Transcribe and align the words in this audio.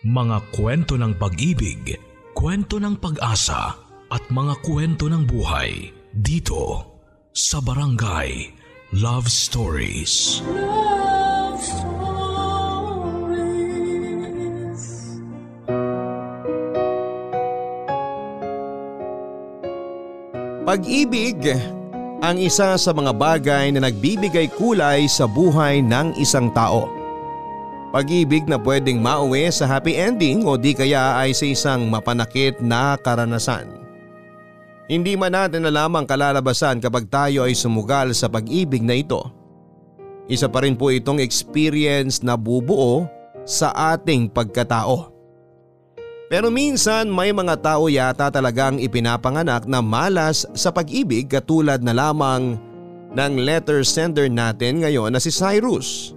Mga 0.00 0.56
kwento 0.56 0.96
ng 0.96 1.12
pag-ibig, 1.20 1.92
kwento 2.32 2.80
ng 2.80 2.96
pag-asa 2.96 3.76
at 4.08 4.24
mga 4.32 4.56
kwento 4.64 5.12
ng 5.12 5.28
buhay 5.28 5.92
dito 6.16 6.88
sa 7.36 7.60
Barangay 7.60 8.48
Love 8.96 9.28
Stories. 9.28 10.40
Love 10.48 11.60
Stories. 11.60 12.00
Pag-ibig 20.64 21.44
ang 22.24 22.40
isa 22.40 22.80
sa 22.80 22.90
mga 22.96 23.12
bagay 23.12 23.68
na 23.76 23.84
nagbibigay 23.84 24.48
kulay 24.56 25.04
sa 25.12 25.28
buhay 25.28 25.84
ng 25.84 26.16
isang 26.16 26.48
tao. 26.56 26.99
Pag-ibig 27.90 28.46
na 28.46 28.54
pwedeng 28.54 29.02
mauwi 29.02 29.50
sa 29.50 29.66
happy 29.66 29.98
ending 29.98 30.46
o 30.46 30.54
di 30.54 30.70
kaya 30.78 31.18
ay 31.18 31.34
sa 31.34 31.42
isang 31.42 31.90
mapanakit 31.90 32.62
na 32.62 32.94
karanasan. 32.94 33.66
Hindi 34.86 35.18
man 35.18 35.34
natin 35.34 35.66
alam 35.66 35.98
ang 35.98 36.06
kalalabasan 36.06 36.78
kapag 36.78 37.10
tayo 37.10 37.46
ay 37.46 37.54
sumugal 37.54 38.14
sa 38.14 38.30
pag-ibig 38.30 38.82
na 38.82 38.94
ito. 38.94 39.22
Isa 40.30 40.46
pa 40.46 40.62
rin 40.62 40.78
po 40.78 40.94
itong 40.94 41.18
experience 41.18 42.22
na 42.22 42.38
bubuo 42.38 43.10
sa 43.42 43.74
ating 43.74 44.30
pagkatao. 44.30 45.10
Pero 46.30 46.46
minsan 46.46 47.10
may 47.10 47.34
mga 47.34 47.58
tao 47.58 47.90
yata 47.90 48.30
talagang 48.30 48.78
ipinapanganak 48.78 49.66
na 49.66 49.82
malas 49.82 50.46
sa 50.54 50.70
pag-ibig 50.70 51.26
katulad 51.26 51.82
na 51.82 51.90
lamang 51.90 52.54
ng 53.18 53.32
letter 53.42 53.82
sender 53.82 54.30
natin 54.30 54.86
ngayon 54.86 55.10
na 55.10 55.18
si 55.18 55.34
Cyrus. 55.34 56.14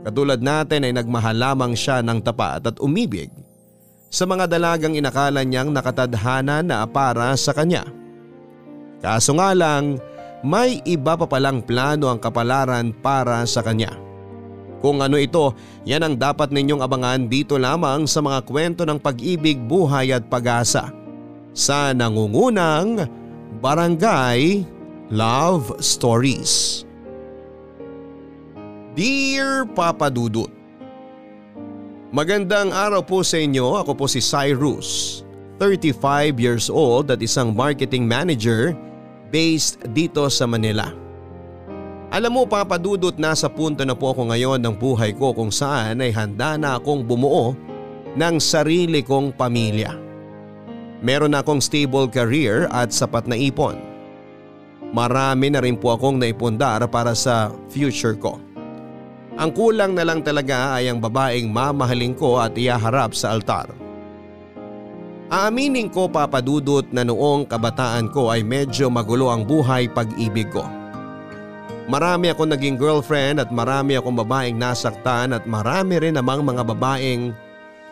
Katulad 0.00 0.40
natin 0.40 0.88
ay 0.88 0.92
nagmahal 0.96 1.36
lamang 1.36 1.72
siya 1.76 2.00
ng 2.00 2.24
tapat 2.24 2.64
at 2.64 2.76
umibig 2.80 3.28
sa 4.10 4.24
mga 4.24 4.48
dalagang 4.50 4.96
inakala 4.96 5.44
niyang 5.44 5.70
nakatadhana 5.70 6.64
na 6.64 6.88
para 6.88 7.30
sa 7.36 7.52
kanya. 7.52 7.84
Kaso 9.00 9.36
nga 9.36 9.52
lang, 9.52 10.00
may 10.40 10.80
iba 10.88 11.14
pa 11.20 11.28
palang 11.28 11.60
plano 11.60 12.08
ang 12.08 12.18
kapalaran 12.18 12.96
para 12.96 13.44
sa 13.44 13.60
kanya. 13.60 13.92
Kung 14.80 15.04
ano 15.04 15.20
ito, 15.20 15.52
yan 15.84 16.00
ang 16.00 16.14
dapat 16.16 16.48
ninyong 16.48 16.80
abangan 16.80 17.28
dito 17.28 17.60
lamang 17.60 18.08
sa 18.08 18.24
mga 18.24 18.40
kwento 18.48 18.82
ng 18.88 18.96
pag-ibig, 18.96 19.60
buhay 19.60 20.16
at 20.16 20.24
pag-asa. 20.32 20.88
Sa 21.52 21.92
nangungunang 21.92 23.04
Barangay 23.60 24.64
Love 25.12 25.76
Stories. 25.84 26.88
Dear 29.00 29.64
Papa 29.64 30.12
Dudut 30.12 30.52
Magandang 32.12 32.68
araw 32.68 33.00
po 33.00 33.24
sa 33.24 33.40
inyo. 33.40 33.80
Ako 33.80 33.96
po 33.96 34.04
si 34.04 34.20
Cyrus, 34.20 35.24
35 35.56 36.36
years 36.36 36.68
old 36.68 37.08
at 37.08 37.24
isang 37.24 37.56
marketing 37.56 38.04
manager 38.04 38.76
based 39.32 39.80
dito 39.96 40.28
sa 40.28 40.44
Manila. 40.44 40.92
Alam 42.12 42.28
mo 42.28 42.42
papadudot 42.44 43.16
nasa 43.16 43.48
punto 43.48 43.88
na 43.88 43.96
po 43.96 44.12
ako 44.12 44.36
ngayon 44.36 44.60
ng 44.60 44.76
buhay 44.76 45.16
ko 45.16 45.32
kung 45.32 45.48
saan 45.48 46.04
ay 46.04 46.12
handa 46.12 46.60
na 46.60 46.76
akong 46.76 47.00
bumuo 47.00 47.56
ng 48.20 48.36
sarili 48.36 49.00
kong 49.00 49.32
pamilya. 49.32 49.96
Meron 51.00 51.40
akong 51.40 51.64
stable 51.64 52.04
career 52.04 52.68
at 52.68 52.92
sapat 52.92 53.24
na 53.24 53.40
ipon. 53.40 53.80
Marami 54.92 55.48
na 55.48 55.64
rin 55.64 55.80
po 55.80 55.96
akong 55.96 56.20
naipundar 56.20 56.84
para 56.92 57.16
sa 57.16 57.48
future 57.72 58.20
ko. 58.20 58.49
Ang 59.40 59.56
kulang 59.56 59.96
na 59.96 60.04
lang 60.04 60.20
talaga 60.20 60.76
ay 60.76 60.92
ang 60.92 61.00
babaeng 61.00 61.48
mamahalin 61.48 62.12
ko 62.12 62.36
at 62.36 62.52
iyaharap 62.52 63.16
sa 63.16 63.32
altar. 63.32 63.72
Aaminin 65.32 65.88
ko 65.88 66.12
papadudot 66.12 66.84
na 66.92 67.08
noong 67.08 67.48
kabataan 67.48 68.12
ko 68.12 68.28
ay 68.28 68.44
medyo 68.44 68.92
magulo 68.92 69.32
ang 69.32 69.48
buhay 69.48 69.88
pag-ibig 69.88 70.52
ko. 70.52 70.60
Marami 71.88 72.28
akong 72.28 72.52
naging 72.52 72.76
girlfriend 72.76 73.40
at 73.40 73.48
marami 73.48 73.96
akong 73.96 74.12
babaeng 74.20 74.60
nasaktan 74.60 75.32
at 75.32 75.48
marami 75.48 75.96
rin 76.04 76.20
namang 76.20 76.44
mga 76.44 76.60
babaeng 76.76 77.32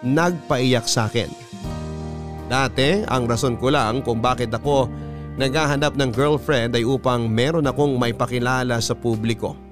nagpaiyak 0.05 0.85
sa 0.85 1.09
akin. 1.09 1.33
Dati 2.53 3.09
ang 3.09 3.25
rason 3.25 3.57
ko 3.57 3.73
lang 3.73 4.05
kung 4.05 4.21
bakit 4.21 4.53
ako 4.53 4.91
naghahanap 5.41 5.97
ng 5.97 6.11
girlfriend 6.13 6.77
ay 6.77 6.85
upang 6.85 7.25
meron 7.25 7.65
akong 7.65 7.97
may 7.97 8.13
pakilala 8.13 8.77
sa 8.85 8.93
publiko. 8.93 9.68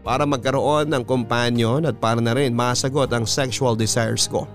Para 0.00 0.24
magkaroon 0.24 0.88
ng 0.88 1.04
companion 1.04 1.84
at 1.84 2.00
para 2.00 2.24
na 2.24 2.32
rin 2.32 2.56
masagot 2.56 3.12
ang 3.12 3.28
sexual 3.28 3.76
desires 3.76 4.24
ko. 4.24 4.48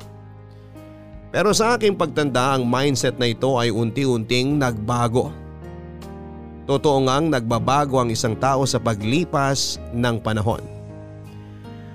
Pero 1.29 1.53
sa 1.53 1.77
aking 1.77 1.93
pagtanda 1.93 2.57
ang 2.57 2.65
mindset 2.65 3.21
na 3.21 3.29
ito 3.29 3.53
ay 3.59 3.69
unti-unting 3.69 4.57
nagbago. 4.57 5.29
Totoo 6.65 6.97
ngang 7.05 7.29
nagbabago 7.29 8.01
ang 8.01 8.09
isang 8.09 8.33
tao 8.33 8.65
sa 8.65 8.81
paglipas 8.81 9.77
ng 9.93 10.17
panahon. 10.17 10.65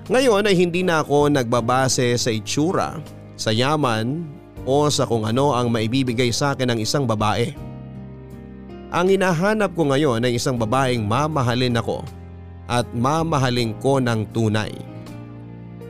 Ngayon 0.07 0.47
ay 0.47 0.55
hindi 0.55 0.85
na 0.87 1.03
ako 1.03 1.27
nagbabase 1.27 2.15
sa 2.15 2.31
itsura, 2.31 3.03
sa 3.35 3.51
yaman 3.51 4.23
o 4.63 4.87
sa 4.87 5.03
kung 5.03 5.27
ano 5.27 5.51
ang 5.51 5.67
maibibigay 5.67 6.31
sa 6.31 6.55
akin 6.55 6.71
ng 6.71 6.79
isang 6.79 7.03
babae. 7.03 7.51
Ang 8.95 9.11
hinahanap 9.11 9.75
ko 9.75 9.91
ngayon 9.91 10.23
ay 10.23 10.39
isang 10.39 10.55
babaeng 10.55 11.03
mamahalin 11.03 11.75
ako 11.75 12.20
at 12.71 12.87
mamahalin 12.95 13.75
ko 13.83 13.99
ng 13.99 14.31
tunay. 14.31 14.71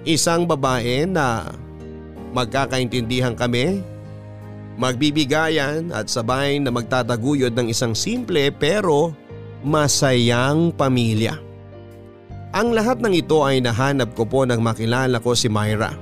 Isang 0.01 0.49
babae 0.49 1.05
na 1.05 1.53
magkakaintindihan 2.33 3.37
kami 3.37 3.85
magbibigayan 4.81 5.93
at 5.93 6.09
sabay 6.09 6.57
na 6.57 6.73
magtataguyod 6.73 7.53
ng 7.53 7.69
isang 7.69 7.93
simple 7.93 8.49
pero 8.49 9.13
masayang 9.61 10.73
pamilya. 10.73 11.37
Ang 12.51 12.73
lahat 12.73 12.99
ng 12.99 13.13
ito 13.13 13.45
ay 13.45 13.61
nahanap 13.61 14.17
ko 14.17 14.25
po 14.25 14.43
nang 14.43 14.59
makilala 14.59 15.21
ko 15.21 15.37
si 15.37 15.47
Myra. 15.47 15.93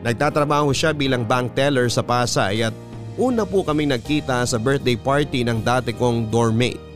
Nagtatrabaho 0.00 0.72
siya 0.72 0.96
bilang 0.96 1.28
bank 1.28 1.52
teller 1.52 1.92
sa 1.92 2.00
Pasay 2.00 2.64
at 2.64 2.74
una 3.20 3.44
po 3.44 3.62
kaming 3.62 3.92
nagkita 3.92 4.42
sa 4.48 4.56
birthday 4.56 4.96
party 4.96 5.44
ng 5.44 5.60
dati 5.60 5.92
kong 5.92 6.32
doormate. 6.32 6.89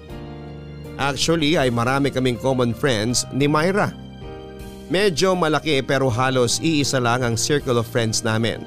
Actually 0.94 1.58
ay 1.58 1.74
marami 1.74 2.14
kaming 2.14 2.38
common 2.38 2.70
friends 2.70 3.26
ni 3.34 3.50
Myra. 3.50 3.90
Medyo 4.92 5.34
malaki 5.34 5.82
pero 5.82 6.06
halos 6.06 6.62
iisa 6.62 7.02
lang 7.02 7.26
ang 7.26 7.34
circle 7.34 7.80
of 7.80 7.88
friends 7.88 8.22
namin. 8.22 8.62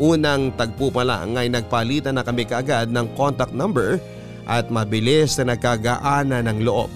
Unang 0.00 0.56
tagpo 0.56 0.88
pa 0.88 1.04
lang 1.04 1.36
ay 1.36 1.52
nagpalitan 1.52 2.16
na 2.16 2.24
kami 2.24 2.48
kaagad 2.48 2.88
ng 2.88 3.12
contact 3.12 3.52
number 3.52 4.00
at 4.48 4.72
mabilis 4.72 5.36
na 5.36 5.52
nagkagaana 5.52 6.40
ng 6.48 6.64
loob. 6.64 6.88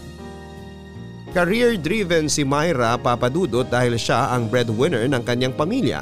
Career 1.37 1.77
driven 1.77 2.33
si 2.33 2.49
Myra 2.49 2.97
papadudot 2.97 3.69
dahil 3.69 4.01
siya 4.01 4.33
ang 4.33 4.49
breadwinner 4.49 5.05
ng 5.05 5.21
kanyang 5.21 5.53
pamilya. 5.53 6.01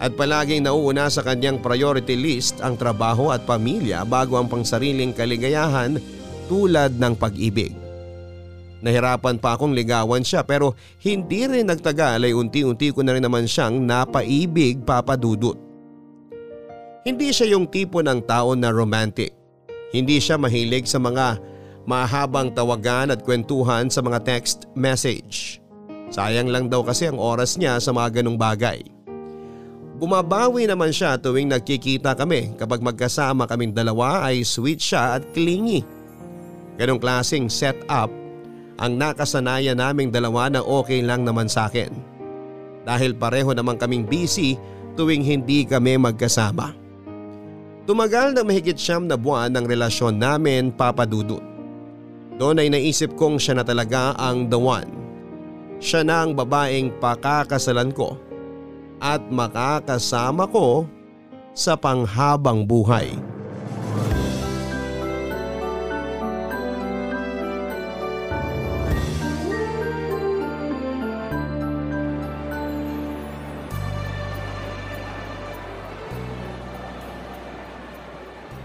At 0.00 0.16
palaging 0.16 0.64
nauuna 0.64 1.12
sa 1.12 1.20
kanyang 1.20 1.60
priority 1.60 2.16
list 2.16 2.58
ang 2.64 2.80
trabaho 2.80 3.30
at 3.30 3.44
pamilya 3.44 4.02
bago 4.08 4.40
ang 4.40 4.48
pangsariling 4.48 5.12
kaligayahan 5.12 6.00
tulad 6.46 6.94
ng 6.96 7.14
pag-ibig. 7.18 7.74
Nahirapan 8.82 9.38
pa 9.38 9.54
akong 9.54 9.70
ligawan 9.70 10.26
siya 10.26 10.42
pero 10.42 10.74
hindi 11.06 11.46
rin 11.46 11.70
nagtagal 11.70 12.26
ay 12.26 12.34
unti-unti 12.34 12.90
ko 12.90 13.06
na 13.06 13.14
rin 13.14 13.22
naman 13.22 13.46
siyang 13.46 13.78
napaibig 13.78 14.82
papadudot. 14.82 15.54
Hindi 17.06 17.30
siya 17.30 17.54
yung 17.54 17.70
tipo 17.70 18.02
ng 18.02 18.26
tao 18.26 18.58
na 18.58 18.74
romantic. 18.74 19.34
Hindi 19.94 20.18
siya 20.18 20.34
mahilig 20.34 20.90
sa 20.90 20.98
mga 20.98 21.38
mahabang 21.86 22.54
tawagan 22.54 23.14
at 23.14 23.22
kwentuhan 23.22 23.90
sa 23.90 24.02
mga 24.02 24.22
text 24.22 24.70
message. 24.74 25.62
Sayang 26.10 26.50
lang 26.50 26.68
daw 26.68 26.82
kasi 26.82 27.10
ang 27.10 27.18
oras 27.18 27.58
niya 27.58 27.78
sa 27.78 27.90
mga 27.90 28.22
ganong 28.22 28.38
bagay. 28.38 28.82
Bumabawi 30.02 30.66
naman 30.66 30.90
siya 30.90 31.14
tuwing 31.14 31.46
nagkikita 31.46 32.18
kami 32.18 32.58
kapag 32.58 32.82
magkasama 32.82 33.46
kaming 33.46 33.70
dalawa 33.70 34.26
ay 34.26 34.42
sweet 34.42 34.82
siya 34.82 35.18
at 35.18 35.22
clingy. 35.30 35.86
Ganong 36.80 37.00
klaseng 37.00 37.52
setup 37.52 38.08
ang 38.80 38.92
nakasanayan 38.96 39.78
naming 39.78 40.08
dalawa 40.08 40.48
na 40.48 40.60
okay 40.64 41.04
lang 41.04 41.22
naman 41.22 41.46
sa 41.46 41.68
akin. 41.68 41.92
Dahil 42.82 43.14
pareho 43.14 43.54
naman 43.54 43.78
kaming 43.78 44.08
busy 44.08 44.58
tuwing 44.98 45.22
hindi 45.22 45.62
kami 45.62 46.00
magkasama. 46.00 46.74
Tumagal 47.82 48.34
na 48.34 48.42
mahigit 48.46 48.78
siyam 48.78 49.10
na 49.10 49.18
buwan 49.18 49.54
ng 49.54 49.66
relasyon 49.66 50.18
namin 50.18 50.70
papadudot. 50.70 51.42
Doon 52.38 52.62
ay 52.62 52.70
naisip 52.72 53.14
kong 53.18 53.38
siya 53.38 53.60
na 53.60 53.64
talaga 53.66 54.14
ang 54.18 54.48
the 54.48 54.58
one. 54.58 54.88
Siya 55.82 56.06
na 56.06 56.22
ang 56.22 56.34
babaeng 56.34 56.94
pakakasalan 57.02 57.90
ko 57.90 58.14
at 59.02 59.18
makakasama 59.30 60.46
ko 60.46 60.86
sa 61.52 61.74
panghabang 61.74 62.62
buhay. 62.64 63.10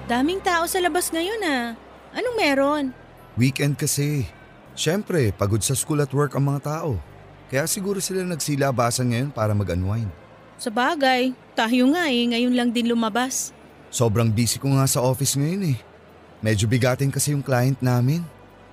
Daming 0.08 0.40
tao 0.40 0.64
sa 0.72 0.80
labas 0.80 1.12
ngayon 1.12 1.44
ah. 1.44 1.76
Anong 2.16 2.40
meron? 2.40 2.86
Weekend 3.36 3.76
kasi. 3.76 4.24
Siyempre, 4.72 5.36
pagod 5.36 5.60
sa 5.60 5.76
school 5.76 6.00
at 6.00 6.08
work 6.16 6.32
ang 6.32 6.48
mga 6.48 6.64
tao. 6.64 6.96
Kaya 7.52 7.68
siguro 7.68 8.00
sila 8.00 8.24
nagsilabasan 8.24 9.12
ngayon 9.12 9.32
para 9.36 9.52
mag-unwind. 9.52 10.08
Sa 10.56 10.72
bagay, 10.72 11.36
tayo 11.60 11.92
nga 11.92 12.08
eh, 12.08 12.24
ngayon 12.24 12.56
lang 12.56 12.70
din 12.72 12.88
lumabas. 12.88 13.52
Sobrang 13.92 14.32
busy 14.32 14.64
ko 14.64 14.80
nga 14.80 14.88
sa 14.88 15.04
office 15.04 15.36
ngayon 15.36 15.76
eh. 15.76 15.78
Medyo 16.40 16.72
bigatin 16.72 17.12
kasi 17.12 17.36
yung 17.36 17.44
client 17.44 17.84
namin. 17.84 18.24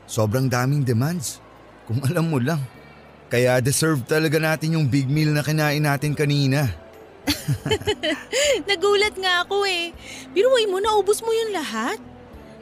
Sobrang 0.07 0.47
daming 0.47 0.87
demands. 0.87 1.43
Kung 1.91 1.99
alam 2.07 2.31
mo 2.31 2.39
lang. 2.39 2.63
Kaya 3.27 3.59
deserve 3.59 4.07
talaga 4.07 4.39
natin 4.39 4.79
yung 4.79 4.87
big 4.87 5.11
meal 5.11 5.35
na 5.35 5.43
kinain 5.43 5.83
natin 5.83 6.15
kanina. 6.15 6.71
Nagulat 8.69 9.15
nga 9.17 9.45
ako 9.45 9.65
eh. 9.65 9.93
Biruay 10.33 10.69
mo, 10.69 10.81
naubos 10.81 11.21
mo 11.25 11.31
yung 11.33 11.53
lahat? 11.57 11.99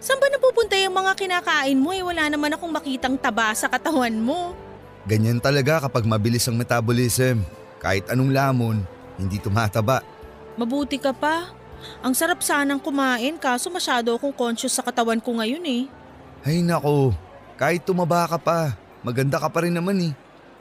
Saan 0.02 0.18
ba 0.18 0.26
napupunta 0.26 0.74
yung 0.78 0.94
mga 0.98 1.14
kinakain 1.14 1.78
mo 1.78 1.94
eh? 1.94 2.02
Wala 2.02 2.26
naman 2.26 2.50
akong 2.54 2.70
makitang 2.74 3.14
taba 3.14 3.54
sa 3.54 3.70
katawan 3.70 4.14
mo. 4.18 4.54
Ganyan 5.06 5.38
talaga 5.38 5.86
kapag 5.86 6.06
mabilis 6.06 6.46
ang 6.46 6.58
metabolism. 6.58 7.42
Kahit 7.82 8.06
anong 8.10 8.30
lamon, 8.30 8.78
hindi 9.18 9.38
tumataba. 9.38 10.02
Mabuti 10.58 10.98
ka 10.98 11.14
pa. 11.14 11.50
Ang 12.02 12.14
sarap 12.14 12.42
sanang 12.42 12.78
kumain 12.78 13.34
kaso 13.38 13.66
masyado 13.66 14.14
akong 14.14 14.34
conscious 14.34 14.74
sa 14.74 14.86
katawan 14.86 15.18
ko 15.18 15.38
ngayon 15.38 15.62
eh. 15.66 15.82
Ay 16.42 16.62
nako, 16.62 17.14
kahit 17.58 17.82
tumaba 17.82 18.26
ka 18.26 18.38
pa, 18.38 18.74
maganda 19.02 19.38
ka 19.38 19.50
pa 19.50 19.66
rin 19.66 19.74
naman 19.74 20.10
eh. 20.10 20.12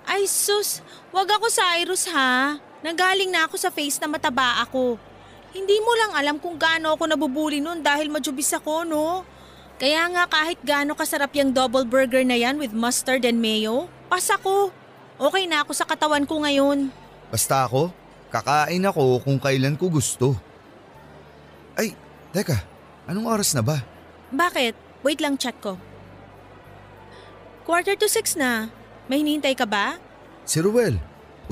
Ay 0.05 0.25
sus, 0.25 0.81
wag 1.13 1.29
ako 1.29 1.49
Cyrus 1.49 2.09
ha. 2.09 2.57
Nanggaling 2.81 3.29
na 3.29 3.45
ako 3.45 3.55
sa 3.61 3.69
face 3.69 4.01
na 4.01 4.09
mataba 4.09 4.61
ako. 4.65 4.97
Hindi 5.53 5.77
mo 5.83 5.93
lang 5.93 6.11
alam 6.17 6.37
kung 6.41 6.57
gaano 6.57 6.97
ako 6.97 7.03
nabubuli 7.05 7.61
noon 7.61 7.85
dahil 7.85 8.09
majubis 8.09 8.49
ako, 8.57 8.87
no? 8.87 9.21
Kaya 9.77 10.05
nga 10.09 10.25
kahit 10.25 10.61
gaano 10.61 10.97
kasarap 10.97 11.33
yung 11.37 11.53
double 11.53 11.85
burger 11.85 12.25
na 12.25 12.37
yan 12.37 12.57
with 12.57 12.73
mustard 12.73 13.25
and 13.25 13.37
mayo, 13.37 13.89
pas 14.09 14.25
ako. 14.33 14.73
Okay 15.21 15.45
na 15.45 15.61
ako 15.61 15.71
sa 15.77 15.85
katawan 15.85 16.25
ko 16.25 16.41
ngayon. 16.41 16.89
Basta 17.29 17.65
ako, 17.65 17.93
kakain 18.33 18.81
ako 18.81 19.21
kung 19.21 19.37
kailan 19.37 19.77
ko 19.77 19.89
gusto. 19.89 20.33
Ay, 21.77 21.93
teka, 22.33 22.57
anong 23.05 23.29
oras 23.29 23.53
na 23.53 23.61
ba? 23.61 23.81
Bakit? 24.33 24.73
Wait 25.05 25.21
lang 25.21 25.37
check 25.37 25.57
ko. 25.61 25.77
Quarter 27.65 27.93
to 27.97 28.09
six 28.09 28.33
na. 28.33 28.73
May 29.05 29.21
hinihintay 29.21 29.53
ka 29.53 29.69
ba? 29.69 29.97
Si 30.45 30.57
Ruel, 30.57 30.97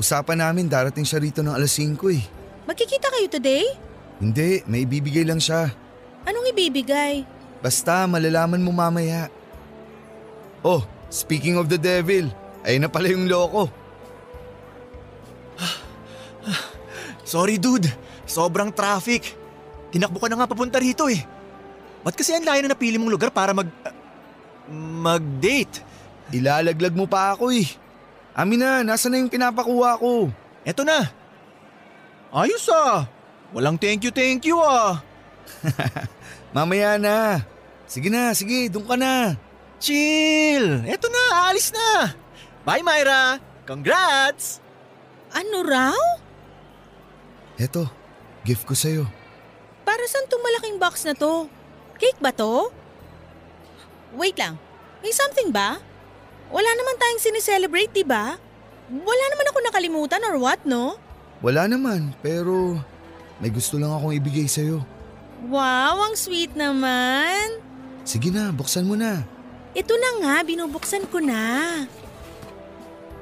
usapan 0.00 0.40
namin 0.40 0.64
darating 0.64 1.04
siya 1.04 1.20
rito 1.20 1.44
ng 1.44 1.52
alas 1.52 1.76
5 1.76 1.92
eh. 2.16 2.24
Magkikita 2.64 3.12
kayo 3.12 3.28
today? 3.28 3.64
Hindi, 4.16 4.64
may 4.64 4.88
ibibigay 4.88 5.28
lang 5.28 5.36
siya. 5.36 5.68
Anong 6.24 6.48
ibibigay? 6.56 7.28
Basta 7.60 8.08
malalaman 8.08 8.64
mo 8.64 8.72
mamaya. 8.72 9.28
Oh, 10.64 10.80
speaking 11.12 11.60
of 11.60 11.68
the 11.68 11.76
devil, 11.76 12.32
ayun 12.64 12.84
na 12.84 12.88
pala 12.88 13.12
yung 13.12 13.28
loko. 13.28 13.68
Sorry 17.30 17.60
dude, 17.60 17.88
sobrang 18.24 18.72
traffic. 18.72 19.36
Tinakbo 19.92 20.16
ka 20.16 20.32
na 20.32 20.40
nga 20.40 20.48
papunta 20.48 20.80
rito 20.80 21.06
eh. 21.12 21.20
Ba't 22.00 22.16
kasi 22.16 22.32
ang 22.32 22.48
layo 22.48 22.64
na 22.64 22.72
napili 22.72 22.96
mong 22.96 23.12
lugar 23.12 23.28
para 23.28 23.52
mag... 23.52 23.68
ah, 23.84 23.94
mag-date? 25.04 25.84
Ilalaglag 26.32 26.96
mo 26.96 27.04
pa 27.04 27.36
ako 27.36 27.52
eh. 27.52 27.68
Amin 28.34 28.62
na, 28.62 28.86
nasa 28.86 29.10
na 29.10 29.18
yung 29.18 29.32
pinapakuha 29.32 29.98
ko? 29.98 30.30
Eto 30.62 30.86
na. 30.86 31.10
Ayos 32.30 32.66
ah. 32.70 33.10
Walang 33.50 33.74
thank 33.74 34.06
you 34.06 34.14
thank 34.14 34.46
you 34.46 34.58
ah. 34.62 35.02
Mamaya 36.54 36.94
na. 36.94 37.42
Sige 37.90 38.06
na, 38.06 38.30
sige, 38.30 38.70
doon 38.70 38.86
ka 38.86 38.94
na. 38.94 39.34
Chill. 39.82 40.86
Eto 40.86 41.10
na, 41.10 41.50
alis 41.50 41.74
na. 41.74 42.14
Bye 42.62 42.86
Myra. 42.86 43.42
Congrats. 43.66 44.62
Ano 45.34 45.62
raw? 45.66 45.98
Eto, 47.58 47.86
gift 48.46 48.66
ko 48.66 48.74
sa'yo. 48.74 49.04
Para 49.82 50.06
saan 50.06 50.26
tong 50.30 50.42
malaking 50.42 50.78
box 50.78 51.02
na 51.06 51.14
to? 51.14 51.46
Cake 51.98 52.18
ba 52.22 52.30
to? 52.34 52.70
Wait 54.14 54.34
lang, 54.38 54.58
may 55.02 55.14
something 55.14 55.54
ba? 55.54 55.78
Wala 56.50 56.70
naman 56.74 56.98
tayong 56.98 57.22
sineselebrate, 57.22 57.94
di 57.94 58.02
ba? 58.02 58.34
Wala 58.90 59.24
naman 59.30 59.46
ako 59.54 59.58
nakalimutan 59.62 60.22
or 60.26 60.36
what, 60.42 60.58
no? 60.66 60.98
Wala 61.40 61.70
naman, 61.70 62.10
pero 62.20 62.74
may 63.38 63.54
gusto 63.54 63.78
lang 63.78 63.94
akong 63.94 64.18
ibigay 64.18 64.50
sa'yo. 64.50 64.82
Wow, 65.46 66.10
ang 66.10 66.18
sweet 66.18 66.52
naman. 66.58 67.62
Sige 68.02 68.34
na, 68.34 68.50
buksan 68.50 68.84
mo 68.84 68.98
na. 68.98 69.22
Ito 69.72 69.94
na 69.94 70.10
nga, 70.20 70.34
binubuksan 70.42 71.06
ko 71.06 71.22
na. 71.22 71.42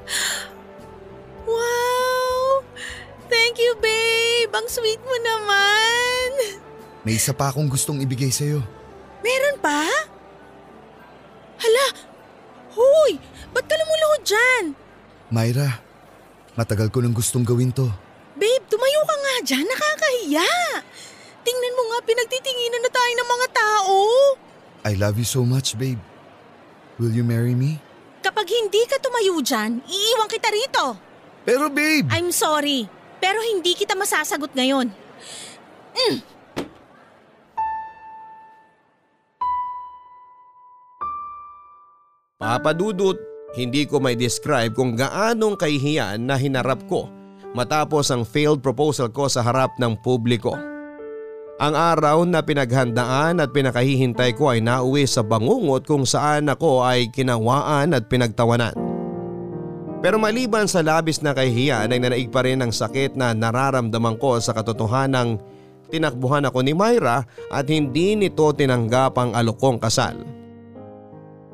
Wow! 1.49 2.61
Thank 3.25 3.57
you, 3.57 3.73
babe! 3.81 4.53
Ang 4.53 4.69
sweet 4.69 5.01
mo 5.01 5.17
naman! 5.17 6.61
May 7.01 7.17
isa 7.17 7.33
pa 7.33 7.49
akong 7.49 7.65
gustong 7.65 8.05
ibigay 8.05 8.29
sa'yo. 8.29 8.61
Meron 9.25 9.57
pa? 9.57 9.89
Hala! 11.57 12.08
Hoy! 12.73 13.17
Ba't 13.49 13.65
ka 13.65 13.75
lumuluhod 13.75 14.21
dyan? 14.25 14.63
Myra, 15.33 15.81
matagal 16.53 16.89
ko 16.93 17.01
nang 17.01 17.13
gustong 17.13 17.45
gawin 17.45 17.73
to. 17.73 17.89
Babe, 18.37 18.65
tumayo 18.69 19.01
ka 19.05 19.15
nga 19.15 19.35
dyan. 19.45 19.65
Nakakahiya. 19.65 20.49
Tingnan 21.41 21.73
mo 21.75 21.83
nga, 21.93 21.99
pinagtitinginan 22.05 22.83
na 22.85 22.91
tayo 22.93 23.11
ng 23.13 23.29
mga 23.29 23.47
tao. 23.51 23.95
I 24.85 24.93
love 24.95 25.17
you 25.19 25.27
so 25.27 25.43
much, 25.43 25.75
babe. 25.75 25.99
Will 27.01 27.11
you 27.11 27.25
marry 27.25 27.55
me? 27.55 27.79
Kapag 28.19 28.47
hindi 28.47 28.83
ka 28.85 28.99
tumayo 28.99 29.39
dyan, 29.39 29.79
iiwan 29.87 30.29
kita 30.29 30.51
rito. 30.51 30.99
Pero 31.47 31.71
babe! 31.71 32.05
I'm 32.11 32.29
sorry, 32.35 32.85
pero 33.23 33.39
hindi 33.39 33.73
kita 33.73 33.95
masasagot 33.95 34.51
ngayon. 34.53 34.91
Papadudot, 42.39 43.19
hindi 43.51 43.83
ko 43.83 43.99
may 43.99 44.15
describe 44.15 44.71
kung 44.71 44.95
gaanong 44.95 45.59
kahihiyan 45.59 46.23
na 46.23 46.39
hinarap 46.39 46.87
ko 46.87 47.11
matapos 47.51 48.15
ang 48.15 48.23
failed 48.23 48.63
proposal 48.63 49.11
ko 49.11 49.27
sa 49.27 49.43
harap 49.43 49.75
ng 49.75 49.99
publiko. 49.99 50.55
Ang 51.59 51.75
araw 51.75 52.23
na 52.23 52.39
pinaghandaan 52.39 53.43
at 53.43 53.51
pinakahihintay 53.51 54.39
ko 54.39 54.55
ay 54.55 54.63
nauwi 54.63 55.03
sa 55.03 55.19
bangungot 55.19 55.83
kung 55.83 56.07
saan 56.07 56.47
ako 56.47 56.79
ay 56.79 57.11
kinawaan 57.11 57.91
at 57.91 58.07
pinagtawanan. 58.07 58.71
Pero 59.99 60.15
maliban 60.15 60.63
sa 60.71 60.79
labis 60.79 61.19
na 61.19 61.35
kahihiyan 61.35 61.91
ay 61.91 61.99
nanaig 61.99 62.31
pa 62.31 62.47
rin 62.47 62.63
ang 62.63 62.71
sakit 62.71 63.19
na 63.19 63.35
nararamdaman 63.35 64.15
ko 64.15 64.39
sa 64.39 64.55
katotohanang 64.55 65.43
tinakbuhan 65.91 66.47
ako 66.47 66.63
ni 66.63 66.71
Myra 66.71 67.27
at 67.51 67.67
hindi 67.67 68.15
nito 68.15 68.47
tinanggap 68.55 69.19
ang 69.19 69.35
alokong 69.35 69.75
kasal. 69.83 70.38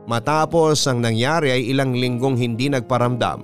Matapos 0.06 0.86
ang 0.86 1.02
nangyari 1.02 1.50
ay 1.50 1.74
ilang 1.74 1.98
linggong 1.98 2.38
hindi 2.38 2.70
nagparamdam 2.70 3.42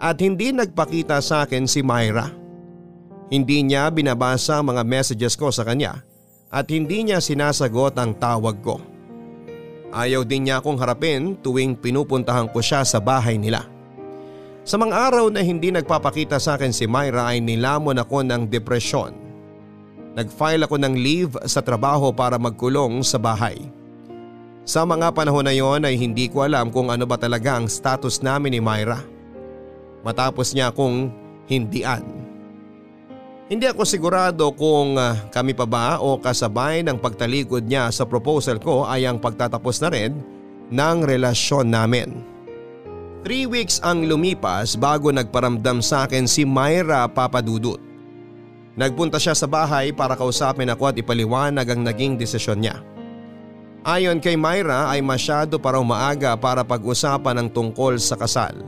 at 0.00 0.16
hindi 0.22 0.48
nagpakita 0.54 1.20
sa 1.20 1.44
akin 1.44 1.68
si 1.68 1.84
Myra. 1.84 2.32
Hindi 3.28 3.60
niya 3.60 3.92
binabasa 3.92 4.64
ang 4.64 4.72
mga 4.72 4.82
messages 4.88 5.36
ko 5.36 5.52
sa 5.52 5.68
kanya 5.68 6.00
at 6.48 6.72
hindi 6.72 7.04
niya 7.04 7.20
sinasagot 7.20 8.00
ang 8.00 8.16
tawag 8.16 8.56
ko. 8.64 8.80
Ayaw 9.92 10.24
din 10.24 10.48
niya 10.48 10.64
akong 10.64 10.80
harapin 10.80 11.36
tuwing 11.44 11.76
pinupuntahan 11.76 12.48
ko 12.48 12.64
siya 12.64 12.88
sa 12.88 12.96
bahay 12.96 13.36
nila. 13.36 13.68
Sa 14.64 14.76
mga 14.80 15.12
araw 15.12 15.32
na 15.32 15.44
hindi 15.44 15.68
nagpapakita 15.72 16.40
sa 16.40 16.56
akin 16.56 16.72
si 16.72 16.88
Myra 16.88 17.28
ay 17.28 17.44
nilamon 17.44 18.00
ako 18.00 18.24
ng 18.24 18.48
depresyon. 18.48 19.16
Nag-file 20.16 20.64
ako 20.64 20.76
ng 20.80 20.94
leave 20.96 21.32
sa 21.44 21.60
trabaho 21.60 22.12
para 22.12 22.40
magkulong 22.40 23.04
sa 23.04 23.20
bahay. 23.20 23.77
Sa 24.68 24.84
mga 24.84 25.16
panahon 25.16 25.48
na 25.48 25.56
yon 25.56 25.80
ay 25.88 25.96
hindi 25.96 26.28
ko 26.28 26.44
alam 26.44 26.68
kung 26.68 26.92
ano 26.92 27.08
ba 27.08 27.16
talaga 27.16 27.56
ang 27.56 27.72
status 27.72 28.20
namin 28.20 28.52
ni 28.52 28.60
Myra. 28.60 29.00
Matapos 30.04 30.52
niya 30.52 30.68
akong 30.68 31.08
hindian. 31.48 32.04
Hindi 33.48 33.64
ako 33.64 33.88
sigurado 33.88 34.52
kung 34.52 35.00
ah, 35.00 35.16
kami 35.32 35.56
pa 35.56 35.64
ba 35.64 35.96
o 36.04 36.20
kasabay 36.20 36.84
ng 36.84 37.00
pagtalikod 37.00 37.64
niya 37.64 37.88
sa 37.88 38.04
proposal 38.04 38.60
ko 38.60 38.84
ay 38.84 39.08
ang 39.08 39.16
pagtatapos 39.16 39.80
na 39.80 39.88
rin 39.88 40.20
ng 40.68 40.98
relasyon 41.00 41.72
namin. 41.72 42.20
Three 43.24 43.48
weeks 43.48 43.80
ang 43.80 44.04
lumipas 44.04 44.76
bago 44.76 45.08
nagparamdam 45.08 45.80
sa 45.80 46.04
akin 46.04 46.28
si 46.28 46.44
Myra 46.44 47.08
Papadudut. 47.08 47.80
Nagpunta 48.76 49.16
siya 49.16 49.32
sa 49.32 49.48
bahay 49.48 49.96
para 49.96 50.12
kausapin 50.12 50.68
ako 50.68 50.92
at 50.92 51.00
ipaliwanag 51.00 51.64
ang 51.72 51.88
naging 51.88 52.20
desisyon 52.20 52.60
niya. 52.60 52.97
Ayon 53.86 54.18
kay 54.18 54.34
Myra 54.34 54.90
ay 54.90 54.98
masyado 54.98 55.62
para 55.62 55.78
umaaga 55.78 56.34
para 56.34 56.66
pag-usapan 56.66 57.46
ng 57.46 57.48
tungkol 57.54 57.94
sa 58.02 58.18
kasal. 58.18 58.58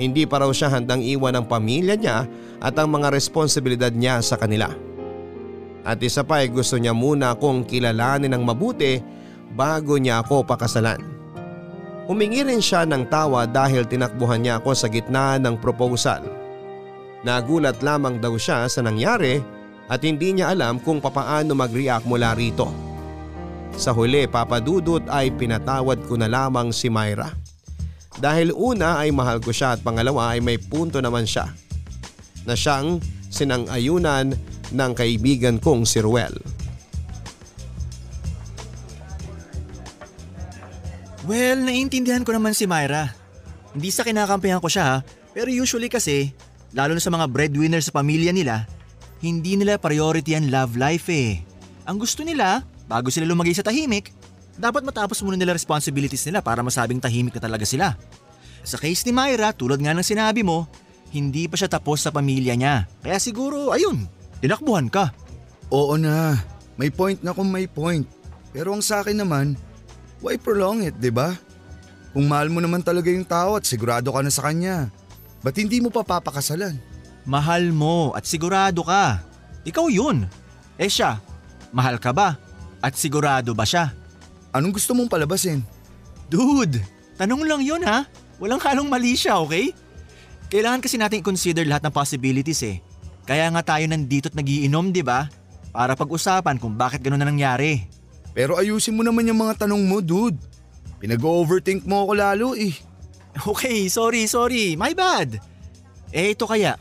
Hindi 0.00 0.24
pa 0.24 0.40
raw 0.40 0.50
siya 0.52 0.72
handang 0.72 1.04
iwan 1.04 1.36
ang 1.36 1.46
pamilya 1.48 1.96
niya 1.96 2.24
at 2.60 2.76
ang 2.76 2.92
mga 2.92 3.12
responsibilidad 3.12 3.92
niya 3.92 4.20
sa 4.24 4.40
kanila. 4.40 4.72
At 5.84 6.00
isa 6.00 6.24
pa 6.24 6.40
ay 6.44 6.48
gusto 6.48 6.80
niya 6.80 6.96
muna 6.96 7.36
akong 7.36 7.68
kilalanin 7.68 8.32
ng 8.32 8.42
mabuti 8.44 9.00
bago 9.52 10.00
niya 10.00 10.24
ako 10.24 10.44
pakasalan. 10.48 11.00
Humingi 12.08 12.46
rin 12.46 12.62
siya 12.62 12.86
ng 12.88 13.08
tawa 13.12 13.44
dahil 13.44 13.84
tinakbuhan 13.84 14.40
niya 14.42 14.62
ako 14.62 14.70
sa 14.72 14.88
gitna 14.88 15.36
ng 15.42 15.60
proposal. 15.60 16.22
Nagulat 17.26 17.82
lamang 17.82 18.22
daw 18.22 18.36
siya 18.38 18.64
sa 18.70 18.80
nangyari 18.80 19.42
at 19.90 20.00
hindi 20.02 20.36
niya 20.36 20.54
alam 20.54 20.78
kung 20.78 21.02
papaano 21.02 21.54
mag-react 21.54 22.06
mula 22.06 22.34
rito. 22.36 22.85
Sa 23.74 23.90
huli 23.90 24.30
papadudot 24.30 25.02
ay 25.10 25.34
pinatawad 25.34 26.06
ko 26.06 26.14
na 26.14 26.30
lamang 26.30 26.70
si 26.70 26.86
Myra. 26.86 27.34
Dahil 28.22 28.54
una 28.54 29.02
ay 29.02 29.10
mahal 29.10 29.42
ko 29.42 29.50
siya 29.50 29.74
at 29.74 29.82
pangalawa 29.82 30.38
ay 30.38 30.40
may 30.40 30.56
punto 30.62 31.02
naman 31.02 31.26
siya. 31.26 31.50
Na 32.46 32.54
siyang 32.54 33.02
sinang-ayunan 33.26 34.38
ng 34.70 34.92
kaibigan 34.94 35.58
kong 35.58 35.82
si 35.82 35.98
Ruel. 35.98 36.32
Well, 41.26 41.58
naiintindihan 41.66 42.22
ko 42.22 42.30
naman 42.30 42.54
si 42.54 42.70
Myra. 42.70 43.10
Hindi 43.74 43.90
sa 43.90 44.06
kinakampihan 44.06 44.62
ko 44.62 44.70
siya 44.70 45.02
pero 45.36 45.52
usually 45.52 45.92
kasi, 45.92 46.32
lalo 46.72 46.96
na 46.96 47.02
sa 47.04 47.12
mga 47.12 47.28
breadwinner 47.28 47.84
sa 47.84 47.92
pamilya 47.92 48.32
nila, 48.32 48.64
hindi 49.20 49.52
nila 49.52 49.76
priority 49.76 50.32
ang 50.32 50.48
love 50.48 50.80
life 50.80 51.12
eh. 51.12 51.44
Ang 51.84 52.00
gusto 52.00 52.24
nila, 52.24 52.64
bago 52.86 53.10
sila 53.10 53.28
lumagay 53.28 53.54
sa 53.54 53.66
tahimik, 53.66 54.14
dapat 54.56 54.82
matapos 54.82 55.20
muna 55.20 55.36
nila 55.36 55.52
responsibilities 55.52 56.24
nila 56.24 56.40
para 56.40 56.64
masabing 56.64 57.02
tahimik 57.02 57.36
na 57.36 57.42
talaga 57.44 57.66
sila. 57.68 57.94
Sa 58.66 58.80
case 58.80 59.06
ni 59.06 59.12
Myra, 59.14 59.54
tulad 59.54 59.78
nga 59.78 59.94
ng 59.94 60.02
sinabi 60.02 60.42
mo, 60.42 60.66
hindi 61.14 61.46
pa 61.46 61.54
siya 61.54 61.70
tapos 61.70 62.02
sa 62.02 62.10
pamilya 62.10 62.56
niya. 62.58 62.90
Kaya 63.04 63.20
siguro, 63.22 63.70
ayun, 63.70 64.10
tinakbuhan 64.42 64.90
ka. 64.90 65.14
Oo 65.70 65.94
na, 65.94 66.40
may 66.74 66.90
point 66.90 67.20
na 67.22 67.30
kung 67.30 67.46
may 67.46 67.70
point. 67.70 68.02
Pero 68.50 68.74
ang 68.74 68.82
sa 68.82 69.04
akin 69.04 69.22
naman, 69.22 69.54
why 70.18 70.34
prolong 70.40 70.82
it, 70.82 70.96
di 70.98 71.12
ba? 71.12 71.36
Kung 72.16 72.26
mahal 72.26 72.48
mo 72.48 72.64
naman 72.64 72.80
talaga 72.80 73.12
yung 73.12 73.28
tao 73.28 73.60
at 73.60 73.68
sigurado 73.68 74.08
ka 74.08 74.24
na 74.24 74.32
sa 74.32 74.48
kanya, 74.48 74.88
ba't 75.44 75.54
hindi 75.60 75.84
mo 75.84 75.92
pa 75.92 76.00
papakasalan? 76.00 76.80
Mahal 77.28 77.70
mo 77.74 78.16
at 78.16 78.24
sigurado 78.24 78.80
ka. 78.86 79.20
Ikaw 79.68 79.86
yun. 79.92 80.24
Eh 80.80 80.88
siya, 80.88 81.20
mahal 81.74 82.00
ka 82.00 82.16
ba? 82.16 82.40
At 82.80 82.94
sigurado 82.94 83.56
ba 83.56 83.64
siya? 83.64 83.92
Anong 84.52 84.76
gusto 84.76 84.96
mong 84.96 85.12
palabasin? 85.12 85.60
Dude, 86.26 86.80
tanong 87.20 87.44
lang 87.44 87.62
yun 87.62 87.82
ha. 87.84 88.08
Walang 88.36 88.60
halong 88.60 88.88
mali 88.88 89.16
siya, 89.16 89.40
okay? 89.40 89.72
Kailangan 90.52 90.80
kasi 90.84 90.96
natin 91.00 91.20
i-consider 91.20 91.64
lahat 91.64 91.82
ng 91.86 91.94
possibilities 91.94 92.62
eh. 92.62 92.78
Kaya 93.26 93.50
nga 93.50 93.62
tayo 93.74 93.84
nandito 93.90 94.30
at 94.30 94.38
nagiinom, 94.38 94.94
di 94.94 95.02
ba? 95.02 95.26
Para 95.74 95.98
pag-usapan 95.98 96.62
kung 96.62 96.78
bakit 96.78 97.02
ganun 97.02 97.18
na 97.18 97.28
nangyari. 97.28 97.82
Pero 98.36 98.54
ayusin 98.54 98.94
mo 98.94 99.02
naman 99.02 99.26
yung 99.26 99.40
mga 99.40 99.66
tanong 99.66 99.82
mo, 99.82 99.98
dude. 99.98 100.38
Pinag-overthink 101.02 101.84
mo 101.84 102.06
ako 102.06 102.12
lalo 102.14 102.48
eh. 102.54 102.72
Okay, 103.36 103.90
sorry, 103.92 104.24
sorry. 104.24 104.78
My 104.80 104.96
bad. 104.96 105.36
Eh 106.14 106.32
ito 106.32 106.48
kaya, 106.48 106.80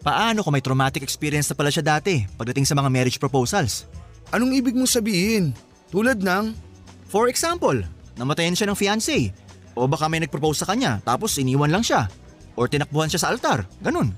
paano 0.00 0.40
kung 0.40 0.56
may 0.56 0.64
traumatic 0.64 1.04
experience 1.04 1.50
na 1.50 1.56
pala 1.58 1.68
siya 1.68 1.84
dati 1.84 2.24
pagdating 2.40 2.64
sa 2.64 2.72
mga 2.72 2.88
marriage 2.88 3.18
proposals? 3.20 3.84
Anong 4.30 4.54
ibig 4.54 4.78
mong 4.78 4.90
sabihin? 4.90 5.50
Tulad 5.90 6.22
ng, 6.22 6.54
For 7.10 7.26
example, 7.26 7.82
namatayan 8.14 8.54
siya 8.54 8.70
ng 8.70 8.78
fiancé. 8.78 9.34
O 9.74 9.90
baka 9.90 10.06
may 10.06 10.22
nag-propose 10.22 10.62
sa 10.62 10.68
kanya 10.70 11.02
tapos 11.02 11.34
iniwan 11.42 11.70
lang 11.70 11.82
siya. 11.82 12.06
Or 12.54 12.70
tinakbuhan 12.70 13.10
siya 13.10 13.26
sa 13.26 13.30
altar. 13.34 13.66
Ganun. 13.82 14.14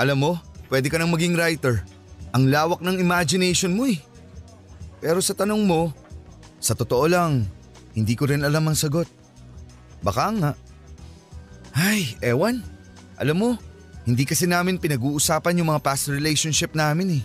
alam 0.00 0.16
mo, 0.16 0.40
pwede 0.72 0.88
ka 0.88 0.96
nang 0.96 1.12
maging 1.12 1.36
writer. 1.36 1.84
Ang 2.32 2.48
lawak 2.48 2.80
ng 2.80 2.96
imagination 2.96 3.76
mo 3.76 3.84
eh. 3.84 4.00
Pero 5.04 5.20
sa 5.20 5.36
tanong 5.36 5.60
mo, 5.68 5.92
sa 6.56 6.72
totoo 6.72 7.04
lang, 7.04 7.44
hindi 7.92 8.16
ko 8.16 8.24
rin 8.24 8.40
alam 8.40 8.64
ang 8.64 8.78
sagot. 8.78 9.04
Baka 10.00 10.32
nga. 10.32 10.52
Ay, 11.76 12.16
ewan. 12.24 12.64
Alam 13.20 13.36
mo, 13.36 13.50
hindi 14.08 14.24
kasi 14.24 14.48
namin 14.48 14.80
pinag-uusapan 14.80 15.60
yung 15.60 15.68
mga 15.76 15.84
past 15.84 16.08
relationship 16.08 16.72
namin 16.72 17.20
eh. 17.20 17.22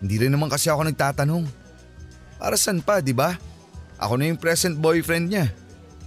Hindi 0.00 0.16
rin 0.16 0.32
naman 0.32 0.48
kasi 0.48 0.72
ako 0.72 0.88
nagtatanong. 0.88 1.44
Para 2.40 2.56
saan 2.56 2.80
pa, 2.80 3.04
di 3.04 3.12
ba? 3.12 3.36
Ako 4.00 4.16
na 4.16 4.32
yung 4.32 4.40
present 4.40 4.72
boyfriend 4.80 5.28
niya. 5.28 5.52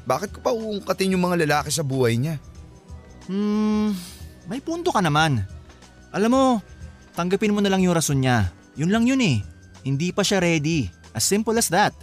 Bakit 0.03 0.35
ko 0.35 0.39
pa 0.41 0.51
uungkatin 0.51 1.13
yung 1.13 1.23
mga 1.23 1.45
lalaki 1.45 1.69
sa 1.69 1.85
buhay 1.85 2.17
niya? 2.17 2.41
Hmm, 3.29 3.93
may 4.49 4.59
punto 4.59 4.89
ka 4.89 4.99
naman. 4.99 5.45
Alam 6.09 6.31
mo, 6.33 6.43
tanggapin 7.13 7.53
mo 7.53 7.61
na 7.61 7.69
lang 7.69 7.85
yung 7.85 7.95
rason 7.95 8.17
niya. 8.17 8.49
Yun 8.75 8.89
lang 8.89 9.05
yun 9.05 9.21
eh. 9.21 9.45
Hindi 9.85 10.09
pa 10.09 10.25
siya 10.25 10.41
ready. 10.41 10.89
As 11.13 11.23
simple 11.23 11.53
as 11.55 11.69
that. 11.69 11.93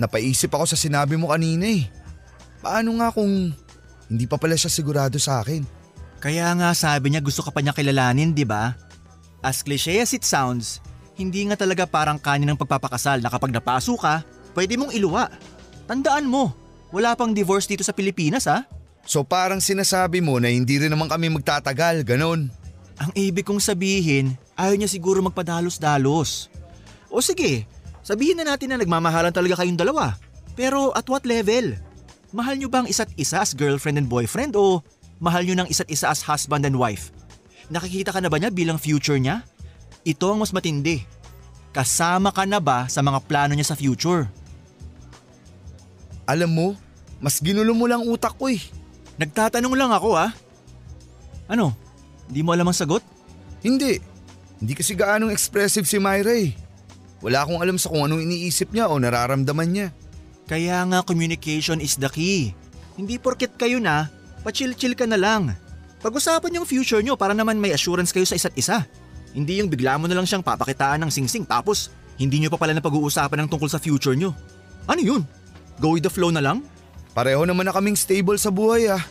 Napaisip 0.00 0.48
ako 0.48 0.64
sa 0.64 0.80
sinabi 0.80 1.20
mo 1.20 1.28
kanina 1.28 1.68
eh. 1.68 1.84
Paano 2.64 2.96
nga 2.98 3.12
kung 3.12 3.52
hindi 4.08 4.24
pa 4.24 4.40
pala 4.40 4.56
siya 4.56 4.72
sigurado 4.72 5.20
sa 5.20 5.44
akin? 5.44 5.62
Kaya 6.16 6.48
nga 6.56 6.72
sabi 6.72 7.12
niya 7.12 7.20
gusto 7.20 7.44
ka 7.44 7.52
pa 7.52 7.60
niya 7.60 7.76
kilalanin, 7.76 8.32
di 8.32 8.48
ba? 8.48 8.72
As 9.44 9.60
cliche 9.60 10.00
as 10.00 10.16
it 10.16 10.24
sounds, 10.24 10.80
hindi 11.16 11.48
nga 11.48 11.56
talaga 11.56 11.88
parang 11.88 12.20
kanin 12.20 12.52
ng 12.52 12.60
pagpapakasal 12.60 13.24
na 13.24 13.32
kapag 13.32 13.50
napaso 13.50 13.96
ka, 13.96 14.20
pwede 14.52 14.76
mong 14.76 14.92
iluwa. 14.92 15.32
Tandaan 15.88 16.28
mo, 16.28 16.52
wala 16.92 17.16
pang 17.16 17.32
divorce 17.32 17.64
dito 17.64 17.80
sa 17.80 17.96
Pilipinas 17.96 18.44
ha? 18.44 18.68
So 19.08 19.24
parang 19.24 19.64
sinasabi 19.64 20.20
mo 20.20 20.36
na 20.36 20.52
hindi 20.52 20.76
rin 20.76 20.92
naman 20.92 21.08
kami 21.08 21.32
magtatagal, 21.32 22.04
ganon. 22.04 22.52
Ang 23.00 23.10
ibig 23.16 23.48
kong 23.48 23.60
sabihin, 23.60 24.36
ayaw 24.60 24.76
niya 24.76 24.92
siguro 24.92 25.24
magpadalos-dalos. 25.24 26.52
O 27.08 27.24
sige, 27.24 27.64
sabihin 28.04 28.36
na 28.36 28.52
natin 28.52 28.72
na 28.72 28.80
nagmamahalan 28.80 29.32
talaga 29.32 29.64
kayong 29.64 29.80
dalawa. 29.80 30.20
Pero 30.52 30.92
at 30.92 31.08
what 31.08 31.24
level? 31.24 31.76
Mahal 32.32 32.60
niyo 32.60 32.68
bang 32.68 32.84
isa't 32.84 33.08
isa 33.16 33.40
as 33.40 33.56
girlfriend 33.56 33.96
and 33.96 34.08
boyfriend 34.08 34.52
o 34.52 34.84
mahal 35.16 35.44
niyo 35.44 35.56
ng 35.56 35.68
isa't 35.68 35.88
isa 35.88 36.12
as 36.12 36.20
husband 36.24 36.68
and 36.68 36.76
wife? 36.76 37.08
Nakikita 37.72 38.12
ka 38.12 38.20
na 38.20 38.28
ba 38.28 38.36
niya 38.36 38.52
bilang 38.52 38.76
future 38.76 39.16
niya? 39.16 39.44
Ito 40.06 40.30
ang 40.30 40.38
mas 40.38 40.54
matindi. 40.54 41.02
Kasama 41.74 42.30
ka 42.30 42.46
na 42.46 42.62
ba 42.62 42.86
sa 42.86 43.02
mga 43.02 43.18
plano 43.26 43.58
niya 43.58 43.74
sa 43.74 43.78
future? 43.78 44.30
Alam 46.30 46.50
mo, 46.54 46.68
mas 47.18 47.42
ginulo 47.42 47.74
mo 47.74 47.90
lang 47.90 48.06
utak 48.06 48.38
ko 48.38 48.46
eh. 48.46 48.62
Nagtatanong 49.18 49.74
lang 49.74 49.90
ako 49.90 50.14
ha. 50.14 50.30
Ano? 51.50 51.74
Hindi 52.30 52.40
mo 52.46 52.54
alam 52.54 52.70
ang 52.70 52.78
sagot? 52.78 53.02
Hindi. 53.66 53.98
Hindi 54.62 54.72
kasi 54.78 54.94
gaanong 54.94 55.34
expressive 55.34 55.90
si 55.90 55.98
Myra 55.98 56.38
eh. 56.38 56.54
Wala 57.26 57.42
akong 57.42 57.58
alam 57.58 57.74
sa 57.74 57.90
kung 57.90 58.06
anong 58.06 58.22
iniisip 58.22 58.70
niya 58.70 58.86
o 58.86 59.02
nararamdaman 59.02 59.68
niya. 59.68 59.88
Kaya 60.46 60.86
nga 60.86 61.02
communication 61.02 61.82
is 61.82 61.98
the 61.98 62.06
key. 62.06 62.54
Hindi 62.94 63.18
porket 63.18 63.58
kayo 63.58 63.82
na, 63.82 64.06
pa-chill-chill 64.46 64.94
ka 64.94 65.04
na 65.04 65.18
lang. 65.18 65.50
Pag-usapan 65.98 66.62
yung 66.62 66.68
future 66.68 67.02
nyo 67.02 67.18
para 67.18 67.34
naman 67.34 67.58
may 67.58 67.74
assurance 67.74 68.14
kayo 68.14 68.22
sa 68.22 68.38
isa't 68.38 68.54
isa. 68.54 68.86
Hindi 69.36 69.60
yung 69.60 69.68
bigla 69.68 70.00
mo 70.00 70.08
na 70.08 70.16
lang 70.16 70.24
siyang 70.24 70.40
papakitaan 70.40 71.04
ng 71.04 71.12
singsing 71.12 71.44
tapos 71.44 71.92
hindi 72.16 72.40
nyo 72.40 72.48
pa 72.48 72.56
pala 72.56 72.72
na 72.72 72.80
pag-uusapan 72.80 73.44
ng 73.44 73.48
tungkol 73.52 73.68
sa 73.68 73.76
future 73.76 74.16
nyo. 74.16 74.32
Ano 74.88 75.00
yun? 75.04 75.22
Go 75.76 75.92
with 75.92 76.08
the 76.08 76.12
flow 76.12 76.32
na 76.32 76.40
lang? 76.40 76.64
Pareho 77.12 77.44
naman 77.44 77.68
na 77.68 77.76
kaming 77.76 78.00
stable 78.00 78.40
sa 78.40 78.48
buhay 78.48 78.88
ah. 78.88 79.04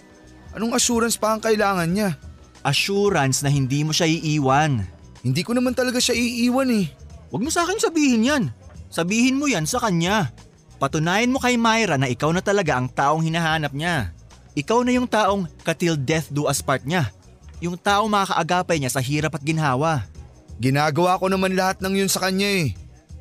Anong 0.57 0.73
assurance 0.73 1.13
pa 1.13 1.37
ang 1.37 1.41
kailangan 1.45 1.85
niya? 1.85 2.17
Assurance 2.65 3.45
na 3.45 3.53
hindi 3.53 3.85
mo 3.85 3.93
siya 3.93 4.09
iiwan. 4.09 4.81
Hindi 5.21 5.41
ko 5.45 5.53
naman 5.53 5.77
talaga 5.77 6.01
siya 6.01 6.17
iiwan 6.17 6.73
eh. 6.73 6.89
Huwag 7.29 7.45
mo 7.45 7.49
sa 7.53 7.61
akin 7.61 7.77
sabihin 7.77 8.25
yan. 8.25 8.43
Sabihin 8.89 9.37
mo 9.37 9.45
yan 9.45 9.69
sa 9.69 9.77
kanya. 9.77 10.33
Patunayan 10.81 11.29
mo 11.29 11.37
kay 11.37 11.53
Myra 11.59 12.01
na 12.01 12.09
ikaw 12.09 12.33
na 12.33 12.41
talaga 12.41 12.81
ang 12.81 12.89
taong 12.89 13.21
hinahanap 13.21 13.77
niya. 13.77 14.09
Ikaw 14.57 14.81
na 14.81 14.91
yung 14.95 15.05
taong 15.05 15.45
katil 15.61 15.99
death 15.99 16.33
do 16.33 16.49
us 16.49 16.63
part 16.65 16.81
niya. 16.81 17.13
Yung 17.61 17.77
taong 17.77 18.09
makakaagapay 18.09 18.81
niya 18.81 18.89
sa 18.89 19.03
hirap 19.03 19.37
at 19.37 19.43
ginhawa. 19.43 20.07
Ginagawa 20.55 21.19
ko 21.19 21.27
naman 21.27 21.51
lahat 21.55 21.83
ng 21.83 21.99
yun 21.99 22.11
sa 22.11 22.23
kanya 22.23 22.47
eh. 22.47 22.71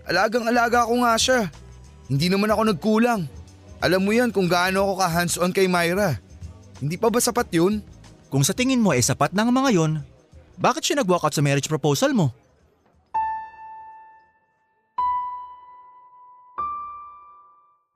Alagang 0.06 0.46
alaga 0.46 0.86
ko 0.86 1.02
nga 1.02 1.18
siya. 1.18 1.50
Hindi 2.06 2.30
naman 2.30 2.52
ako 2.52 2.62
nagkulang. 2.70 3.26
Alam 3.82 4.00
mo 4.06 4.12
yan 4.14 4.30
kung 4.30 4.46
gaano 4.46 4.86
ako 4.86 4.94
ka 5.02 5.06
hands-on 5.10 5.52
kay 5.52 5.66
Myra. 5.66 6.20
Hindi 6.78 6.94
pa 6.94 7.10
ba 7.10 7.18
sapat 7.18 7.50
yun? 7.50 7.82
Kung 8.30 8.46
sa 8.46 8.54
tingin 8.54 8.82
mo 8.82 8.94
ay 8.94 9.02
sapat 9.02 9.34
na 9.34 9.42
ang 9.42 9.54
mga 9.54 9.70
yon, 9.74 9.92
bakit 10.54 10.86
siya 10.86 11.02
nag-walk 11.02 11.26
out 11.26 11.34
sa 11.34 11.42
marriage 11.42 11.66
proposal 11.66 12.14
mo? 12.14 12.30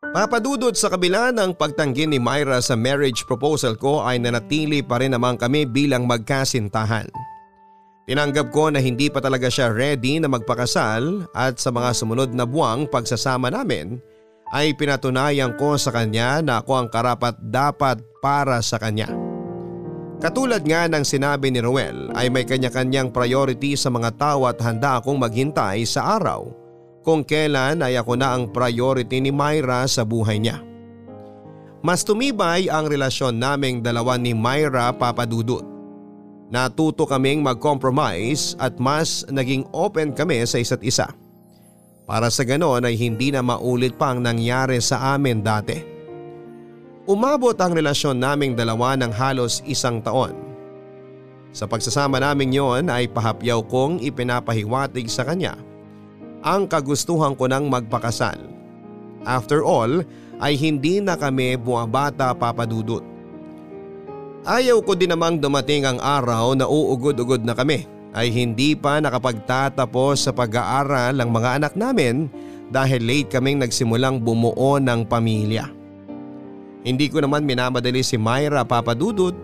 Papadudod 0.08 0.72
sa 0.72 0.88
kabila 0.88 1.30
ng 1.30 1.52
pagtanggi 1.54 2.08
ni 2.08 2.18
Myra 2.18 2.58
sa 2.64 2.74
marriage 2.74 3.28
proposal 3.28 3.76
ko 3.76 4.02
ay 4.02 4.18
nanatili 4.18 4.80
pa 4.80 4.98
rin 4.98 5.12
naman 5.14 5.36
kami 5.36 5.68
bilang 5.68 6.08
magkasintahan. 6.08 7.06
Tinanggap 8.08 8.48
ko 8.48 8.72
na 8.72 8.80
hindi 8.80 9.12
pa 9.12 9.20
talaga 9.20 9.52
siya 9.52 9.68
ready 9.68 10.16
na 10.16 10.32
magpakasal 10.32 11.28
at 11.36 11.60
sa 11.60 11.68
mga 11.68 11.92
sumunod 11.92 12.32
na 12.32 12.48
buwang 12.48 12.88
pagsasama 12.88 13.52
namin 13.52 14.00
ay 14.48 14.72
pinatunayan 14.72 15.52
ko 15.60 15.76
sa 15.76 15.92
kanya 15.92 16.40
na 16.40 16.64
ako 16.64 16.72
ang 16.72 16.88
karapat 16.88 17.36
dapat 17.36 18.00
para 18.24 18.64
sa 18.64 18.80
kanya. 18.80 19.12
Katulad 20.24 20.64
nga 20.64 20.88
ng 20.88 21.04
sinabi 21.04 21.52
ni 21.52 21.60
Ruel 21.60 22.08
ay 22.16 22.32
may 22.32 22.48
kanya-kanyang 22.48 23.12
priority 23.12 23.76
sa 23.76 23.92
mga 23.92 24.16
tao 24.16 24.48
at 24.48 24.56
handa 24.64 24.98
akong 24.98 25.20
maghintay 25.20 25.84
sa 25.84 26.18
araw 26.18 26.48
kung 27.04 27.22
kailan 27.22 27.84
ay 27.84 28.00
ako 28.00 28.16
na 28.16 28.34
ang 28.34 28.50
priority 28.50 29.20
ni 29.20 29.30
Myra 29.30 29.84
sa 29.84 30.02
buhay 30.02 30.40
niya. 30.40 30.64
Mas 31.84 32.02
tumibay 32.02 32.66
ang 32.72 32.90
relasyon 32.90 33.38
naming 33.38 33.84
dalawa 33.84 34.18
ni 34.18 34.34
Myra 34.34 34.90
Papadudut. 34.96 35.77
Natuto 36.48 37.04
kaming 37.04 37.44
mag-compromise 37.44 38.56
at 38.56 38.80
mas 38.80 39.24
naging 39.28 39.68
open 39.76 40.16
kami 40.16 40.40
sa 40.48 40.56
isa't 40.56 40.80
isa. 40.80 41.12
Para 42.08 42.32
sa 42.32 42.40
ganon 42.40 42.88
ay 42.88 42.96
hindi 42.96 43.28
na 43.28 43.44
maulit 43.44 43.92
pa 44.00 44.16
ang 44.16 44.24
nangyari 44.24 44.80
sa 44.80 45.12
amin 45.12 45.44
dati. 45.44 45.76
Umabot 47.04 47.56
ang 47.60 47.76
relasyon 47.76 48.16
naming 48.16 48.56
dalawa 48.56 48.96
ng 48.96 49.12
halos 49.12 49.60
isang 49.68 50.00
taon. 50.00 50.32
Sa 51.52 51.68
pagsasama 51.68 52.20
namin 52.20 52.52
yon 52.52 52.84
ay 52.88 53.08
pahapyaw 53.12 53.60
kong 53.68 54.00
ipinapahiwatig 54.00 55.08
sa 55.08 55.24
kanya 55.24 55.56
ang 56.42 56.70
kagustuhan 56.70 57.34
ko 57.34 57.50
ng 57.50 57.66
magpakasal. 57.66 58.38
After 59.26 59.66
all 59.66 60.06
ay 60.38 60.54
hindi 60.54 61.02
na 61.02 61.18
kami 61.18 61.58
buwabata 61.58 62.30
papadudot. 62.32 63.02
Ayaw 64.46 64.78
ko 64.86 64.94
din 64.94 65.10
namang 65.10 65.42
dumating 65.42 65.82
ang 65.82 65.98
araw 65.98 66.54
na 66.54 66.70
uugod-ugod 66.70 67.42
na 67.42 67.58
kami 67.58 67.88
ay 68.14 68.30
hindi 68.30 68.78
pa 68.78 69.02
nakapagtatapos 69.02 70.28
sa 70.28 70.32
pag-aaral 70.32 71.18
ang 71.18 71.30
mga 71.30 71.48
anak 71.58 71.72
namin 71.74 72.30
dahil 72.70 73.02
late 73.02 73.34
kaming 73.34 73.58
nagsimulang 73.58 74.22
bumuo 74.22 74.78
ng 74.78 75.02
pamilya. 75.08 75.66
Hindi 76.86 77.10
ko 77.10 77.18
naman 77.20 77.42
minamadali 77.42 78.00
si 78.06 78.14
Myra 78.14 78.62
papadudod. 78.62 79.34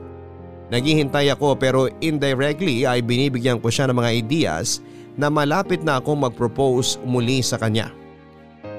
Naghihintay 0.71 1.29
ako 1.35 1.59
pero 1.59 1.91
indirectly 2.01 2.89
ay 2.89 3.05
binibigyan 3.05 3.61
ko 3.61 3.69
siya 3.69 3.91
ng 3.91 3.99
mga 3.99 4.11
ideas 4.15 4.81
na 5.19 5.29
malapit 5.29 5.83
na 5.83 5.99
akong 5.99 6.25
mag-propose 6.25 6.97
muli 7.05 7.45
sa 7.45 7.59
kanya. 7.61 7.91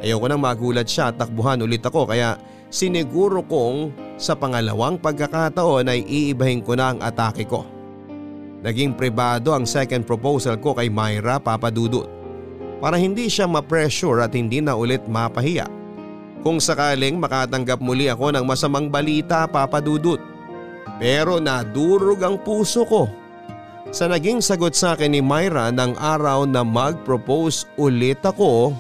Ayoko 0.01 0.25
nang 0.25 0.41
magulat 0.41 0.87
siya 0.89 1.11
at 1.13 1.19
takbuhan 1.21 1.61
ulit 1.61 1.85
ako 1.85 2.09
kaya 2.09 2.39
siniguro 2.73 3.45
kong 3.45 3.93
sa 4.15 4.35
pangalawang 4.35 4.99
pagkakataon 4.99 5.91
ay 5.91 6.03
iibahin 6.07 6.63
ko 6.63 6.75
na 6.75 6.95
ang 6.95 6.99
atake 7.03 7.43
ko. 7.47 7.67
Naging 8.65 8.97
pribado 8.97 9.53
ang 9.53 9.67
second 9.67 10.07
proposal 10.07 10.57
ko 10.57 10.73
kay 10.73 10.89
Myra 10.89 11.37
Papadudut 11.37 12.09
para 12.81 12.97
hindi 12.97 13.29
siya 13.29 13.45
ma-pressure 13.45 14.25
at 14.25 14.33
hindi 14.33 14.59
na 14.59 14.73
ulit 14.73 15.05
mapahiya. 15.05 15.69
Kung 16.41 16.61
sakaling 16.61 17.17
makatanggap 17.17 17.81
muli 17.81 18.09
ako 18.09 18.33
ng 18.33 18.45
masamang 18.45 18.89
balita 18.89 19.45
Papadudut. 19.49 20.21
Pero 20.95 21.43
nadurog 21.43 22.23
ang 22.23 22.39
puso 22.39 22.87
ko 22.87 23.09
sa 23.95 24.09
naging 24.09 24.41
sagot 24.41 24.73
sa 24.73 24.97
akin 24.97 25.13
ni 25.13 25.21
Myra 25.21 25.69
ng 25.69 25.95
araw 25.95 26.43
na 26.43 26.65
mag-propose 26.65 27.63
ulit 27.77 28.19
ako 28.23 28.73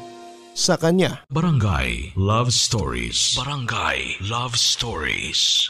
sa 0.55 0.79
kanya. 0.79 1.27
Barangay 1.27 2.15
Love 2.15 2.55
Stories. 2.55 3.35
Barangay 3.35 4.23
Love 4.23 4.55
Stories. 4.55 5.67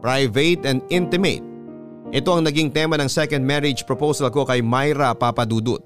Private 0.00 0.64
and 0.64 0.80
intimate. 0.88 1.44
Ito 2.10 2.40
ang 2.40 2.48
naging 2.48 2.72
tema 2.72 2.96
ng 2.96 3.06
second 3.06 3.44
marriage 3.44 3.84
proposal 3.84 4.32
ko 4.32 4.48
kay 4.48 4.64
Myra 4.64 5.12
Papadudut. 5.12 5.84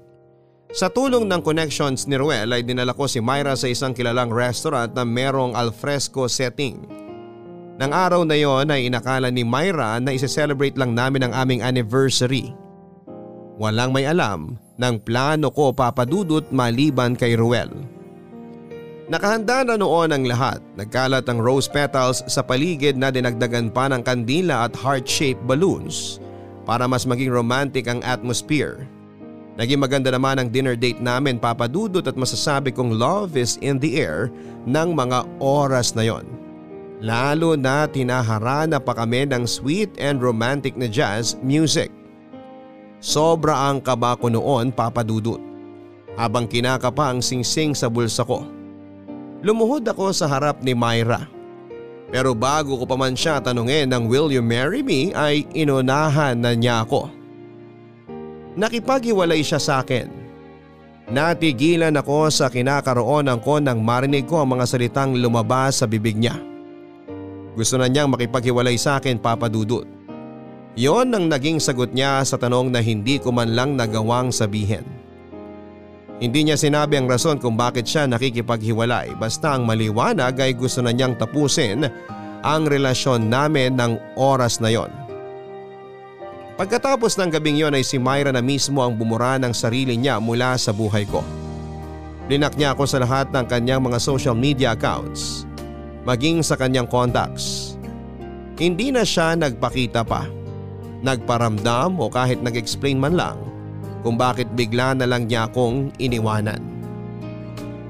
Sa 0.71 0.87
tulong 0.87 1.27
ng 1.27 1.43
connections 1.43 2.07
ni 2.07 2.15
Ruel 2.15 2.51
ay 2.51 2.63
dinala 2.63 2.95
ko 2.95 3.07
si 3.07 3.19
Myra 3.19 3.55
sa 3.55 3.67
isang 3.67 3.91
kilalang 3.91 4.31
restaurant 4.31 4.91
na 4.91 5.03
merong 5.03 5.55
alfresco 5.55 6.27
setting. 6.31 6.83
Nang 7.77 7.93
araw 7.93 8.25
na 8.25 8.35
yon 8.35 8.67
ay 8.73 8.89
inakala 8.89 9.29
ni 9.29 9.45
Myra 9.45 10.01
na 10.01 10.15
isi-celebrate 10.15 10.75
lang 10.75 10.97
namin 10.97 11.27
ang 11.27 11.33
aming 11.35 11.61
anniversary. 11.61 12.51
Walang 13.57 13.89
may 13.89 14.05
alam 14.05 14.53
ng 14.77 14.95
plano 15.01 15.49
ko 15.49 15.73
papadudot 15.73 16.45
maliban 16.53 17.17
kay 17.17 17.33
Ruel. 17.33 17.73
Nakahanda 19.07 19.65
na 19.65 19.79
noon 19.81 20.13
ang 20.13 20.23
lahat. 20.29 20.61
Nagkalat 20.77 21.25
ang 21.25 21.41
rose 21.41 21.65
petals 21.65 22.21
sa 22.29 22.45
paligid 22.45 22.93
na 22.93 23.09
dinagdagan 23.09 23.73
pa 23.73 23.89
ng 23.89 24.05
kandila 24.05 24.69
at 24.69 24.77
heart-shaped 24.77 25.41
balloons 25.49 26.21
para 26.69 26.85
mas 26.85 27.07
maging 27.07 27.33
romantic 27.33 27.87
ang 27.89 28.03
atmosphere. 28.05 28.85
Naging 29.57 29.81
maganda 29.81 30.13
naman 30.13 30.37
ang 30.37 30.53
dinner 30.53 30.77
date 30.77 31.01
namin 31.01 31.41
papadudot 31.41 32.05
at 32.05 32.13
masasabi 32.13 32.69
kong 32.69 32.93
love 32.93 33.33
is 33.33 33.57
in 33.65 33.81
the 33.81 33.97
air 33.97 34.29
ng 34.69 34.93
mga 34.93 35.25
oras 35.41 35.97
na 35.97 36.05
yon. 36.05 36.27
Lalo 37.01 37.57
na 37.57 37.89
tinaharana 37.89 38.77
pa 38.77 38.93
kami 38.93 39.25
ng 39.25 39.49
sweet 39.49 39.89
and 39.97 40.21
romantic 40.21 40.77
na 40.77 40.85
jazz 40.85 41.39
music. 41.41 41.89
Sobra 42.97 43.69
ang 43.69 43.77
kaba 43.77 44.17
ko 44.17 44.29
noon 44.29 44.73
papadudot 44.73 45.37
habang 46.17 46.49
kinakapa 46.49 47.13
ang 47.13 47.21
singsing 47.21 47.77
sa 47.77 47.87
bulsa 47.87 48.25
ko. 48.25 48.41
Lumuhod 49.45 49.85
ako 49.85 50.09
sa 50.09 50.25
harap 50.25 50.65
ni 50.65 50.73
Myra. 50.73 51.29
Pero 52.09 52.33
bago 52.33 52.79
ko 52.81 52.89
pa 52.89 52.97
man 52.97 53.13
siya 53.13 53.37
tanungin 53.37 53.93
ng 53.93 54.09
will 54.09 54.33
you 54.33 54.41
marry 54.41 54.81
me 54.81 55.13
ay 55.13 55.45
inunahan 55.53 56.39
na 56.39 56.57
niya 56.57 56.81
ako. 56.87 57.13
Nakipaghiwalay 58.57 59.45
siya 59.45 59.61
sa 59.61 59.85
akin. 59.85 60.09
Natigilan 61.07 61.93
ako 61.93 62.33
sa 62.33 62.49
kinakaroon 62.49 63.29
ko 63.45 63.61
nang 63.61 63.79
marinig 63.85 64.25
ko 64.25 64.41
ang 64.41 64.57
mga 64.57 64.65
salitang 64.65 65.13
lumabas 65.13 65.79
sa 65.79 65.85
bibig 65.85 66.17
niya. 66.17 66.35
Gusto 67.53 67.77
na 67.77 67.85
niyang 67.85 68.09
makipaghiwalay 68.09 68.75
sa 68.75 68.97
akin 68.97 69.21
papadudot. 69.21 69.96
Yon 70.77 71.09
ang 71.09 71.25
naging 71.25 71.57
sagot 71.57 71.89
niya 71.89 72.21
sa 72.21 72.37
tanong 72.37 72.69
na 72.69 72.85
hindi 72.85 73.17
ko 73.17 73.33
man 73.33 73.57
lang 73.57 73.73
nagawang 73.73 74.29
sabihin. 74.29 74.85
Hindi 76.21 76.45
niya 76.45 76.53
sinabi 76.53 77.01
ang 77.01 77.09
rason 77.09 77.41
kung 77.41 77.57
bakit 77.57 77.89
siya 77.89 78.05
nakikipaghiwalay 78.05 79.17
basta 79.17 79.57
ang 79.57 79.65
maliwanag 79.65 80.37
ay 80.37 80.53
gusto 80.53 80.85
na 80.85 80.93
niyang 80.93 81.17
tapusin 81.17 81.89
ang 82.45 82.69
relasyon 82.69 83.25
namin 83.25 83.73
ng 83.73 84.17
oras 84.21 84.61
na 84.61 84.69
yon. 84.69 84.93
Pagkatapos 86.61 87.17
ng 87.17 87.33
gabing 87.33 87.57
yon 87.57 87.73
ay 87.73 87.81
si 87.81 87.97
Myra 87.97 88.29
na 88.29 88.45
mismo 88.45 88.85
ang 88.85 88.93
bumura 88.93 89.41
ng 89.41 89.57
sarili 89.57 89.97
niya 89.97 90.21
mula 90.21 90.61
sa 90.61 90.69
buhay 90.69 91.09
ko. 91.09 91.25
Linak 92.29 92.53
niya 92.53 92.77
ako 92.77 92.85
sa 92.85 93.01
lahat 93.01 93.33
ng 93.33 93.49
kanyang 93.49 93.81
mga 93.81 93.97
social 93.97 94.37
media 94.37 94.77
accounts, 94.77 95.49
maging 96.05 96.45
sa 96.45 96.53
kanyang 96.53 96.85
contacts. 96.85 97.77
Hindi 98.57 98.93
na 98.93 99.05
siya 99.05 99.37
nagpakita 99.37 100.01
pa, 100.01 100.36
nagparamdam 101.01 101.97
o 102.01 102.09
kahit 102.09 102.41
nag-explain 102.41 102.97
man 102.97 103.17
lang 103.17 103.37
kung 104.01 104.15
bakit 104.15 104.47
bigla 104.55 104.95
na 104.95 105.09
lang 105.09 105.27
niya 105.27 105.49
akong 105.49 105.91
iniwanan. 105.99 106.61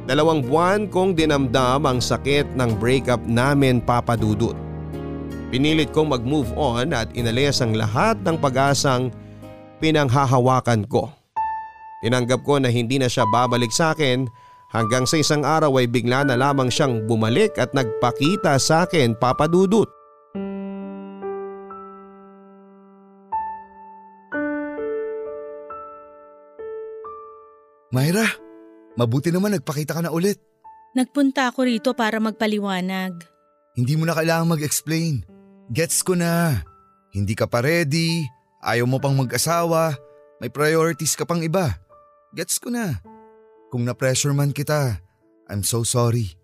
Dalawang 0.07 0.47
buwan 0.47 0.87
kong 0.87 1.19
dinamdam 1.19 1.83
ang 1.83 1.99
sakit 1.99 2.55
ng 2.55 2.79
breakup 2.79 3.19
namin 3.27 3.83
papadudot. 3.83 4.55
Pinilit 5.51 5.91
kong 5.91 6.15
mag-move 6.15 6.47
on 6.55 6.95
at 6.95 7.11
inalis 7.11 7.59
ang 7.59 7.75
lahat 7.75 8.15
ng 8.23 8.39
pag-asang 8.39 9.11
pinanghahawakan 9.83 10.87
ko. 10.87 11.11
Tinanggap 11.99 12.39
ko 12.47 12.55
na 12.55 12.71
hindi 12.71 12.99
na 12.99 13.11
siya 13.11 13.27
babalik 13.27 13.71
sa 13.71 13.91
akin 13.91 14.27
hanggang 14.71 15.03
sa 15.03 15.19
isang 15.19 15.43
araw 15.43 15.75
ay 15.79 15.91
bigla 15.91 16.23
na 16.23 16.39
lamang 16.39 16.71
siyang 16.71 17.03
bumalik 17.03 17.59
at 17.59 17.75
nagpakita 17.75 18.55
sa 18.59 18.87
akin 18.87 19.11
papadudot. 19.15 19.96
Myra, 27.87 28.27
mabuti 28.99 29.31
naman 29.31 29.55
nagpakita 29.55 29.95
ka 29.95 30.01
na 30.03 30.11
ulit. 30.11 30.35
Nagpunta 30.91 31.47
ako 31.47 31.63
rito 31.63 31.89
para 31.95 32.19
magpaliwanag. 32.19 33.15
Hindi 33.77 33.93
mo 33.95 34.03
na 34.03 34.17
kailangang 34.17 34.57
mag-explain. 34.57 35.23
Gets 35.71 36.03
ko 36.03 36.17
na. 36.17 36.65
Hindi 37.15 37.31
ka 37.37 37.47
pa 37.47 37.63
ready, 37.63 38.27
ayaw 38.59 38.83
mo 38.89 38.99
pang 38.99 39.15
mag-asawa, 39.15 39.95
may 40.43 40.51
priorities 40.51 41.15
ka 41.15 41.23
pang 41.23 41.39
iba. 41.39 41.79
Gets 42.35 42.59
ko 42.59 42.73
na. 42.73 42.99
Kung 43.71 43.87
na-pressure 43.87 44.35
man 44.35 44.51
kita, 44.51 44.99
I'm 45.47 45.63
so 45.63 45.87
sorry. 45.87 46.35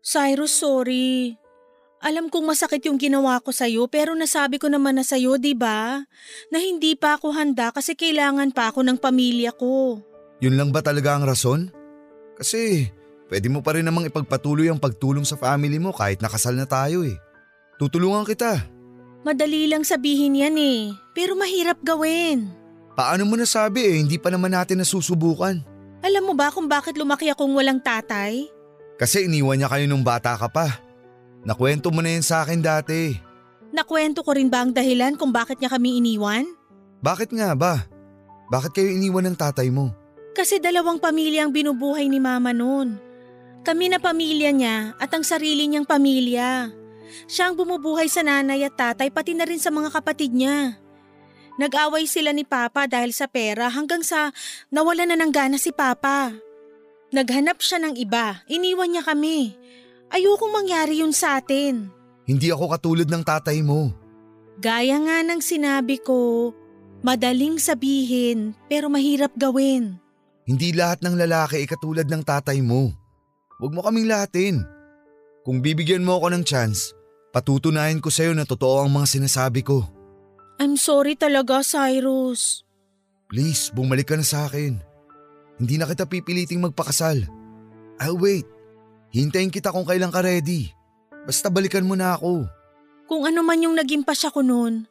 Cyrus, 0.00 0.56
sorry. 0.56 1.36
Alam 2.00 2.28
kong 2.28 2.52
masakit 2.52 2.84
yung 2.88 2.96
ginawa 2.96 3.40
ko 3.40 3.52
sa'yo 3.52 3.88
pero 3.88 4.12
nasabi 4.16 4.56
ko 4.56 4.70
naman 4.70 4.96
na 4.96 5.04
sa'yo, 5.04 5.36
di 5.36 5.52
ba? 5.52 6.04
Na 6.52 6.58
hindi 6.60 6.94
pa 6.96 7.20
ako 7.20 7.36
handa 7.36 7.72
kasi 7.72 7.96
kailangan 7.98 8.52
pa 8.52 8.72
ako 8.72 8.84
ng 8.86 8.98
pamilya 9.00 9.52
ko. 9.56 10.00
Yun 10.40 10.56
lang 10.60 10.68
ba 10.68 10.84
talaga 10.84 11.16
ang 11.16 11.24
rason? 11.24 11.72
Kasi 12.36 12.92
pwede 13.32 13.48
mo 13.48 13.64
pa 13.64 13.76
rin 13.76 13.88
namang 13.88 14.12
ipagpatuloy 14.12 14.68
ang 14.68 14.76
pagtulong 14.76 15.24
sa 15.24 15.40
family 15.40 15.80
mo 15.80 15.96
kahit 15.96 16.20
nakasal 16.20 16.52
na 16.52 16.68
tayo 16.68 17.00
eh. 17.02 17.16
Tutulungan 17.80 18.28
kita. 18.28 18.60
Madali 19.24 19.66
lang 19.66 19.82
sabihin 19.82 20.38
yan 20.38 20.56
eh, 20.56 20.94
pero 21.16 21.34
mahirap 21.34 21.80
gawin. 21.82 22.52
Paano 22.96 23.28
mo 23.28 23.34
nasabi 23.36 23.84
eh, 23.84 23.96
hindi 24.00 24.16
pa 24.16 24.30
naman 24.30 24.54
natin 24.54 24.80
nasusubukan. 24.80 25.60
Alam 26.04 26.22
mo 26.30 26.34
ba 26.36 26.52
kung 26.52 26.68
bakit 26.70 26.94
lumaki 26.96 27.28
akong 27.28 27.52
walang 27.56 27.82
tatay? 27.82 28.46
Kasi 28.96 29.28
iniwan 29.28 29.60
niya 29.60 29.68
kayo 29.68 29.84
nung 29.84 30.06
bata 30.06 30.36
ka 30.38 30.48
pa. 30.48 30.80
Nakwento 31.44 31.92
mo 31.92 32.00
na 32.00 32.16
yan 32.16 32.24
sa 32.24 32.46
akin 32.46 32.62
dati. 32.64 33.18
Nakwento 33.74 34.24
ko 34.24 34.32
rin 34.32 34.48
ba 34.48 34.64
ang 34.64 34.72
dahilan 34.72 35.18
kung 35.20 35.34
bakit 35.34 35.60
niya 35.60 35.68
kami 35.68 36.00
iniwan? 36.00 36.46
Bakit 37.04 37.34
nga 37.36 37.52
ba? 37.52 37.84
Bakit 38.48 38.72
kayo 38.72 38.88
iniwan 38.94 39.28
ng 39.28 39.36
tatay 39.36 39.68
mo? 39.68 39.92
Kasi 40.36 40.60
dalawang 40.60 41.00
pamilya 41.00 41.48
ang 41.48 41.52
binubuhay 41.56 42.12
ni 42.12 42.20
mama 42.20 42.52
noon. 42.52 43.00
Kami 43.64 43.88
na 43.88 43.96
pamilya 43.96 44.52
niya 44.52 44.92
at 45.00 45.08
ang 45.16 45.24
sarili 45.24 45.64
niyang 45.64 45.88
pamilya. 45.88 46.68
Siya 47.24 47.48
ang 47.48 47.56
bumubuhay 47.56 48.04
sa 48.12 48.20
nanay 48.20 48.60
at 48.68 48.76
tatay 48.76 49.08
pati 49.08 49.32
na 49.32 49.48
rin 49.48 49.56
sa 49.56 49.72
mga 49.72 49.96
kapatid 49.96 50.36
niya. 50.36 50.76
Nag-away 51.56 52.04
sila 52.04 52.36
ni 52.36 52.44
Papa 52.44 52.84
dahil 52.84 53.16
sa 53.16 53.24
pera 53.24 53.72
hanggang 53.72 54.04
sa 54.04 54.28
nawala 54.68 55.08
na 55.08 55.16
ng 55.16 55.32
gana 55.32 55.56
si 55.56 55.72
Papa. 55.72 56.36
Naghanap 57.16 57.64
siya 57.64 57.80
ng 57.80 57.96
iba, 57.96 58.44
iniwan 58.44 58.92
niya 58.92 59.08
kami. 59.08 59.56
Ayokong 60.12 60.52
mangyari 60.52 61.00
yun 61.00 61.16
sa 61.16 61.40
atin. 61.40 61.88
Hindi 62.28 62.52
ako 62.52 62.76
katulad 62.76 63.08
ng 63.08 63.24
tatay 63.24 63.64
mo. 63.64 63.88
Gaya 64.60 65.00
nga 65.00 65.24
ng 65.24 65.40
sinabi 65.40 65.96
ko, 65.96 66.52
madaling 67.00 67.56
sabihin 67.56 68.52
pero 68.68 68.92
mahirap 68.92 69.32
gawin. 69.40 69.96
Hindi 70.46 70.70
lahat 70.70 71.02
ng 71.02 71.18
lalaki 71.18 71.58
ay 71.58 71.66
katulad 71.66 72.06
ng 72.06 72.22
tatay 72.22 72.62
mo. 72.62 72.94
Huwag 73.58 73.74
mo 73.74 73.82
kaming 73.82 74.06
lahatin. 74.06 74.62
Kung 75.42 75.58
bibigyan 75.58 76.06
mo 76.06 76.22
ako 76.22 76.30
ng 76.38 76.44
chance, 76.46 76.94
patutunayan 77.34 77.98
ko 77.98 78.14
sa'yo 78.14 78.30
na 78.30 78.46
totoo 78.46 78.86
ang 78.86 78.94
mga 78.94 79.18
sinasabi 79.18 79.66
ko. 79.66 79.82
I'm 80.62 80.78
sorry 80.78 81.18
talaga, 81.18 81.66
Cyrus. 81.66 82.62
Please, 83.26 83.74
bumalik 83.74 84.06
ka 84.06 84.14
na 84.14 84.22
sa 84.22 84.46
akin. 84.46 84.78
Hindi 85.58 85.74
na 85.82 85.90
kita 85.90 86.06
pipiliting 86.06 86.62
magpakasal. 86.62 87.26
I'll 87.98 88.14
wait. 88.14 88.46
Hintayin 89.10 89.50
kita 89.50 89.74
kung 89.74 89.82
kailan 89.82 90.14
ka 90.14 90.22
ready. 90.22 90.70
Basta 91.26 91.50
balikan 91.50 91.82
mo 91.82 91.98
na 91.98 92.14
ako. 92.14 92.46
Kung 93.10 93.26
ano 93.26 93.42
man 93.42 93.66
yung 93.66 93.74
naging 93.74 94.06
pasya 94.06 94.30
ko 94.30 94.46
noon, 94.46 94.86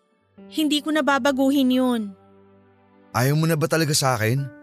hindi 0.51 0.83
ko 0.83 0.91
na 0.91 0.99
babaguhin 0.99 1.71
yun. 1.71 2.01
Ayaw 3.15 3.39
mo 3.39 3.47
na 3.47 3.55
ba 3.55 3.71
talaga 3.71 3.95
sa 3.95 4.19
akin? 4.19 4.54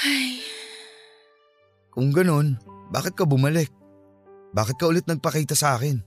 Ay, 0.00 0.40
Kung 1.92 2.08
ganon, 2.08 2.56
bakit 2.88 3.12
ka 3.12 3.28
bumalik? 3.28 3.68
Bakit 4.56 4.76
ka 4.80 4.88
ulit 4.88 5.04
nagpakita 5.04 5.52
sa 5.52 5.76
akin? 5.76 6.00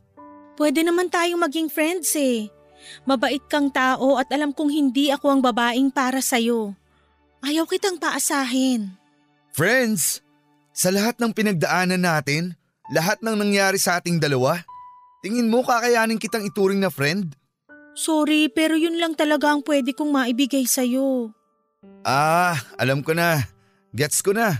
pwede 0.55 0.87
naman 0.87 1.11
tayong 1.11 1.43
maging 1.43 1.67
friends 1.67 2.15
eh. 2.15 2.47
Mabait 3.03 3.43
kang 3.51 3.67
tao 3.71 4.15
at 4.15 4.31
alam 4.31 4.55
kong 4.55 4.71
hindi 4.71 5.11
ako 5.11 5.27
ang 5.35 5.41
babaeng 5.43 5.91
para 5.91 6.23
sa'yo. 6.23 6.75
Ayaw 7.43 7.67
kitang 7.67 7.99
paasahin. 7.99 8.95
Friends, 9.51 10.23
sa 10.71 10.91
lahat 10.91 11.19
ng 11.19 11.31
pinagdaanan 11.31 11.99
natin, 11.99 12.55
lahat 12.91 13.19
ng 13.19 13.35
nangyari 13.35 13.79
sa 13.79 13.99
ating 13.99 14.19
dalawa, 14.19 14.63
tingin 15.19 15.51
mo 15.51 15.63
kakayanin 15.63 16.19
kitang 16.19 16.47
ituring 16.47 16.79
na 16.79 16.91
friend? 16.91 17.35
Sorry, 17.95 18.51
pero 18.51 18.75
yun 18.75 18.99
lang 18.99 19.15
talaga 19.15 19.55
ang 19.55 19.63
pwede 19.63 19.95
kong 19.95 20.11
maibigay 20.11 20.67
sa'yo. 20.67 21.31
Ah, 22.03 22.59
alam 22.75 23.03
ko 23.03 23.15
na. 23.15 23.43
Gets 23.95 24.19
ko 24.19 24.35
na. 24.35 24.59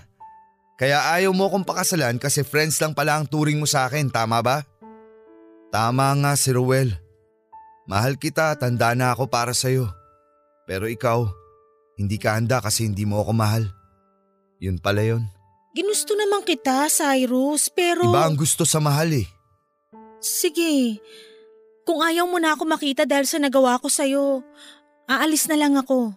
Kaya 0.79 1.11
ayaw 1.11 1.35
mo 1.35 1.51
akong 1.51 1.67
pakasalan 1.67 2.15
kasi 2.15 2.43
friends 2.43 2.79
lang 2.79 2.95
pala 2.95 3.19
ang 3.19 3.27
turing 3.27 3.59
mo 3.59 3.67
sa 3.67 3.87
akin, 3.87 4.07
tama 4.07 4.39
ba? 4.39 4.63
Tama 5.75 6.15
nga 6.23 6.31
si 6.39 6.55
Ruel. 6.55 6.95
Mahal 7.83 8.15
kita, 8.15 8.55
tanda 8.55 8.95
na 8.95 9.11
ako 9.11 9.27
para 9.27 9.51
sa'yo. 9.51 9.91
Pero 10.63 10.87
ikaw, 10.87 11.27
hindi 11.99 12.15
ka 12.15 12.39
handa 12.39 12.63
kasi 12.63 12.87
hindi 12.87 13.03
mo 13.03 13.19
ako 13.19 13.31
mahal. 13.35 13.63
Yun 14.63 14.79
pala 14.79 15.03
yun. 15.03 15.23
Ginusto 15.75 16.15
naman 16.15 16.47
kita, 16.47 16.87
Cyrus, 16.87 17.67
pero… 17.67 18.07
Iba 18.07 18.23
ang 18.23 18.39
gusto 18.39 18.63
sa 18.63 18.79
mahal 18.79 19.11
eh. 19.11 19.27
Sige. 20.23 21.03
Kung 21.83 21.99
ayaw 21.99 22.23
mo 22.25 22.39
na 22.39 22.55
ako 22.55 22.63
makita 22.65 23.03
dahil 23.03 23.27
sa 23.27 23.37
nagawa 23.37 23.77
ko 23.83 23.91
sa'yo, 23.91 24.41
aalis 25.11 25.45
na 25.51 25.59
lang 25.59 25.75
ako. 25.75 26.15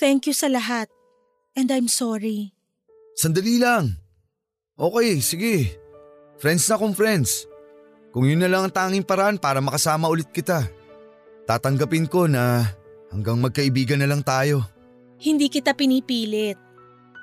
Thank 0.00 0.32
you 0.32 0.34
sa 0.34 0.48
lahat. 0.48 0.88
And 1.56 1.72
I'm 1.72 1.88
sorry. 1.88 2.52
Sandali 3.16 3.56
lang. 3.56 3.96
Okay, 4.76 5.24
sige. 5.24 5.72
Friends 6.36 6.68
na 6.68 6.76
kung 6.76 6.92
friends. 6.92 7.48
Kung 8.12 8.28
yun 8.28 8.44
na 8.44 8.48
lang 8.52 8.68
ang 8.68 8.74
tanging 8.76 9.08
paraan 9.08 9.40
para 9.40 9.64
makasama 9.64 10.04
ulit 10.12 10.28
kita. 10.28 10.68
Tatanggapin 11.48 12.04
ko 12.12 12.28
na 12.28 12.60
hanggang 13.08 13.40
magkaibigan 13.40 14.04
na 14.04 14.08
lang 14.08 14.20
tayo. 14.20 14.68
Hindi 15.16 15.48
kita 15.48 15.72
pinipilit. 15.72 16.60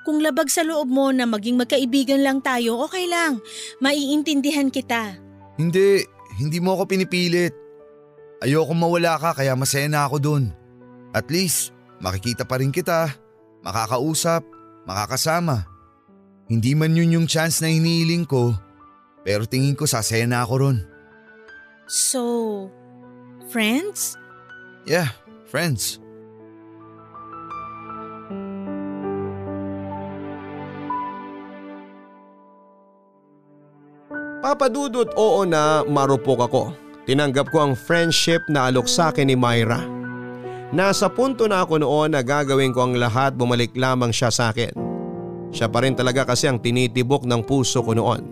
Kung 0.02 0.18
labag 0.18 0.50
sa 0.50 0.66
loob 0.66 0.90
mo 0.90 1.14
na 1.14 1.24
maging 1.30 1.54
magkaibigan 1.54 2.20
lang 2.20 2.42
tayo, 2.42 2.82
okay 2.82 3.06
lang. 3.06 3.38
Maiintindihan 3.78 4.68
kita. 4.68 5.16
Hindi, 5.54 6.02
hindi 6.36 6.58
mo 6.58 6.74
ako 6.74 6.90
pinipilit. 6.90 7.54
Ayoko 8.42 8.74
mawala 8.74 9.14
ka 9.16 9.30
kaya 9.38 9.54
masaya 9.54 9.86
na 9.86 10.04
ako 10.04 10.16
dun. 10.18 10.44
At 11.14 11.30
least, 11.30 11.70
makikita 12.02 12.42
pa 12.42 12.58
rin 12.58 12.74
kita, 12.74 13.14
makakausap, 13.64 14.44
makakasama. 14.84 15.64
Hindi 16.44 16.76
man 16.76 16.92
yun 16.92 17.16
yung 17.16 17.26
chance 17.26 17.64
na 17.64 17.72
hinihiling 17.72 18.28
ko, 18.28 18.52
pero 19.24 19.48
tingin 19.48 19.72
ko 19.72 19.88
sasaya 19.88 20.28
na 20.28 20.44
ako 20.44 20.54
ron. 20.60 20.78
So, 21.88 22.22
friends? 23.48 24.20
Yeah, 24.84 25.08
friends. 25.48 25.96
Papadudot 34.44 35.08
oo 35.16 35.48
na 35.48 35.80
marupok 35.88 36.44
ako. 36.44 36.62
Tinanggap 37.08 37.48
ko 37.48 37.64
ang 37.64 37.72
friendship 37.72 38.44
na 38.52 38.68
alok 38.68 38.84
sa 38.84 39.08
akin 39.08 39.32
ni 39.32 39.36
Myra. 39.36 39.93
Nasa 40.74 41.06
punto 41.06 41.46
na 41.46 41.62
ako 41.62 41.86
noon 41.86 42.18
na 42.18 42.20
gagawin 42.26 42.74
ko 42.74 42.82
ang 42.82 42.98
lahat 42.98 43.38
bumalik 43.38 43.78
lamang 43.78 44.10
siya 44.10 44.34
sa 44.34 44.50
akin. 44.50 44.74
Siya 45.54 45.70
pa 45.70 45.86
rin 45.86 45.94
talaga 45.94 46.26
kasi 46.26 46.50
ang 46.50 46.58
tinitibok 46.58 47.22
ng 47.30 47.46
puso 47.46 47.78
ko 47.78 47.94
noon. 47.94 48.26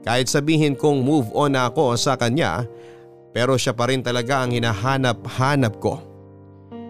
Kahit 0.00 0.32
sabihin 0.32 0.72
kong 0.72 1.04
move 1.04 1.28
on 1.36 1.52
na 1.52 1.68
ako 1.68 2.00
sa 2.00 2.16
kanya, 2.16 2.64
pero 3.36 3.60
siya 3.60 3.76
pa 3.76 3.92
rin 3.92 4.00
talaga 4.00 4.40
ang 4.40 4.56
hinahanap-hanap 4.56 5.76
ko. 5.84 6.00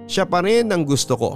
Siya 0.07 0.23
pa 0.23 0.39
rin 0.47 0.71
ang 0.71 0.87
gusto 0.87 1.19
ko. 1.19 1.33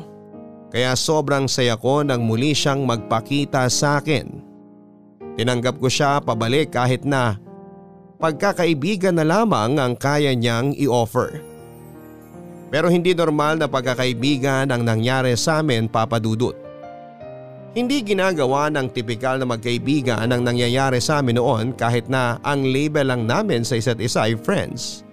Kaya 0.70 0.94
sobrang 0.94 1.50
saya 1.50 1.74
ko 1.74 2.07
nang 2.07 2.22
muli 2.22 2.54
siyang 2.54 2.87
magpakita 2.87 3.66
sa 3.66 3.98
akin. 3.98 4.31
Tinanggap 5.35 5.83
ko 5.83 5.90
siya 5.90 6.22
pabalik 6.22 6.70
kahit 6.70 7.02
na 7.02 7.35
pagkakaibigan 8.22 9.18
na 9.18 9.26
lamang 9.26 9.74
ang 9.74 9.98
kaya 9.98 10.38
niyang 10.38 10.70
i-offer. 10.78 11.48
Pero 12.68 12.92
hindi 12.92 13.16
normal 13.16 13.57
na 13.57 13.68
pagkakaibigan 13.68 14.68
ang 14.68 14.85
nangyari 14.85 15.33
sa 15.40 15.64
amin 15.64 15.88
papadudot. 15.88 16.52
Hindi 17.72 18.00
ginagawa 18.00 18.72
ng 18.72 18.92
tipikal 18.92 19.40
na 19.40 19.46
magkaibigan 19.48 20.28
ang 20.28 20.42
nangyayari 20.44 21.00
sa 21.00 21.20
amin 21.20 21.37
noon 21.37 21.66
kahit 21.76 22.09
na 22.09 22.40
ang 22.44 22.64
label 22.64 23.09
lang 23.09 23.28
namin 23.28 23.64
sa 23.64 23.76
isa't 23.76 24.00
isa 24.00 24.28
ay 24.28 24.37
friends. 24.37 25.04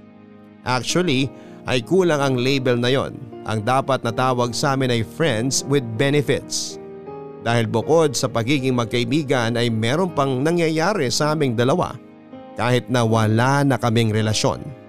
Actually 0.65 1.31
ay 1.67 1.83
kulang 1.83 2.19
ang 2.19 2.35
label 2.39 2.79
na 2.79 2.89
yon. 2.91 3.15
Ang 3.45 3.61
dapat 3.61 4.01
na 4.01 4.09
tawag 4.09 4.51
sa 4.57 4.73
amin 4.73 4.89
ay 4.91 5.01
friends 5.05 5.61
with 5.69 5.85
benefits. 5.95 6.81
Dahil 7.45 7.69
bukod 7.69 8.17
sa 8.17 8.25
pagiging 8.25 8.73
magkaibigan 8.73 9.53
ay 9.53 9.69
meron 9.69 10.09
pang 10.09 10.41
nangyayari 10.41 11.13
sa 11.13 11.37
aming 11.37 11.53
dalawa 11.53 11.93
kahit 12.57 12.89
na 12.89 13.05
wala 13.05 13.61
na 13.61 13.77
kaming 13.77 14.09
relasyon. 14.09 14.84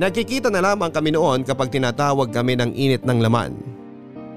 Nakikita 0.00 0.48
na 0.48 0.64
lamang 0.64 0.88
kami 0.88 1.12
noon 1.12 1.44
kapag 1.44 1.68
tinatawag 1.68 2.32
kami 2.32 2.56
ng 2.56 2.72
init 2.72 3.04
ng 3.04 3.20
laman. 3.20 3.52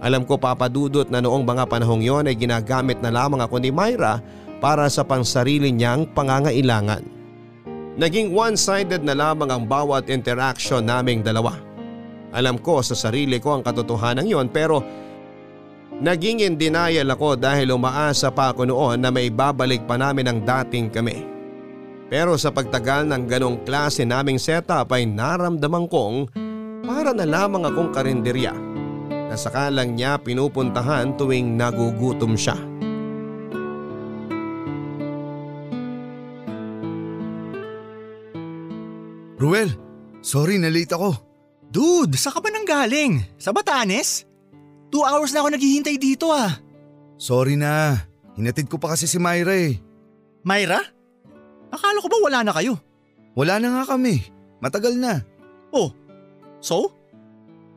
Alam 0.03 0.27
ko 0.27 0.35
papadudot 0.35 1.07
na 1.07 1.23
noong 1.23 1.47
mga 1.47 1.63
panahong 1.71 2.03
yon 2.03 2.27
ay 2.27 2.35
ginagamit 2.35 2.99
na 2.99 3.07
lamang 3.07 3.39
ako 3.39 3.63
ni 3.63 3.71
Myra 3.71 4.19
para 4.59 4.91
sa 4.91 5.07
pansarili 5.07 5.71
niyang 5.71 6.11
pangangailangan. 6.11 7.07
Naging 7.95 8.35
one-sided 8.35 9.07
na 9.07 9.15
lamang 9.15 9.47
ang 9.47 9.63
bawat 9.63 10.11
interaction 10.11 10.83
naming 10.83 11.23
dalawa. 11.23 11.55
Alam 12.35 12.59
ko 12.59 12.83
sa 12.83 12.91
sarili 12.91 13.39
ko 13.39 13.55
ang 13.55 13.63
katotohanan 13.63 14.27
yon 14.27 14.51
pero 14.51 14.83
naging 16.03 16.43
in 16.43 16.59
denial 16.59 17.07
ako 17.15 17.39
dahil 17.39 17.71
umaasa 17.71 18.35
pa 18.35 18.51
ako 18.51 18.67
noon 18.67 18.99
na 18.99 19.15
may 19.15 19.31
babalik 19.31 19.87
pa 19.87 19.95
namin 19.95 20.27
ang 20.27 20.39
dating 20.43 20.91
kami. 20.91 21.32
Pero 22.13 22.37
sa 22.37 22.53
pagtagal 22.53 23.09
ng 23.09 23.25
ganong 23.25 23.65
klase 23.65 24.05
naming 24.05 24.37
setup 24.37 24.93
ay 24.93 25.09
naramdaman 25.09 25.89
kong 25.89 26.29
para 26.85 27.09
na 27.09 27.25
lamang 27.25 27.65
akong 27.65 27.89
karinderya 27.89 28.53
na 29.09 29.33
sakalang 29.33 29.97
niya 29.97 30.21
pinupuntahan 30.21 31.17
tuwing 31.17 31.57
nagugutom 31.57 32.37
siya. 32.37 32.53
Ruel, 39.41 39.73
sorry 40.21 40.61
na 40.61 40.69
late 40.69 40.93
ako. 40.93 41.17
Dude, 41.73 42.13
saan 42.13 42.37
ka 42.37 42.45
ba 42.45 42.53
nang 42.53 42.69
galing? 42.69 43.25
Sa 43.41 43.49
Batanes? 43.49 44.29
Two 44.93 45.01
hours 45.01 45.33
na 45.33 45.41
ako 45.41 45.57
naghihintay 45.57 45.97
dito 45.97 46.29
ah. 46.29 46.61
Sorry 47.17 47.57
na, 47.57 48.05
hinatid 48.37 48.69
ko 48.69 48.77
pa 48.77 48.93
kasi 48.93 49.09
si 49.09 49.17
Myra 49.17 49.57
eh. 49.57 49.81
Myra? 50.45 50.93
Akala 51.73 51.97
ko 51.97 52.07
ba 52.07 52.17
wala 52.21 52.39
na 52.45 52.53
kayo? 52.53 52.77
Wala 53.33 53.57
na 53.57 53.81
nga 53.81 53.97
kami, 53.97 54.21
matagal 54.61 54.93
na. 54.93 55.25
Oh, 55.73 55.89
so? 56.61 56.93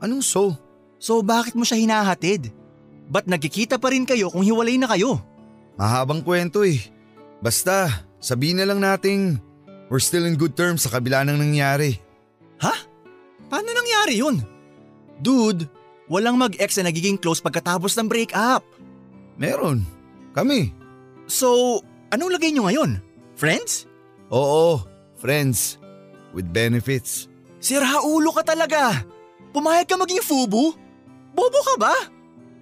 Anong 0.04 0.20
so? 0.20 0.52
So 1.00 1.24
bakit 1.24 1.56
mo 1.56 1.64
siya 1.64 1.80
hinahatid? 1.80 2.52
Ba't 3.08 3.24
nagkikita 3.24 3.80
pa 3.80 3.88
rin 3.88 4.04
kayo 4.04 4.28
kung 4.28 4.44
hiwalay 4.44 4.76
na 4.76 4.92
kayo? 4.92 5.16
Mahabang 5.80 6.20
kwento 6.20 6.60
eh. 6.60 6.76
Basta, 7.40 8.04
sabihin 8.20 8.60
na 8.60 8.68
lang 8.68 8.84
nating 8.84 9.40
we're 9.88 10.02
still 10.02 10.26
in 10.26 10.36
good 10.36 10.52
terms 10.58 10.84
sa 10.84 10.92
kabila 10.92 11.24
ng 11.24 11.38
nangyari. 11.38 11.96
Ha? 12.60 12.74
Paano 13.46 13.70
nangyari 13.70 14.18
yun? 14.18 14.42
Dude, 15.22 15.70
walang 16.10 16.36
mag-ex 16.36 16.76
na 16.76 16.90
nagiging 16.90 17.16
close 17.16 17.38
pagkatapos 17.40 17.94
ng 17.96 18.10
breakup. 18.10 18.66
Meron. 19.38 19.86
Kami. 20.36 20.74
So, 21.30 21.80
anong 22.12 22.36
lagay 22.36 22.52
nyo 22.52 22.68
ngayon? 22.68 23.00
Friends? 23.38 23.85
Oo, 24.32 24.82
friends. 25.18 25.78
With 26.36 26.50
benefits. 26.50 27.30
Sira 27.62 28.04
ulo 28.04 28.34
ka 28.34 28.44
talaga. 28.44 29.00
Pumayag 29.54 29.88
ka 29.88 29.96
maging 29.96 30.20
fubu? 30.20 30.76
Bobo 31.32 31.60
ka 31.64 31.74
ba? 31.80 31.94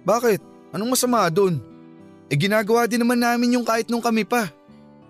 Bakit? 0.07 0.39
Anong 0.71 0.95
masama 0.95 1.27
doon? 1.27 1.59
Eh 2.31 2.37
ginagawa 2.39 2.87
din 2.87 3.03
naman 3.03 3.19
namin 3.19 3.59
yung 3.59 3.65
kahit 3.67 3.91
nung 3.91 4.01
kami 4.03 4.23
pa. 4.23 4.49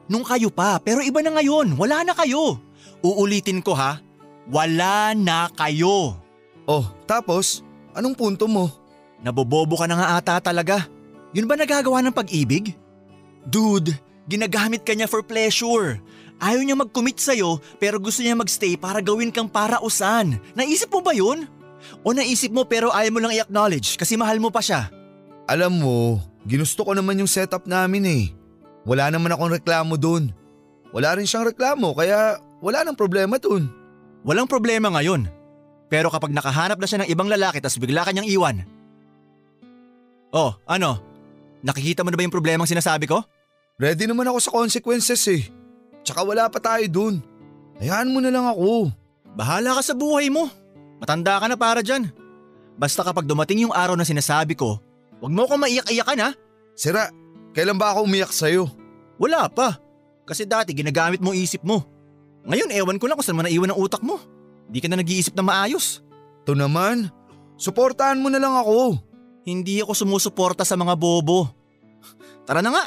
Nung 0.06 0.26
kayo 0.26 0.50
pa, 0.54 0.78
pero 0.82 1.02
iba 1.02 1.22
na 1.22 1.34
ngayon. 1.38 1.74
Wala 1.78 2.06
na 2.06 2.14
kayo. 2.14 2.62
Uulitin 3.02 3.62
ko 3.62 3.74
ha. 3.74 4.02
Wala 4.50 5.18
na 5.18 5.50
kayo. 5.54 6.18
Oh, 6.66 6.86
tapos? 7.10 7.66
Anong 7.94 8.14
punto 8.18 8.46
mo? 8.46 8.70
Nabobobo 9.22 9.78
ka 9.78 9.90
na 9.90 9.98
nga 9.98 10.08
ata 10.18 10.38
talaga. 10.42 10.86
Yun 11.34 11.50
ba 11.50 11.58
nagagawa 11.58 12.02
ng 12.06 12.14
pag-ibig? 12.14 12.78
Dude, 13.46 13.94
ginagamit 14.30 14.86
ka 14.86 14.94
niya 14.94 15.10
for 15.10 15.26
pleasure. 15.26 15.98
Ayaw 16.40 16.62
niya 16.62 16.76
mag-commit 16.76 17.18
sa'yo 17.20 17.64
pero 17.80 17.96
gusto 17.98 18.20
niya 18.20 18.36
magstay 18.36 18.76
para 18.76 19.00
gawin 19.00 19.32
kang 19.32 19.48
parausan. 19.48 20.40
Naisip 20.52 20.92
mo 20.92 21.00
ba 21.00 21.16
yun? 21.16 21.48
O 22.04 22.12
naisip 22.12 22.52
mo 22.52 22.68
pero 22.68 22.92
ayaw 22.92 23.12
mo 23.14 23.20
lang 23.24 23.34
i-acknowledge 23.36 23.96
kasi 23.96 24.20
mahal 24.20 24.42
mo 24.42 24.52
pa 24.52 24.60
siya? 24.60 24.92
Alam 25.46 25.80
mo, 25.80 25.98
ginusto 26.44 26.84
ko 26.84 26.92
naman 26.98 27.22
yung 27.22 27.30
setup 27.30 27.70
namin 27.70 28.04
eh. 28.04 28.24
Wala 28.84 29.10
naman 29.14 29.32
akong 29.32 29.54
reklamo 29.54 29.96
doon. 29.96 30.34
Wala 30.92 31.18
rin 31.18 31.28
siyang 31.28 31.48
reklamo 31.48 31.94
kaya 31.96 32.38
wala 32.60 32.84
nang 32.84 32.98
problema 32.98 33.38
doon. 33.40 33.68
Walang 34.26 34.50
problema 34.50 34.90
ngayon. 34.90 35.30
Pero 35.86 36.10
kapag 36.10 36.34
nakahanap 36.34 36.82
na 36.82 36.88
siya 36.90 37.00
ng 37.06 37.10
ibang 37.14 37.30
lalaki 37.30 37.62
tas 37.62 37.78
bigla 37.78 38.02
kanyang 38.02 38.26
iwan. 38.26 38.66
Oh, 40.34 40.58
ano? 40.66 40.98
Nakikita 41.62 42.02
mo 42.02 42.10
na 42.10 42.18
ba 42.18 42.26
yung 42.26 42.34
problemang 42.34 42.68
sinasabi 42.68 43.06
ko? 43.06 43.22
Ready 43.78 44.10
naman 44.10 44.28
ako 44.28 44.38
sa 44.42 44.52
consequences 44.52 45.22
eh. 45.30 45.46
Tsaka 46.06 46.22
wala 46.22 46.46
pa 46.48 46.62
tayo 46.62 46.86
doon. 46.86 47.16
Hayaan 47.82 48.14
mo 48.14 48.22
na 48.22 48.30
lang 48.30 48.46
ako. 48.46 48.94
Bahala 49.34 49.76
ka 49.76 49.82
sa 49.82 49.98
buhay 49.98 50.30
mo. 50.30 50.48
Matanda 51.02 51.42
ka 51.42 51.50
na 51.50 51.58
para 51.58 51.82
dyan. 51.82 52.08
Basta 52.78 53.02
kapag 53.02 53.28
dumating 53.28 53.66
yung 53.68 53.74
araw 53.76 53.98
na 53.98 54.08
sinasabi 54.08 54.54
ko, 54.54 54.80
huwag 55.20 55.34
mo 55.34 55.44
akong 55.44 55.60
maiyak-iyakan 55.66 56.24
ha. 56.24 56.30
Sira, 56.78 57.10
kailan 57.58 57.76
ba 57.76 57.92
ako 57.92 58.06
umiyak 58.06 58.32
sa'yo? 58.32 58.70
Wala 59.18 59.50
pa. 59.50 59.82
Kasi 60.28 60.46
dati 60.46 60.78
ginagamit 60.78 61.20
mo 61.20 61.34
isip 61.34 61.66
mo. 61.66 61.84
Ngayon 62.46 62.70
ewan 62.70 63.02
ko 63.02 63.10
lang 63.10 63.18
kung 63.18 63.26
saan 63.26 63.40
mo 63.40 63.44
naiwan 63.44 63.74
ang 63.74 63.80
utak 63.82 64.06
mo. 64.06 64.22
Di 64.70 64.78
ka 64.78 64.88
na 64.88 65.02
nag-iisip 65.02 65.34
na 65.34 65.42
maayos. 65.42 66.06
To 66.46 66.54
naman, 66.54 67.10
suportahan 67.58 68.22
mo 68.22 68.30
na 68.30 68.38
lang 68.38 68.54
ako. 68.54 69.02
Hindi 69.46 69.82
ako 69.82 69.94
sumusuporta 69.94 70.62
sa 70.62 70.78
mga 70.78 70.94
bobo. 70.94 71.50
Tara 72.46 72.62
na 72.62 72.70
nga. 72.74 72.86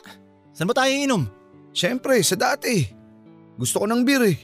Saan 0.54 0.70
ba 0.70 0.74
tayo 0.74 0.90
inom? 0.90 1.26
Siyempre, 1.74 2.18
sa 2.22 2.34
dati. 2.38 2.97
Gusto 3.58 3.82
ko 3.82 3.86
ng 3.90 4.06
beer 4.06 4.22
eh. 4.22 4.38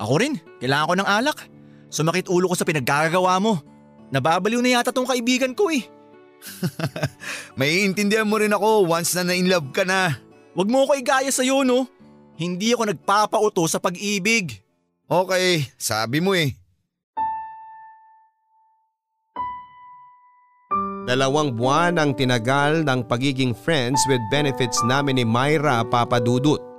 Ako 0.00 0.18
rin. 0.18 0.40
Kailangan 0.58 0.88
ko 0.88 0.94
ng 0.96 1.08
alak. 1.08 1.38
Sumakit 1.92 2.32
ulo 2.32 2.48
ko 2.48 2.56
sa 2.56 2.64
pinaggagawa 2.64 3.36
mo. 3.38 3.60
Nababaliw 4.08 4.64
na 4.64 4.80
yata 4.80 4.90
tong 4.90 5.06
kaibigan 5.06 5.52
ko 5.52 5.68
eh. 5.68 5.84
Maiintindihan 7.60 8.26
mo 8.26 8.40
rin 8.40 8.56
ako 8.56 8.88
once 8.88 9.12
na 9.20 9.28
na-inlove 9.28 9.68
ka 9.70 9.84
na. 9.84 10.16
Huwag 10.56 10.72
mo 10.72 10.88
ako 10.88 10.96
igaya 10.96 11.28
sa'yo 11.28 11.62
no. 11.62 11.86
Hindi 12.34 12.74
ako 12.74 12.90
nagpapauto 12.90 13.62
sa 13.68 13.78
pag-ibig. 13.78 14.58
Okay, 15.06 15.68
sabi 15.76 16.18
mo 16.24 16.32
eh. 16.34 16.56
Dalawang 21.04 21.52
buwan 21.52 22.00
ang 22.00 22.16
tinagal 22.16 22.80
ng 22.88 23.04
pagiging 23.04 23.52
friends 23.52 24.00
with 24.08 24.24
benefits 24.32 24.80
namin 24.88 25.20
ni 25.20 25.24
Myra 25.28 25.84
Papadudut. 25.84 26.73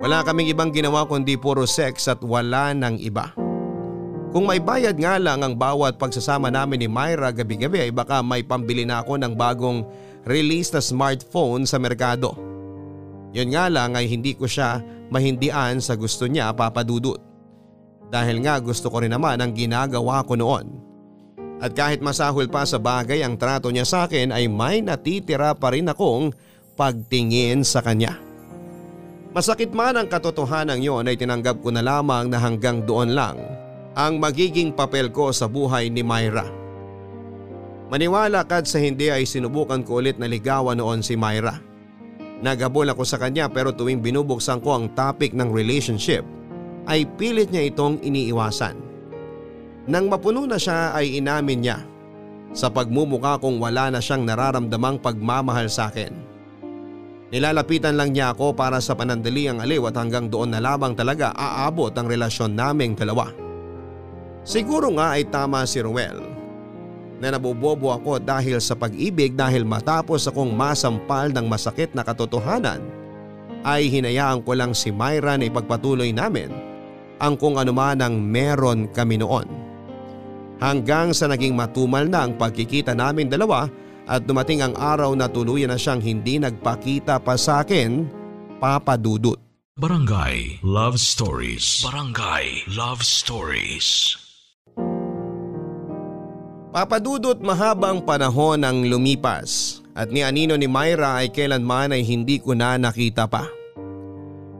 Wala 0.00 0.24
kaming 0.24 0.48
ibang 0.48 0.72
ginawa 0.72 1.04
kundi 1.04 1.36
puro 1.36 1.68
sex 1.68 2.08
at 2.08 2.24
wala 2.24 2.72
ng 2.72 2.96
iba. 3.04 3.36
Kung 4.32 4.48
may 4.48 4.56
bayad 4.56 4.96
nga 4.96 5.20
lang 5.20 5.44
ang 5.44 5.52
bawat 5.52 6.00
pagsasama 6.00 6.48
namin 6.48 6.80
ni 6.80 6.88
Myra 6.88 7.28
gabi-gabi 7.28 7.84
ay 7.84 7.92
baka 7.92 8.24
may 8.24 8.40
pambili 8.40 8.88
na 8.88 9.04
ako 9.04 9.20
ng 9.20 9.36
bagong 9.36 9.84
release 10.24 10.72
na 10.72 10.80
smartphone 10.80 11.68
sa 11.68 11.76
merkado. 11.76 12.32
Yun 13.36 13.52
nga 13.52 13.68
lang 13.68 13.92
ay 13.92 14.08
hindi 14.08 14.32
ko 14.32 14.48
siya 14.48 14.80
mahindian 15.12 15.84
sa 15.84 16.00
gusto 16.00 16.24
niya 16.24 16.48
papadudot. 16.56 17.20
Dahil 18.08 18.40
nga 18.40 18.56
gusto 18.56 18.88
ko 18.88 19.04
rin 19.04 19.12
naman 19.12 19.36
ang 19.36 19.52
ginagawa 19.52 20.24
ko 20.24 20.32
noon. 20.32 20.80
At 21.60 21.76
kahit 21.76 22.00
masahol 22.00 22.48
pa 22.48 22.64
sa 22.64 22.80
bagay 22.80 23.20
ang 23.20 23.36
trato 23.36 23.68
niya 23.68 23.84
sa 23.84 24.08
akin 24.08 24.32
ay 24.32 24.48
may 24.48 24.80
natitira 24.80 25.52
pa 25.52 25.76
rin 25.76 25.92
akong 25.92 26.32
pagtingin 26.72 27.60
sa 27.68 27.84
kanya. 27.84 28.29
Masakit 29.30 29.70
man 29.70 29.94
ang 29.94 30.10
katotohanan 30.10 30.82
yon 30.82 31.06
ay 31.06 31.14
tinanggap 31.14 31.62
ko 31.62 31.70
na 31.70 31.86
lamang 31.86 32.26
na 32.26 32.42
hanggang 32.42 32.82
doon 32.82 33.14
lang 33.14 33.38
ang 33.94 34.18
magiging 34.18 34.74
papel 34.74 35.10
ko 35.10 35.30
sa 35.30 35.46
buhay 35.46 35.86
ni 35.86 36.02
Myra. 36.02 36.46
Maniwala 37.90 38.46
kad 38.46 38.66
sa 38.66 38.82
hindi 38.82 39.10
ay 39.10 39.26
sinubukan 39.26 39.82
ko 39.82 40.02
ulit 40.02 40.18
na 40.18 40.26
ligawan 40.26 40.78
noon 40.78 41.02
si 41.02 41.14
Myra. 41.14 41.58
Naghabol 42.42 42.90
ako 42.90 43.02
sa 43.06 43.22
kanya 43.22 43.46
pero 43.46 43.70
tuwing 43.70 44.02
binubuksan 44.02 44.62
ko 44.62 44.78
ang 44.78 44.94
topic 44.98 45.30
ng 45.34 45.50
relationship 45.50 46.26
ay 46.90 47.06
pilit 47.14 47.54
niya 47.54 47.70
itong 47.70 48.02
iniiwasan. 48.02 48.78
Nang 49.90 50.06
mapuno 50.10 50.42
na 50.46 50.58
siya 50.58 50.90
ay 50.94 51.22
inamin 51.22 51.60
niya 51.62 51.78
sa 52.50 52.66
pagmumuka 52.66 53.38
kong 53.38 53.62
wala 53.62 53.94
na 53.94 54.02
siyang 54.02 54.26
nararamdamang 54.26 54.98
pagmamahal 54.98 55.70
sa 55.70 55.86
akin. 55.86 56.29
Nilalapitan 57.30 57.94
lang 57.94 58.10
niya 58.10 58.34
ako 58.34 58.58
para 58.58 58.82
sa 58.82 58.98
panandali 58.98 59.46
ang 59.46 59.62
aliw 59.62 59.86
at 59.86 59.94
hanggang 59.94 60.26
doon 60.26 60.50
na 60.50 60.58
lamang 60.58 60.98
talaga 60.98 61.30
aabot 61.30 61.94
ang 61.94 62.10
relasyon 62.10 62.58
naming 62.58 62.98
dalawa. 62.98 63.30
Siguro 64.42 64.90
nga 64.98 65.14
ay 65.14 65.30
tama 65.30 65.62
si 65.62 65.78
Ruel 65.78 66.18
na 67.22 67.30
nabobobo 67.30 67.94
ako 67.94 68.18
dahil 68.18 68.58
sa 68.58 68.74
pag-ibig 68.74 69.38
dahil 69.38 69.62
matapos 69.62 70.26
akong 70.26 70.50
masampal 70.50 71.30
ng 71.30 71.46
masakit 71.46 71.94
na 71.94 72.02
katotohanan 72.02 72.82
ay 73.62 73.86
hinayaan 73.86 74.42
ko 74.42 74.56
lang 74.58 74.74
si 74.74 74.90
Myra 74.90 75.38
na 75.38 75.46
ipagpatuloy 75.46 76.10
namin 76.10 76.50
ang 77.20 77.36
kung 77.36 77.60
anuman 77.60 78.00
ang 78.00 78.16
meron 78.16 78.88
kami 78.90 79.20
noon. 79.20 79.46
Hanggang 80.58 81.12
sa 81.12 81.28
naging 81.28 81.54
matumal 81.54 82.08
na 82.08 82.26
ang 82.26 82.34
pagkikita 82.34 82.96
namin 82.96 83.28
dalawa 83.28 83.68
at 84.08 84.24
dumating 84.24 84.64
ang 84.64 84.76
araw 84.78 85.12
na 85.16 85.28
tuluyan 85.28 85.72
na 85.72 85.78
siyang 85.80 86.00
hindi 86.00 86.40
nagpakita 86.40 87.20
pa 87.20 87.34
sa 87.36 87.64
akin, 87.64 88.06
Papa 88.60 88.96
Dudut. 89.00 89.40
Barangay 89.80 90.60
Love 90.60 91.00
Stories. 91.00 91.80
Barangay 91.80 92.68
Love 92.76 93.00
Stories. 93.00 94.12
Papadudot 96.70 97.34
mahabang 97.42 97.98
panahon 98.06 98.62
ang 98.62 98.86
lumipas 98.86 99.82
at 99.90 100.06
ni 100.14 100.22
Anino 100.22 100.54
ni 100.54 100.70
Myra 100.70 101.18
ay 101.18 101.34
kailanman 101.34 101.90
ay 101.90 102.06
hindi 102.06 102.38
ko 102.38 102.54
na 102.54 102.78
nakita 102.78 103.26
pa. 103.26 103.42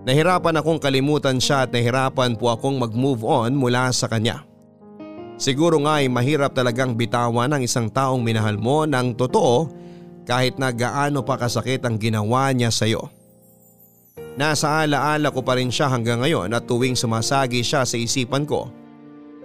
Nahirapan 0.02 0.58
akong 0.58 0.82
kalimutan 0.82 1.38
siya 1.38 1.68
at 1.68 1.70
nahirapan 1.70 2.34
po 2.34 2.50
akong 2.50 2.82
mag-move 2.82 3.22
on 3.22 3.54
mula 3.54 3.94
sa 3.94 4.10
kanya. 4.10 4.42
Siguro 5.40 5.80
nga 5.80 6.04
ay 6.04 6.12
mahirap 6.12 6.52
talagang 6.52 6.92
bitawan 6.92 7.48
ng 7.56 7.64
isang 7.64 7.88
taong 7.88 8.20
minahal 8.20 8.60
mo 8.60 8.84
ng 8.84 9.16
totoo 9.16 9.72
kahit 10.28 10.60
na 10.60 10.68
gaano 10.68 11.24
pa 11.24 11.40
kasakit 11.40 11.80
ang 11.80 11.96
ginawa 11.96 12.52
niya 12.52 12.68
sa 12.68 12.84
iyo. 12.84 13.08
Nasa 14.36 14.84
alaala 14.84 15.32
ko 15.32 15.40
pa 15.40 15.56
rin 15.56 15.72
siya 15.72 15.88
hanggang 15.88 16.20
ngayon 16.20 16.52
at 16.52 16.68
tuwing 16.68 16.92
sumasagi 16.92 17.64
siya 17.64 17.88
sa 17.88 17.96
isipan 17.96 18.44
ko 18.44 18.68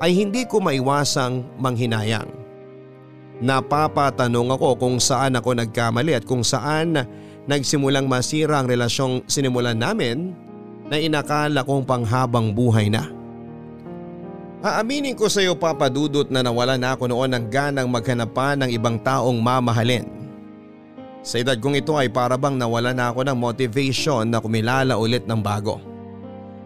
ay 0.03 0.11
hindi 0.11 0.43
ko 0.43 0.59
maiwasang 0.59 1.63
manghinayang. 1.63 2.27
Napapatanong 3.39 4.51
ako 4.51 4.75
kung 4.75 4.95
saan 4.99 5.39
ako 5.39 5.55
nagkamali 5.55 6.11
at 6.11 6.27
kung 6.27 6.43
saan 6.43 7.07
nagsimulang 7.47 8.11
masira 8.11 8.59
ang 8.59 8.67
relasyong 8.67 9.23
sinimulan 9.31 9.79
namin 9.79 10.35
na 10.91 10.99
inakala 10.99 11.63
kong 11.63 11.87
panghabang 11.87 12.51
buhay 12.51 12.91
na. 12.91 13.07
Aaminin 14.65 15.13
ko 15.13 15.29
sa 15.29 15.45
iyo 15.45 15.53
papadudot 15.53 16.25
na 16.33 16.41
nawala 16.41 16.73
na 16.73 16.97
ako 16.97 17.05
noon 17.05 17.37
ng 17.37 17.45
ganang 17.53 17.85
maghanap 17.85 18.33
ng 18.33 18.73
ibang 18.73 18.97
taong 18.97 19.37
mamahalin. 19.37 20.09
Sa 21.21 21.37
edad 21.37 21.53
kong 21.61 21.77
ito 21.77 21.93
ay 21.93 22.09
para 22.09 22.33
bang 22.33 22.57
nawala 22.57 22.89
na 22.89 23.13
ako 23.13 23.29
ng 23.29 23.37
motivation 23.37 24.25
na 24.25 24.41
kumilala 24.41 24.97
ulit 24.97 25.29
ng 25.29 25.37
bago. 25.37 25.77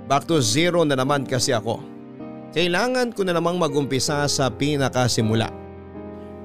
Back 0.07 0.31
to 0.31 0.39
zero 0.39 0.87
na 0.87 0.95
naman 0.95 1.27
kasi 1.27 1.51
ako. 1.51 1.83
Kailangan 2.55 3.11
ko 3.11 3.27
na 3.27 3.35
namang 3.35 3.59
magumpisa 3.59 4.23
sa 4.31 4.47
pinakasimula. 4.47 5.51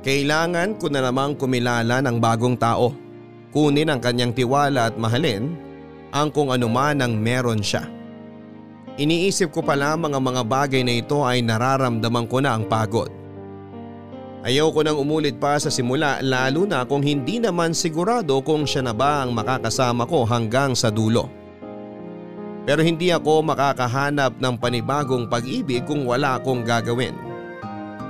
Kailangan 0.02 0.74
ko 0.82 0.90
na 0.90 1.06
namang 1.06 1.38
kumilala 1.38 2.02
ng 2.02 2.18
bagong 2.18 2.58
tao. 2.58 2.98
Kunin 3.54 3.94
ang 3.94 4.02
kanyang 4.02 4.34
tiwala 4.34 4.90
at 4.90 4.98
mahalin 4.98 5.54
ang 6.10 6.34
kung 6.34 6.50
anuman 6.50 6.98
ang 6.98 7.14
meron 7.14 7.62
siya. 7.62 7.86
Iniisip 8.94 9.50
ko 9.50 9.58
pa 9.58 9.74
lamang 9.74 10.14
ang 10.14 10.22
mga 10.22 10.42
bagay 10.46 10.86
na 10.86 10.94
ito 10.94 11.26
ay 11.26 11.42
nararamdaman 11.42 12.30
ko 12.30 12.38
na 12.38 12.54
ang 12.54 12.62
pagod. 12.70 13.10
Ayaw 14.46 14.70
ko 14.70 14.86
nang 14.86 15.00
umulit 15.00 15.40
pa 15.40 15.58
sa 15.58 15.66
simula 15.66 16.22
lalo 16.22 16.62
na 16.62 16.86
kung 16.86 17.02
hindi 17.02 17.42
naman 17.42 17.74
sigurado 17.74 18.38
kung 18.44 18.62
siya 18.68 18.86
na 18.86 18.94
ba 18.94 19.24
ang 19.24 19.34
makakasama 19.34 20.06
ko 20.06 20.22
hanggang 20.22 20.78
sa 20.78 20.94
dulo. 20.94 21.26
Pero 22.68 22.86
hindi 22.86 23.10
ako 23.10 23.42
makakahanap 23.50 24.38
ng 24.38 24.54
panibagong 24.62 25.26
pag-ibig 25.26 25.82
kung 25.88 26.06
wala 26.06 26.38
akong 26.38 26.62
gagawin. 26.62 27.16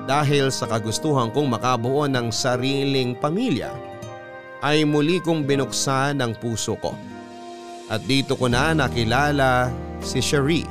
Dahil 0.04 0.52
sa 0.52 0.68
kagustuhan 0.68 1.32
kong 1.32 1.48
makabuo 1.48 2.04
ng 2.10 2.28
sariling 2.28 3.16
pamilya 3.16 3.72
ay 4.60 4.84
muli 4.84 5.16
kong 5.22 5.48
binuksan 5.48 6.20
ang 6.20 6.36
puso 6.36 6.76
ko. 6.76 6.92
At 7.92 8.04
dito 8.08 8.32
ko 8.36 8.48
na 8.48 8.72
nakilala 8.72 9.68
si 10.00 10.24
Cherie. 10.24 10.68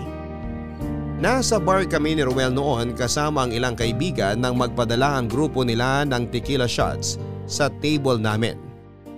Nasa 1.24 1.62
bar 1.62 1.88
kami 1.88 2.20
ni 2.20 2.24
Ruel 2.26 2.52
noon 2.52 2.98
kasama 2.98 3.48
ang 3.48 3.52
ilang 3.56 3.78
kaibigan 3.78 4.36
nang 4.42 4.60
magpadala 4.60 5.22
ang 5.22 5.32
grupo 5.32 5.64
nila 5.64 6.04
ng 6.04 6.28
tequila 6.34 6.68
shots 6.68 7.16
sa 7.48 7.72
table 7.80 8.20
namin. 8.20 8.60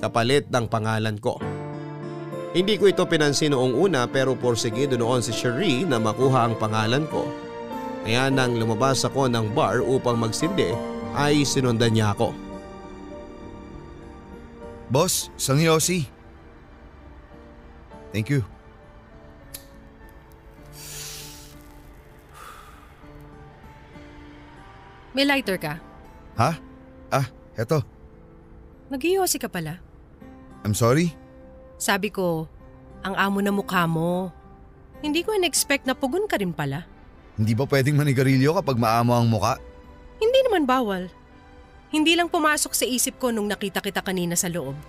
Kapalit 0.03 0.45
ng 0.51 0.69
pangalan 0.69 1.17
ko. 1.17 1.39
Hindi 2.55 2.77
ko 2.79 2.87
ito 2.87 3.03
pinansin 3.03 3.51
noong 3.51 3.73
una 3.73 4.07
pero 4.07 4.37
porsigido 4.37 4.95
noon 4.95 5.19
si 5.19 5.33
Cherie 5.33 5.83
na 5.83 5.97
makuha 5.97 6.45
ang 6.45 6.55
pangalan 6.55 7.03
ko. 7.09 7.25
Kaya 8.05 8.29
nang 8.29 8.55
lumabas 8.55 9.01
ako 9.01 9.25
ng 9.25 9.57
bar 9.57 9.81
upang 9.81 10.21
magsindi 10.21 10.71
ay 11.17 11.41
sinundan 11.41 11.95
niya 11.95 12.13
ako. 12.13 12.37
Boss, 14.93 15.33
isang 15.33 15.57
yosi. 15.57 16.14
Thank 18.15 18.31
you. 18.31 18.47
May 25.11 25.27
lighter 25.27 25.59
ka? 25.59 25.83
Ha? 26.39 26.55
Ah, 27.11 27.27
eto. 27.59 27.83
Nag-iyosi 28.87 29.35
ka 29.35 29.51
pala. 29.51 29.83
I'm 30.63 30.71
sorry. 30.71 31.11
Sabi 31.75 32.07
ko, 32.07 32.47
ang 33.03 33.19
amo 33.19 33.43
na 33.43 33.51
mukha 33.51 33.83
mo. 33.83 34.31
Hindi 35.03 35.27
ko 35.27 35.35
in-expect 35.35 35.83
na 35.83 35.91
pugon 35.91 36.23
ka 36.31 36.39
rin 36.39 36.55
pala. 36.55 36.87
Hindi 37.35 37.51
ba 37.51 37.67
pwedeng 37.67 37.99
manigarilyo 37.99 38.55
kapag 38.55 38.79
maamo 38.79 39.11
ang 39.11 39.27
muka? 39.27 39.59
Hindi 40.23 40.39
naman 40.47 40.63
bawal. 40.63 41.11
Hindi 41.91 42.15
lang 42.15 42.31
pumasok 42.31 42.71
sa 42.71 42.87
isip 42.87 43.19
ko 43.19 43.35
nung 43.35 43.51
nakita 43.51 43.83
kita 43.83 43.99
kanina 43.99 44.39
sa 44.39 44.47
loob. 44.47 44.79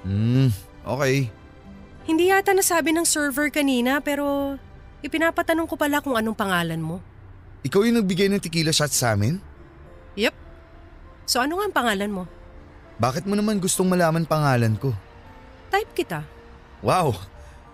Hmm, 0.00 0.48
okay. 0.88 1.28
Hindi 2.08 2.32
yata 2.32 2.56
nasabi 2.56 2.96
ng 2.96 3.04
server 3.04 3.52
kanina 3.52 4.00
pero 4.00 4.56
ipinapatanong 5.04 5.68
ko 5.68 5.76
pala 5.76 6.00
kung 6.00 6.16
anong 6.16 6.32
pangalan 6.32 6.80
mo. 6.80 7.04
Ikaw 7.68 7.84
yung 7.84 8.00
nagbigay 8.00 8.32
ng 8.32 8.40
tequila 8.40 8.72
shots 8.72 8.96
sa 8.96 9.12
amin? 9.12 9.36
Yep. 10.16 10.32
So 11.28 11.44
ano 11.44 11.60
nga 11.60 11.68
ang 11.68 11.76
pangalan 11.76 12.08
mo? 12.08 12.24
Bakit 12.96 13.28
mo 13.28 13.36
naman 13.36 13.60
gustong 13.60 13.92
malaman 13.92 14.24
pangalan 14.24 14.72
ko? 14.80 14.96
Type 15.68 15.92
kita. 15.92 16.24
Wow, 16.80 17.12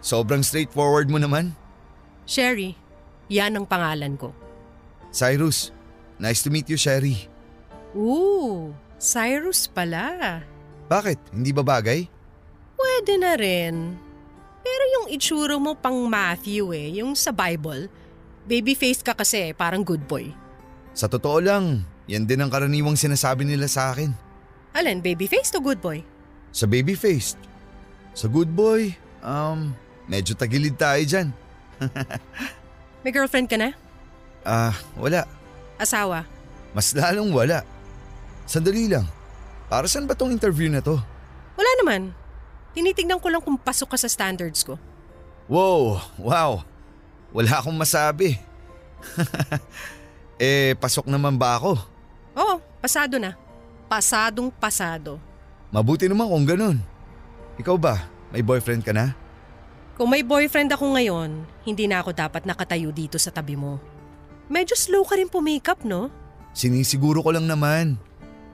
sobrang 0.03 0.43
straightforward 0.43 1.07
mo 1.07 1.23
naman. 1.23 1.55
Sherry. 2.27 2.75
Yan 3.31 3.55
ang 3.55 3.71
pangalan 3.71 4.19
ko. 4.19 4.35
Cyrus, 5.15 5.71
nice 6.19 6.43
to 6.43 6.51
meet 6.51 6.67
you, 6.67 6.77
Sherry. 6.77 7.31
Ooh, 7.95 8.75
Cyrus 8.99 9.71
pala. 9.71 10.43
Bakit? 10.91 11.31
Hindi 11.31 11.55
ba 11.55 11.63
bagay? 11.63 12.11
Pwede 12.75 13.15
na 13.17 13.33
rin. 13.39 14.04
Pero 14.65 14.85
yung 14.97 15.07
itsura 15.13 15.61
mo 15.61 15.77
pang 15.77 16.09
Matthew 16.09 16.73
eh, 16.73 17.05
yung 17.05 17.13
sa 17.13 17.31
Bible. 17.31 17.93
Babyface 18.49 19.05
ka 19.05 19.13
kasi, 19.13 19.53
parang 19.53 19.85
good 19.85 20.09
boy. 20.09 20.33
Sa 20.97 21.05
totoo 21.05 21.39
lang, 21.45 21.85
yan 22.09 22.25
din 22.25 22.41
ang 22.41 22.49
karaniwang 22.49 22.97
sinasabi 22.97 23.45
nila 23.45 23.69
sa 23.69 23.93
akin. 23.93 24.09
Alin, 24.73 25.05
babyface 25.05 25.53
to 25.53 25.61
good 25.61 25.79
boy? 25.85 26.01
Sa 26.55 26.65
baby-faced. 26.65 27.37
Sa 28.15 28.31
good 28.31 28.49
boy, 28.51 28.95
um, 29.21 29.75
medyo 30.07 30.39
tagilid 30.39 30.79
tayo 30.79 31.03
dyan. 31.03 31.29
May 33.05 33.11
girlfriend 33.11 33.51
ka 33.51 33.59
na? 33.59 33.75
Ah, 34.47 34.73
wala. 34.95 35.27
Asawa? 35.77 36.23
Mas 36.73 36.95
lalong 36.95 37.35
wala. 37.35 37.67
Sandali 38.47 38.87
lang. 38.87 39.05
Para 39.67 39.91
saan 39.91 40.07
ba 40.07 40.15
tong 40.15 40.31
interview 40.31 40.71
na 40.71 40.79
to? 40.79 40.95
Wala 41.59 41.71
naman. 41.83 42.15
Tinitignan 42.75 43.23
ko 43.23 43.31
lang 43.31 43.41
kung 43.41 43.55
pasok 43.55 43.95
ka 43.95 43.99
sa 43.99 44.11
standards 44.11 44.67
ko. 44.67 44.75
Wow, 45.47 46.03
wow. 46.19 46.67
Wala 47.31 47.63
akong 47.63 47.79
masabi. 47.79 48.35
eh, 50.43 50.75
pasok 50.75 51.07
naman 51.07 51.39
ba 51.39 51.55
ako? 51.59 51.79
Oo, 52.35 52.59
pasado 52.83 53.23
na. 53.23 53.39
Pasadong 53.87 54.51
pasado. 54.51 55.23
Mabuti 55.71 56.11
naman 56.11 56.27
kung 56.27 56.47
ganun. 56.47 56.79
Ikaw 57.63 57.77
ba, 57.79 58.11
may 58.35 58.43
boyfriend 58.43 58.83
ka 58.83 58.91
na? 58.91 59.15
Kung 59.95 60.11
may 60.11 60.27
boyfriend 60.27 60.75
ako 60.75 60.99
ngayon, 60.99 61.47
hindi 61.63 61.87
na 61.87 62.03
ako 62.03 62.11
dapat 62.11 62.43
nakatayo 62.43 62.91
dito 62.91 63.15
sa 63.15 63.31
tabi 63.31 63.55
mo. 63.55 63.79
Medyo 64.51 64.75
slow 64.75 65.07
ka 65.07 65.15
rin 65.15 65.31
pumakeup, 65.31 65.87
no? 65.87 66.11
Sinisiguro 66.51 67.23
ko 67.23 67.31
lang 67.31 67.47
naman. 67.47 67.95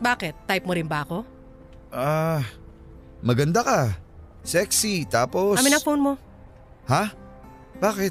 Bakit? 0.00 0.44
Type 0.44 0.64
mo 0.68 0.76
rin 0.76 0.84
ba 0.84 1.04
ako? 1.04 1.24
Ah, 1.88 2.44
maganda 3.24 3.64
ka. 3.64 3.96
Sexy, 4.50 5.06
tapos… 5.06 5.62
Amin 5.62 5.70
ang 5.70 5.84
phone 5.86 6.02
mo. 6.02 6.12
Ha? 6.90 7.14
Bakit? 7.78 8.10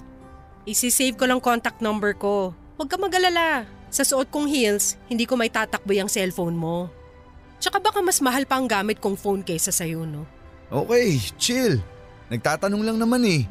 Isisave 0.63 1.19
ko 1.19 1.28
lang 1.28 1.43
contact 1.43 1.84
number 1.84 2.15
ko. 2.15 2.56
Huwag 2.80 2.88
ka 2.88 2.95
mag-alala. 2.95 3.67
Sa 3.91 4.08
suot 4.08 4.32
kong 4.32 4.47
heels, 4.47 4.95
hindi 5.12 5.28
ko 5.28 5.36
may 5.36 5.52
tatakbo 5.52 5.91
yung 5.91 6.08
cellphone 6.08 6.56
mo. 6.56 6.88
Tsaka 7.60 7.84
baka 7.84 7.99
mas 7.99 8.23
mahal 8.23 8.47
pa 8.47 8.56
ang 8.56 8.71
gamit 8.71 9.04
kong 9.04 9.19
phone 9.19 9.43
kaysa 9.43 9.75
sa'yo, 9.75 10.08
no? 10.08 10.23
Okay, 10.71 11.19
chill. 11.36 11.84
Nagtatanong 12.32 12.88
lang 12.88 12.95
naman 12.95 13.19
eh. 13.28 13.43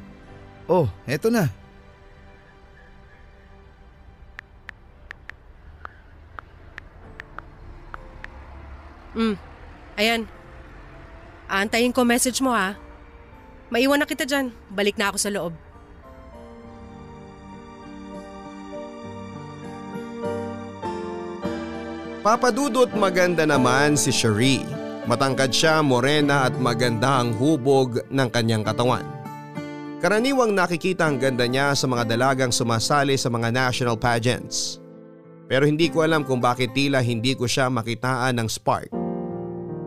Oh, 0.64 0.88
eto 1.04 1.28
na. 1.28 1.52
Hmm, 9.12 9.36
ayan. 10.00 10.37
Aantayin 11.48 11.96
ko 11.96 12.04
message 12.04 12.44
mo 12.44 12.52
ha. 12.52 12.76
Maiwan 13.72 14.00
na 14.00 14.04
kita 14.04 14.28
dyan. 14.28 14.52
Balik 14.68 15.00
na 15.00 15.08
ako 15.08 15.18
sa 15.18 15.32
loob. 15.32 15.52
Papadudot 22.20 22.92
maganda 22.92 23.48
naman 23.48 23.96
si 23.96 24.12
Cherie. 24.12 24.60
Matangkad 25.08 25.48
siya, 25.48 25.80
morena 25.80 26.44
at 26.44 26.52
maganda 26.60 27.24
ang 27.24 27.32
hubog 27.32 28.04
ng 28.12 28.28
kanyang 28.28 28.60
katawan. 28.60 29.06
Karaniwang 30.04 30.52
nakikita 30.52 31.08
ang 31.08 31.16
ganda 31.16 31.48
niya 31.48 31.72
sa 31.72 31.88
mga 31.88 32.04
dalagang 32.04 32.52
sumasali 32.52 33.16
sa 33.16 33.32
mga 33.32 33.48
national 33.48 33.96
pageants. 33.96 34.76
Pero 35.48 35.64
hindi 35.64 35.88
ko 35.88 36.04
alam 36.04 36.28
kung 36.28 36.44
bakit 36.44 36.76
tila 36.76 37.00
hindi 37.00 37.32
ko 37.32 37.48
siya 37.48 37.72
makitaan 37.72 38.36
ng 38.36 38.48
spark. 38.52 38.97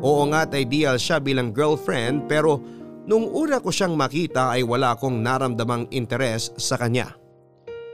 Oo 0.02 0.26
nga't 0.26 0.58
ideal 0.58 0.98
siya 0.98 1.22
bilang 1.22 1.54
girlfriend 1.54 2.26
pero 2.26 2.58
nung 3.06 3.30
una 3.30 3.62
ko 3.62 3.70
siyang 3.70 3.94
makita 3.94 4.58
ay 4.58 4.66
wala 4.66 4.98
akong 4.98 5.22
naramdamang 5.22 5.90
interes 5.94 6.50
sa 6.58 6.78
kanya. 6.78 7.14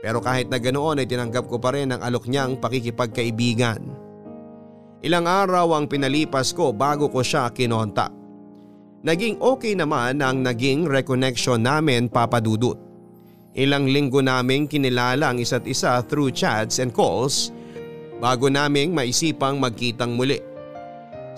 Pero 0.00 0.24
kahit 0.24 0.48
na 0.48 0.56
ganoon 0.56 1.04
ay 1.04 1.06
tinanggap 1.10 1.44
ko 1.50 1.60
pa 1.60 1.74
rin 1.76 1.92
ang 1.92 2.00
alok 2.00 2.30
niyang 2.30 2.56
pakikipagkaibigan. 2.62 3.82
Ilang 5.04 5.26
araw 5.30 5.78
ang 5.78 5.86
pinalipas 5.86 6.50
ko 6.56 6.74
bago 6.74 7.06
ko 7.12 7.22
siya 7.22 7.52
kinontak. 7.52 8.10
Naging 8.98 9.38
okay 9.38 9.78
naman 9.78 10.18
ang 10.18 10.42
naging 10.42 10.88
reconnection 10.88 11.62
namin 11.62 12.10
papadudot. 12.10 12.74
Ilang 13.54 13.90
linggo 13.90 14.22
naming 14.22 14.66
kinilala 14.66 15.30
ang 15.34 15.38
isa't 15.38 15.66
isa 15.66 16.02
through 16.06 16.34
chats 16.34 16.82
and 16.82 16.90
calls 16.90 17.54
bago 18.18 18.50
naming 18.50 18.90
maisipang 18.90 19.58
magkitang 19.62 20.18
muli. 20.18 20.47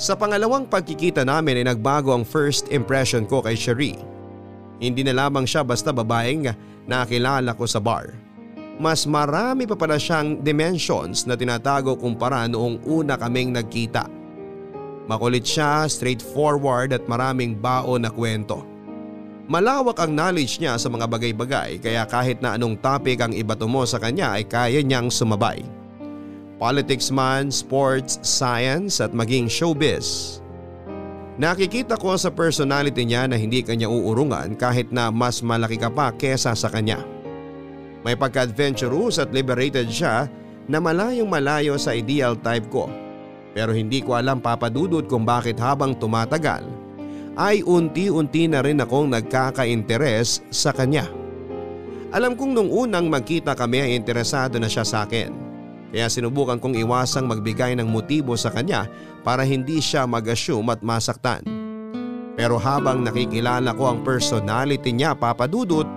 Sa 0.01 0.17
pangalawang 0.17 0.65
pagkikita 0.65 1.29
namin 1.29 1.61
ay 1.61 1.69
nagbago 1.69 2.17
ang 2.17 2.25
first 2.25 2.73
impression 2.73 3.29
ko 3.29 3.45
kay 3.45 3.53
Cherie. 3.53 4.01
Hindi 4.81 5.05
na 5.05 5.13
lamang 5.13 5.45
siya 5.45 5.61
basta 5.61 5.93
babaeng 5.93 6.49
nakilala 6.89 7.53
ko 7.53 7.69
sa 7.69 7.85
bar. 7.85 8.17
Mas 8.81 9.05
marami 9.05 9.69
pa 9.69 9.77
pala 9.77 10.01
siyang 10.01 10.41
dimensions 10.41 11.29
na 11.29 11.37
tinatago 11.37 12.01
kumpara 12.01 12.49
noong 12.49 12.81
una 12.89 13.21
kaming 13.21 13.53
nagkita. 13.53 14.09
Makulit 15.05 15.45
siya, 15.45 15.85
straightforward 15.85 16.97
at 16.97 17.05
maraming 17.05 17.53
bao 17.53 18.01
na 18.01 18.09
kwento. 18.09 18.65
Malawak 19.53 20.01
ang 20.01 20.17
knowledge 20.17 20.65
niya 20.65 20.81
sa 20.81 20.89
mga 20.89 21.13
bagay-bagay 21.13 21.77
kaya 21.77 22.09
kahit 22.09 22.41
na 22.41 22.57
anong 22.57 22.81
topic 22.81 23.21
ang 23.21 23.37
ibato 23.37 23.69
mo 23.69 23.85
sa 23.85 24.01
kanya 24.01 24.33
ay 24.33 24.49
kaya 24.49 24.81
niyang 24.81 25.13
sumabay. 25.13 25.61
Politics 26.61 27.09
man, 27.09 27.49
sports, 27.49 28.21
science 28.21 29.01
at 29.01 29.17
maging 29.17 29.49
showbiz. 29.49 30.39
Nakikita 31.41 31.97
ko 31.97 32.21
sa 32.21 32.29
personality 32.29 33.09
niya 33.09 33.25
na 33.25 33.41
hindi 33.41 33.65
kanya 33.65 33.89
uurungan 33.89 34.53
kahit 34.61 34.93
na 34.93 35.09
mas 35.09 35.41
malaki 35.41 35.81
ka 35.81 35.89
pa 35.89 36.13
kesa 36.13 36.53
sa 36.53 36.69
kanya. 36.69 37.01
May 38.05 38.13
pagka-adventurous 38.13 39.17
at 39.17 39.33
liberated 39.33 39.89
siya 39.89 40.29
na 40.69 40.85
malayong 40.85 41.33
malayo 41.33 41.81
sa 41.81 41.97
ideal 41.97 42.37
type 42.37 42.69
ko. 42.69 42.93
Pero 43.57 43.73
hindi 43.73 44.05
ko 44.05 44.21
alam 44.21 44.45
papadudod 44.45 45.09
kung 45.09 45.25
bakit 45.25 45.57
habang 45.57 45.97
tumatagal 45.97 46.61
ay 47.41 47.65
unti-unti 47.65 48.53
na 48.53 48.61
rin 48.61 48.85
akong 48.85 49.09
nagkaka-interes 49.09 50.45
sa 50.53 50.77
kanya. 50.77 51.09
Alam 52.13 52.37
kong 52.37 52.53
nung 52.53 52.69
unang 52.69 53.09
magkita 53.09 53.57
kami 53.57 53.81
ay 53.81 53.91
interesado 53.97 54.61
na 54.61 54.69
siya 54.69 54.85
sa 54.85 55.09
akin. 55.09 55.50
Kaya 55.91 56.07
sinubukan 56.07 56.63
kong 56.63 56.79
iwasang 56.79 57.27
magbigay 57.27 57.75
ng 57.75 57.91
motibo 57.91 58.39
sa 58.39 58.55
kanya 58.55 58.87
para 59.27 59.43
hindi 59.43 59.83
siya 59.83 60.07
mag-assume 60.07 60.71
at 60.71 60.87
masaktan. 60.87 61.43
Pero 62.39 62.63
habang 62.63 63.03
nakikilala 63.03 63.75
ko 63.75 63.91
ang 63.91 64.07
personality 64.07 64.95
niya 64.95 65.19
papadudot, 65.19 65.91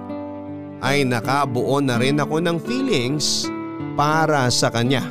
ay 0.83 1.07
nakabuo 1.07 1.79
na 1.79 1.95
rin 2.01 2.19
ako 2.19 2.43
ng 2.43 2.59
feelings 2.59 3.47
para 3.95 4.51
sa 4.51 4.67
kanya. 4.73 5.05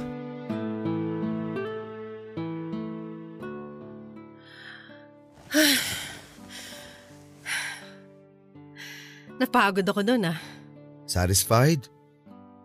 Napagod 9.40 9.86
ako 9.86 10.02
doon 10.04 10.28
ah. 10.28 10.36
Satisfied? 11.08 11.88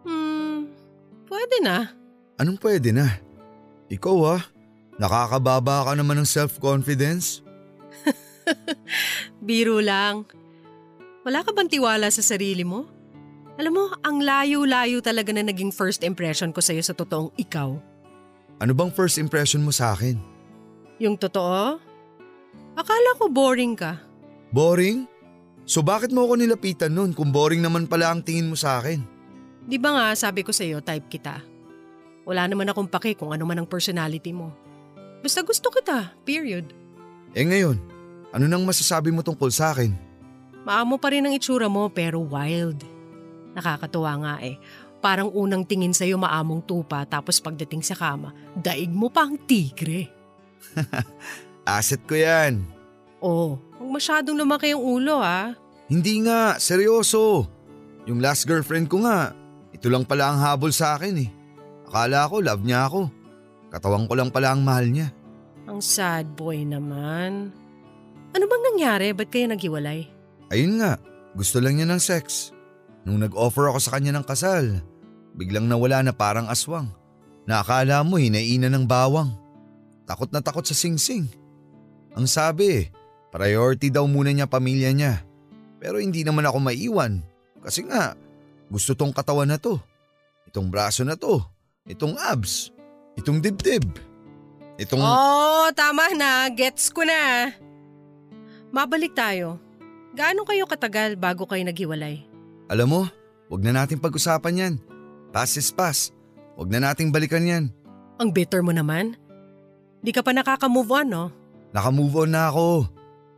Hmm, 0.04 0.68
pwede 1.32 1.64
na. 1.64 1.97
Anong 2.38 2.62
pwede 2.62 2.94
na? 2.94 3.18
Ikaw 3.90 4.18
ah, 4.38 4.44
nakakababa 5.02 5.90
ka 5.90 5.92
naman 5.98 6.22
ng 6.22 6.30
self-confidence. 6.30 7.42
Biro 9.48 9.82
lang. 9.82 10.30
Wala 11.26 11.42
ka 11.42 11.50
bang 11.52 11.66
tiwala 11.66 12.08
sa 12.14 12.22
sarili 12.22 12.62
mo? 12.62 12.86
Alam 13.58 13.74
mo, 13.74 13.86
ang 14.06 14.22
layo-layo 14.22 15.02
talaga 15.02 15.34
na 15.34 15.42
naging 15.42 15.74
first 15.74 16.06
impression 16.06 16.54
ko 16.54 16.62
sa'yo 16.62 16.86
sa 16.86 16.94
totoong 16.94 17.34
ikaw. 17.42 17.74
Ano 18.62 18.72
bang 18.78 18.94
first 18.94 19.18
impression 19.18 19.66
mo 19.66 19.74
sa 19.74 19.98
akin? 19.98 20.22
Yung 21.02 21.18
totoo? 21.18 21.82
Akala 22.78 23.10
ko 23.18 23.34
boring 23.34 23.74
ka. 23.74 23.98
Boring? 24.54 25.10
So 25.66 25.82
bakit 25.82 26.14
mo 26.14 26.30
ako 26.30 26.38
nilapitan 26.38 26.94
nun 26.94 27.18
kung 27.18 27.34
boring 27.34 27.66
naman 27.66 27.90
pala 27.90 28.14
ang 28.14 28.22
tingin 28.22 28.46
mo 28.46 28.54
sa 28.54 28.78
akin? 28.78 29.02
Di 29.66 29.82
ba 29.82 29.90
nga 29.90 30.06
sabi 30.14 30.46
ko 30.46 30.54
sa'yo 30.54 30.86
type 30.86 31.10
kita? 31.10 31.57
Wala 32.28 32.44
naman 32.44 32.68
akong 32.68 32.92
pake 32.92 33.16
kung 33.16 33.32
ano 33.32 33.48
man 33.48 33.64
ang 33.64 33.68
personality 33.72 34.36
mo. 34.36 34.52
Basta 35.24 35.40
gusto 35.48 35.72
kita, 35.72 36.12
period. 36.28 36.76
Eh 37.32 37.48
ngayon, 37.48 37.80
ano 38.36 38.46
nang 38.52 38.68
masasabi 38.68 39.16
mo 39.16 39.24
tungkol 39.24 39.48
sa 39.48 39.72
akin? 39.72 39.96
Maamo 40.68 41.00
pa 41.00 41.16
rin 41.16 41.24
ang 41.24 41.32
itsura 41.32 41.72
mo 41.72 41.88
pero 41.88 42.20
wild. 42.20 42.84
Nakakatuwa 43.56 44.14
nga 44.20 44.36
eh. 44.44 44.60
Parang 45.00 45.32
unang 45.32 45.64
tingin 45.64 45.96
sa'yo 45.96 46.20
maamong 46.20 46.68
tupa 46.68 47.08
tapos 47.08 47.40
pagdating 47.40 47.80
sa 47.80 47.96
kama, 47.96 48.36
daig 48.52 48.92
mo 48.92 49.08
pa 49.08 49.24
ang 49.24 49.40
tigre. 49.48 50.12
Asset 51.64 52.04
ko 52.04 52.20
yan. 52.20 52.60
Oh, 53.24 53.56
huwag 53.80 54.04
masyadong 54.04 54.36
lumaki 54.36 54.76
ang 54.76 54.84
ulo 54.84 55.24
ah. 55.24 55.56
Hindi 55.88 56.28
nga, 56.28 56.60
seryoso. 56.60 57.48
Yung 58.04 58.20
last 58.20 58.44
girlfriend 58.44 58.92
ko 58.92 59.08
nga, 59.08 59.32
ito 59.72 59.88
lang 59.88 60.04
pala 60.04 60.36
ang 60.36 60.44
habol 60.44 60.76
sa 60.76 61.00
akin 61.00 61.16
eh. 61.24 61.30
Akala 61.88 62.28
ko 62.28 62.44
love 62.44 62.64
niya 62.68 62.92
ako. 62.92 63.08
Katawan 63.72 64.06
ko 64.08 64.14
lang 64.16 64.30
pala 64.32 64.52
ang 64.52 64.62
mahal 64.64 64.88
niya. 64.92 65.08
Ang 65.68 65.80
sad 65.84 66.36
boy 66.36 66.64
naman. 66.64 67.52
Ano 68.36 68.44
bang 68.48 68.64
nangyari? 68.72 69.12
Ba't 69.16 69.32
kayo 69.32 69.48
naghiwalay? 69.52 70.08
Ayun 70.52 70.80
nga, 70.80 71.00
gusto 71.36 71.60
lang 71.60 71.80
niya 71.80 71.88
ng 71.88 72.00
sex. 72.00 72.52
Nung 73.08 73.24
nag-offer 73.24 73.72
ako 73.72 73.80
sa 73.80 73.96
kanya 73.96 74.16
ng 74.16 74.26
kasal, 74.28 74.84
biglang 75.36 75.68
nawala 75.68 76.04
na 76.04 76.12
parang 76.12 76.52
aswang. 76.52 76.92
Nakakala 77.48 78.04
mo 78.04 78.20
hinaina 78.20 78.68
ng 78.68 78.84
bawang. 78.84 79.32
Takot 80.04 80.32
na 80.32 80.44
takot 80.44 80.64
sa 80.64 80.76
singsing. 80.76 81.28
Ang 82.16 82.28
sabi, 82.28 82.92
priority 83.32 83.88
daw 83.88 84.04
muna 84.08 84.32
niya 84.36 84.48
pamilya 84.48 84.92
niya. 84.92 85.24
Pero 85.80 86.00
hindi 86.04 86.28
naman 86.28 86.44
ako 86.44 86.58
maiwan. 86.60 87.24
Kasi 87.64 87.88
nga, 87.88 88.16
gusto 88.68 88.96
tong 88.96 89.16
katawan 89.16 89.48
na 89.48 89.60
to. 89.60 89.80
Itong 90.48 90.68
braso 90.68 91.04
na 91.08 91.16
to. 91.16 91.44
Itong 91.88 92.20
abs. 92.20 92.72
Itong 93.16 93.40
dibdib. 93.40 93.84
Itong… 94.78 95.02
Oh, 95.02 95.72
tama 95.74 96.14
na. 96.14 96.52
Gets 96.54 96.94
ko 96.94 97.02
na. 97.08 97.52
Mabalik 98.70 99.16
tayo. 99.18 99.58
Gaano 100.14 100.44
kayo 100.44 100.68
katagal 100.68 101.18
bago 101.18 101.48
kayo 101.48 101.64
naghiwalay? 101.66 102.28
Alam 102.68 102.88
mo, 102.88 103.02
wag 103.48 103.62
na 103.64 103.84
natin 103.84 103.98
pag-usapan 103.98 104.60
yan. 104.60 104.74
Past 105.32 105.56
is 105.56 105.72
past. 105.72 106.12
Wag 106.60 106.70
na 106.70 106.84
nating 106.84 107.10
balikan 107.10 107.48
yan. 107.48 107.66
Ang 108.20 108.30
bitter 108.36 108.62
mo 108.62 108.76
naman. 108.76 109.16
Di 110.04 110.12
ka 110.12 110.22
pa 110.22 110.36
nakaka-move 110.36 110.92
on, 110.94 111.08
no? 111.08 111.26
Naka-move 111.74 112.28
on 112.28 112.32
na 112.34 112.50
ako. 112.52 112.90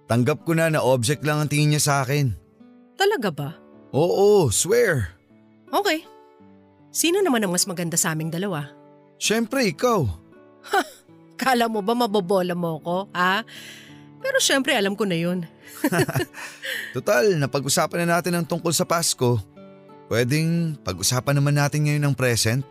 Tanggap 0.10 0.42
ko 0.44 0.58
na 0.58 0.74
na 0.74 0.82
object 0.82 1.22
lang 1.22 1.46
ang 1.46 1.50
tingin 1.52 1.78
niya 1.78 1.84
sa 1.84 1.94
akin. 2.02 2.34
Talaga 2.98 3.30
ba? 3.30 3.50
Oo, 3.94 4.50
swear. 4.50 5.14
Okay. 5.70 6.04
Sino 6.90 7.22
naman 7.22 7.46
ang 7.46 7.54
mas 7.54 7.70
maganda 7.70 7.96
sa 7.96 8.18
aming 8.18 8.34
dalawa? 8.34 8.74
Siyempre, 9.22 9.70
ikaw. 9.70 10.10
Kala 11.42 11.70
mo 11.70 11.86
ba 11.86 11.94
mabobola 11.94 12.58
mo 12.58 12.82
ko, 12.82 12.98
ha? 13.14 13.46
Pero 14.20 14.38
syempre 14.44 14.76
alam 14.76 14.98
ko 14.98 15.08
na 15.08 15.16
yun. 15.16 15.48
Total, 16.98 17.38
napag-usapan 17.40 18.04
na 18.04 18.20
natin 18.20 18.36
ang 18.36 18.46
tungkol 18.46 18.74
sa 18.76 18.84
Pasko. 18.84 19.40
Pwedeng 20.10 20.76
pag-usapan 20.82 21.38
naman 21.38 21.56
natin 21.56 21.86
ngayon 21.86 22.04
ng 22.10 22.16
present? 22.18 22.66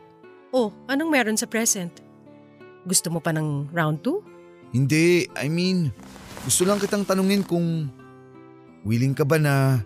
Oh, 0.51 0.75
anong 0.91 1.09
meron 1.09 1.39
sa 1.39 1.47
present? 1.47 2.03
Gusto 2.83 3.15
mo 3.15 3.23
pa 3.23 3.31
ng 3.31 3.71
round 3.71 4.03
2? 4.03 4.75
Hindi, 4.75 5.31
I 5.39 5.47
mean, 5.49 5.95
gusto 6.45 6.67
lang 6.67 6.83
kitang 6.83 7.07
tanungin 7.07 7.47
kung 7.47 7.89
willing 8.85 9.15
ka 9.15 9.25
ba 9.25 9.39
na 9.41 9.81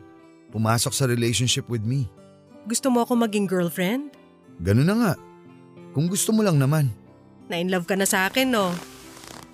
pumasok 0.51 0.91
sa 0.91 1.05
relationship 1.07 1.69
with 1.69 1.85
me? 1.85 2.09
Gusto 2.67 2.91
mo 2.91 3.05
ako 3.05 3.19
maging 3.21 3.47
girlfriend? 3.47 4.22
Ganun 4.63 4.87
na 4.87 4.95
nga. 4.95 5.13
Kung 5.93 6.07
gusto 6.07 6.31
mo 6.31 6.41
lang 6.41 6.57
naman. 6.57 6.89
Na 7.51 7.59
in 7.59 7.69
love 7.69 7.85
ka 7.85 7.99
na 7.99 8.07
sa 8.07 8.31
akin, 8.31 8.55
no? 8.55 8.71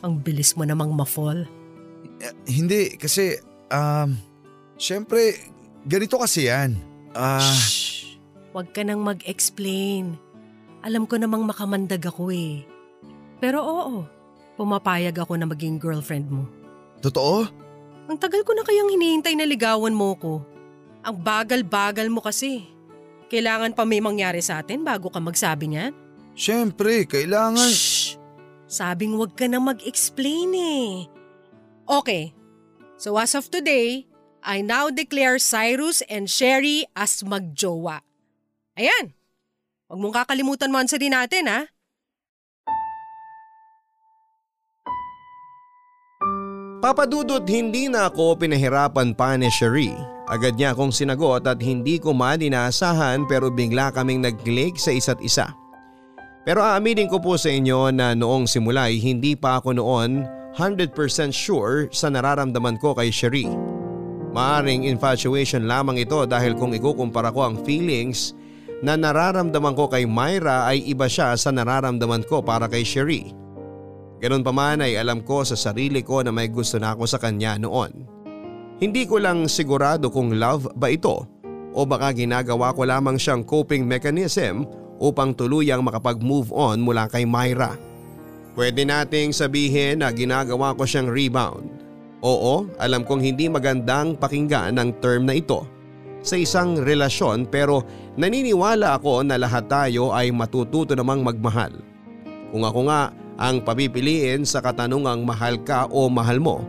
Ang 0.04 0.22
bilis 0.22 0.54
mo 0.54 0.62
namang 0.62 0.94
ma-fall. 0.94 1.48
Eh, 2.20 2.34
hindi, 2.46 2.94
kasi, 2.94 3.40
um, 3.72 4.14
syempre, 4.76 5.34
ganito 5.82 6.20
kasi 6.20 6.46
yan. 6.46 6.78
Ah, 7.16 7.40
Shh! 7.42 8.20
Huwag 8.52 8.70
ka 8.70 8.84
nang 8.84 9.02
mag-explain. 9.02 10.14
Alam 10.84 11.08
ko 11.08 11.18
namang 11.18 11.42
makamandag 11.42 12.04
ako 12.06 12.30
eh. 12.30 12.62
Pero 13.42 13.62
oo, 13.62 14.06
pumapayag 14.54 15.14
ako 15.18 15.34
na 15.34 15.46
maging 15.46 15.78
girlfriend 15.78 16.30
mo. 16.30 16.46
totoo? 16.98 17.46
Ang 18.08 18.16
tagal 18.16 18.40
ko 18.40 18.56
na 18.56 18.64
kayang 18.64 18.88
hinihintay 18.88 19.36
na 19.36 19.44
ligawan 19.44 19.92
mo 19.92 20.16
ko. 20.16 20.40
Ang 21.04 21.16
bagal-bagal 21.20 22.08
mo 22.08 22.24
kasi. 22.24 22.64
Kailangan 23.28 23.76
pa 23.76 23.84
may 23.84 24.00
mangyari 24.00 24.40
sa 24.40 24.64
atin 24.64 24.80
bago 24.80 25.12
ka 25.12 25.20
magsabi 25.20 25.68
niyan? 25.68 25.92
Syempre, 26.32 27.04
kailangan… 27.04 27.68
Shh! 27.68 28.16
Sabing 28.68 29.16
huwag 29.16 29.32
ka 29.36 29.48
na 29.48 29.60
mag-explain 29.60 30.52
eh. 30.52 31.08
Okay, 31.88 32.36
so 33.00 33.16
as 33.16 33.32
of 33.32 33.48
today, 33.48 34.04
I 34.44 34.60
now 34.60 34.92
declare 34.92 35.40
Cyrus 35.40 36.04
and 36.08 36.28
Sherry 36.28 36.84
as 36.92 37.24
magjowa. 37.24 38.04
Ayan, 38.76 39.16
huwag 39.88 40.00
mong 40.00 40.14
kakalimutan 40.24 40.72
monster 40.72 41.00
natin 41.00 41.48
ha. 41.48 41.60
Papadudot 46.78 47.42
hindi 47.48 47.90
na 47.90 48.06
ako 48.06 48.38
pinahirapan 48.38 49.10
pa 49.10 49.34
ni 49.34 49.50
Cherie. 49.50 50.17
Agad 50.28 50.60
niya 50.60 50.76
akong 50.76 50.92
sinagot 50.92 51.48
at 51.48 51.56
hindi 51.64 51.96
ko 51.96 52.12
man 52.12 52.44
inaasahan 52.44 53.24
pero 53.24 53.48
bigla 53.48 53.88
kaming 53.96 54.20
nag-click 54.20 54.76
sa 54.76 54.92
isa't 54.92 55.24
isa. 55.24 55.48
Pero 56.44 56.60
aaminin 56.60 57.08
ko 57.08 57.16
po 57.16 57.40
sa 57.40 57.48
inyo 57.48 57.88
na 57.92 58.12
noong 58.12 58.44
simula 58.44 58.92
ay 58.92 59.00
hindi 59.00 59.32
pa 59.32 59.56
ako 59.56 59.80
noon 59.80 60.28
100% 60.56 60.92
sure 61.32 61.88
sa 61.92 62.12
nararamdaman 62.12 62.76
ko 62.76 62.92
kay 62.92 63.08
Cherie. 63.08 63.52
Maaring 64.36 64.84
infatuation 64.84 65.64
lamang 65.64 65.96
ito 65.96 66.28
dahil 66.28 66.52
kung 66.56 66.76
ikukumpara 66.76 67.32
ko 67.32 67.48
ang 67.48 67.56
feelings 67.64 68.36
na 68.84 69.00
nararamdaman 69.00 69.72
ko 69.72 69.88
kay 69.88 70.04
Myra 70.04 70.68
ay 70.68 70.84
iba 70.88 71.08
siya 71.08 71.32
sa 71.40 71.48
nararamdaman 71.48 72.28
ko 72.28 72.44
para 72.44 72.68
kay 72.68 72.84
Cherie. 72.84 73.32
Ganun 74.18 74.44
pa 74.44 74.52
man 74.52 74.84
ay 74.84 74.98
alam 74.98 75.24
ko 75.24 75.40
sa 75.46 75.56
sarili 75.56 76.04
ko 76.04 76.20
na 76.20 76.34
may 76.34 76.50
gusto 76.52 76.76
na 76.76 76.92
ako 76.92 77.06
sa 77.06 77.16
kanya 77.16 77.54
noon. 77.56 78.17
Hindi 78.78 79.10
ko 79.10 79.18
lang 79.18 79.50
sigurado 79.50 80.06
kung 80.06 80.38
love 80.38 80.70
ba 80.78 80.86
ito 80.86 81.26
o 81.74 81.82
baka 81.82 82.14
ginagawa 82.14 82.70
ko 82.70 82.86
lamang 82.86 83.18
siyang 83.18 83.42
coping 83.42 83.82
mechanism 83.82 84.62
upang 85.02 85.34
tuluyang 85.34 85.82
makapag-move 85.82 86.54
on 86.54 86.78
mula 86.82 87.10
kay 87.10 87.26
Myra. 87.26 87.74
Pwede 88.54 88.86
nating 88.86 89.34
sabihin 89.34 90.02
na 90.02 90.14
ginagawa 90.14 90.78
ko 90.78 90.86
siyang 90.86 91.10
rebound. 91.10 91.66
Oo, 92.22 92.70
alam 92.78 93.02
kong 93.02 93.22
hindi 93.22 93.50
magandang 93.50 94.14
pakinggan 94.18 94.78
ang 94.78 94.94
term 95.02 95.26
na 95.26 95.38
ito 95.38 95.66
sa 96.22 96.34
isang 96.38 96.78
relasyon 96.78 97.46
pero 97.46 97.82
naniniwala 98.14 98.98
ako 98.98 99.26
na 99.26 99.38
lahat 99.38 99.70
tayo 99.70 100.14
ay 100.14 100.30
matututo 100.30 100.94
namang 100.94 101.22
magmahal. 101.22 101.74
Kung 102.54 102.62
ako 102.62 102.90
nga 102.90 103.10
ang 103.38 103.62
papipiliin 103.62 104.46
sa 104.46 104.58
katanungang 104.58 105.22
mahal 105.22 105.62
ka 105.62 105.86
o 105.90 106.10
mahal 106.10 106.42
mo, 106.42 106.62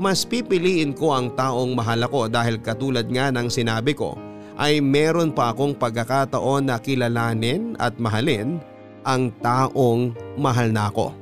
mas 0.00 0.24
pipiliin 0.24 0.96
ko 0.96 1.12
ang 1.12 1.28
taong 1.36 1.76
mahal 1.76 2.00
ako 2.08 2.32
dahil 2.32 2.56
katulad 2.56 3.04
nga 3.04 3.28
ng 3.28 3.52
sinabi 3.52 3.92
ko 3.92 4.16
ay 4.56 4.80
meron 4.80 5.28
pa 5.28 5.52
akong 5.52 5.76
pagkakataon 5.76 6.72
na 6.72 6.80
kilalanin 6.80 7.76
at 7.76 8.00
mahalin 8.00 8.56
ang 9.04 9.28
taong 9.44 10.16
mahal 10.40 10.72
na 10.72 10.88
ako. 10.88 11.12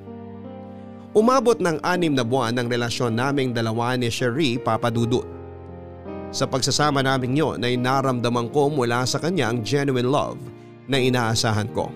Umabot 1.10 1.58
ng 1.58 1.82
anim 1.82 2.14
na 2.14 2.22
buwan 2.22 2.54
ang 2.54 2.70
relasyon 2.70 3.18
naming 3.18 3.50
dalawa 3.50 3.98
ni 3.98 4.06
Cherie 4.14 4.62
Papadudut. 4.62 5.26
Sa 6.30 6.46
pagsasama 6.46 7.02
naming 7.02 7.34
yon 7.34 7.58
ay 7.66 7.74
naramdaman 7.74 8.46
ko 8.54 8.70
mula 8.70 9.02
sa 9.02 9.18
kanya 9.18 9.50
ang 9.50 9.66
genuine 9.66 10.06
love 10.06 10.38
na 10.86 11.02
inaasahan 11.02 11.66
ko. 11.74 11.90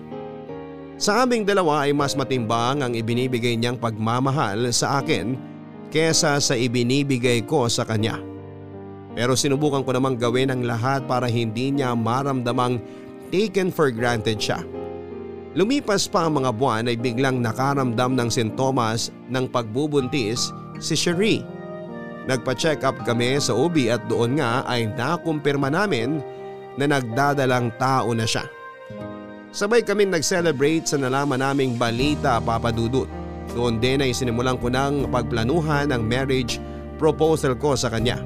Sa 0.99 1.23
aming 1.23 1.47
dalawa 1.47 1.87
ay 1.87 1.95
mas 1.95 2.11
matimbang 2.19 2.83
ang 2.83 2.91
ibinibigay 2.91 3.55
niyang 3.55 3.79
pagmamahal 3.79 4.67
sa 4.75 4.99
akin 4.99 5.52
kesa 5.93 6.41
sa 6.41 6.57
ibinibigay 6.57 7.45
ko 7.45 7.69
sa 7.69 7.85
kanya. 7.85 8.17
Pero 9.13 9.37
sinubukan 9.37 9.85
ko 9.85 9.93
namang 9.93 10.17
gawin 10.17 10.49
ang 10.49 10.65
lahat 10.65 11.05
para 11.05 11.29
hindi 11.29 11.69
niya 11.69 11.93
maramdamang 11.93 12.81
taken 13.29 13.69
for 13.69 13.93
granted 13.93 14.41
siya. 14.41 14.65
Lumipas 15.53 16.09
pa 16.09 16.25
ang 16.25 16.41
mga 16.41 16.49
buwan 16.57 16.89
ay 16.89 16.97
biglang 16.97 17.37
nakaramdam 17.37 18.17
ng 18.17 18.29
sintomas 18.33 19.13
ng 19.29 19.45
pagbubuntis 19.45 20.49
si 20.81 20.97
Cherie. 20.97 21.45
Nagpa-check 22.25 22.81
up 22.81 22.97
kami 23.05 23.37
sa 23.37 23.53
OB 23.53 23.93
at 23.93 24.01
doon 24.09 24.41
nga 24.41 24.65
ay 24.65 24.89
nakumpirma 24.97 25.69
namin 25.69 26.17
na 26.73 26.89
nagdadalang 26.89 27.69
tao 27.77 28.17
na 28.17 28.25
siya. 28.25 28.49
Sabay 29.53 29.85
kami 29.85 30.09
nag-celebrate 30.09 30.89
sa 30.89 30.97
nalaman 30.97 31.37
naming 31.37 31.77
balita 31.77 32.41
papadudot. 32.41 33.22
Doon 33.51 33.83
din 33.83 33.99
ay 33.99 34.15
sinimulan 34.15 34.55
ko 34.55 34.71
ng 34.71 35.11
pagplanuhan 35.11 35.91
ang 35.91 36.01
marriage 36.07 36.63
proposal 36.95 37.59
ko 37.59 37.75
sa 37.75 37.91
kanya. 37.91 38.23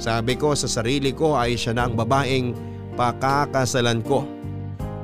Sabi 0.00 0.34
ko 0.34 0.56
sa 0.56 0.66
sarili 0.66 1.12
ko 1.14 1.36
ay 1.36 1.54
siya 1.54 1.76
na 1.76 1.86
ang 1.86 1.94
babaeng 1.94 2.56
pakakasalan 2.98 4.00
ko. 4.02 4.24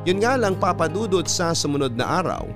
Yun 0.08 0.18
nga 0.24 0.34
lang 0.40 0.56
papadudot 0.56 1.28
sa 1.28 1.52
sumunod 1.52 1.94
na 1.94 2.24
araw 2.24 2.48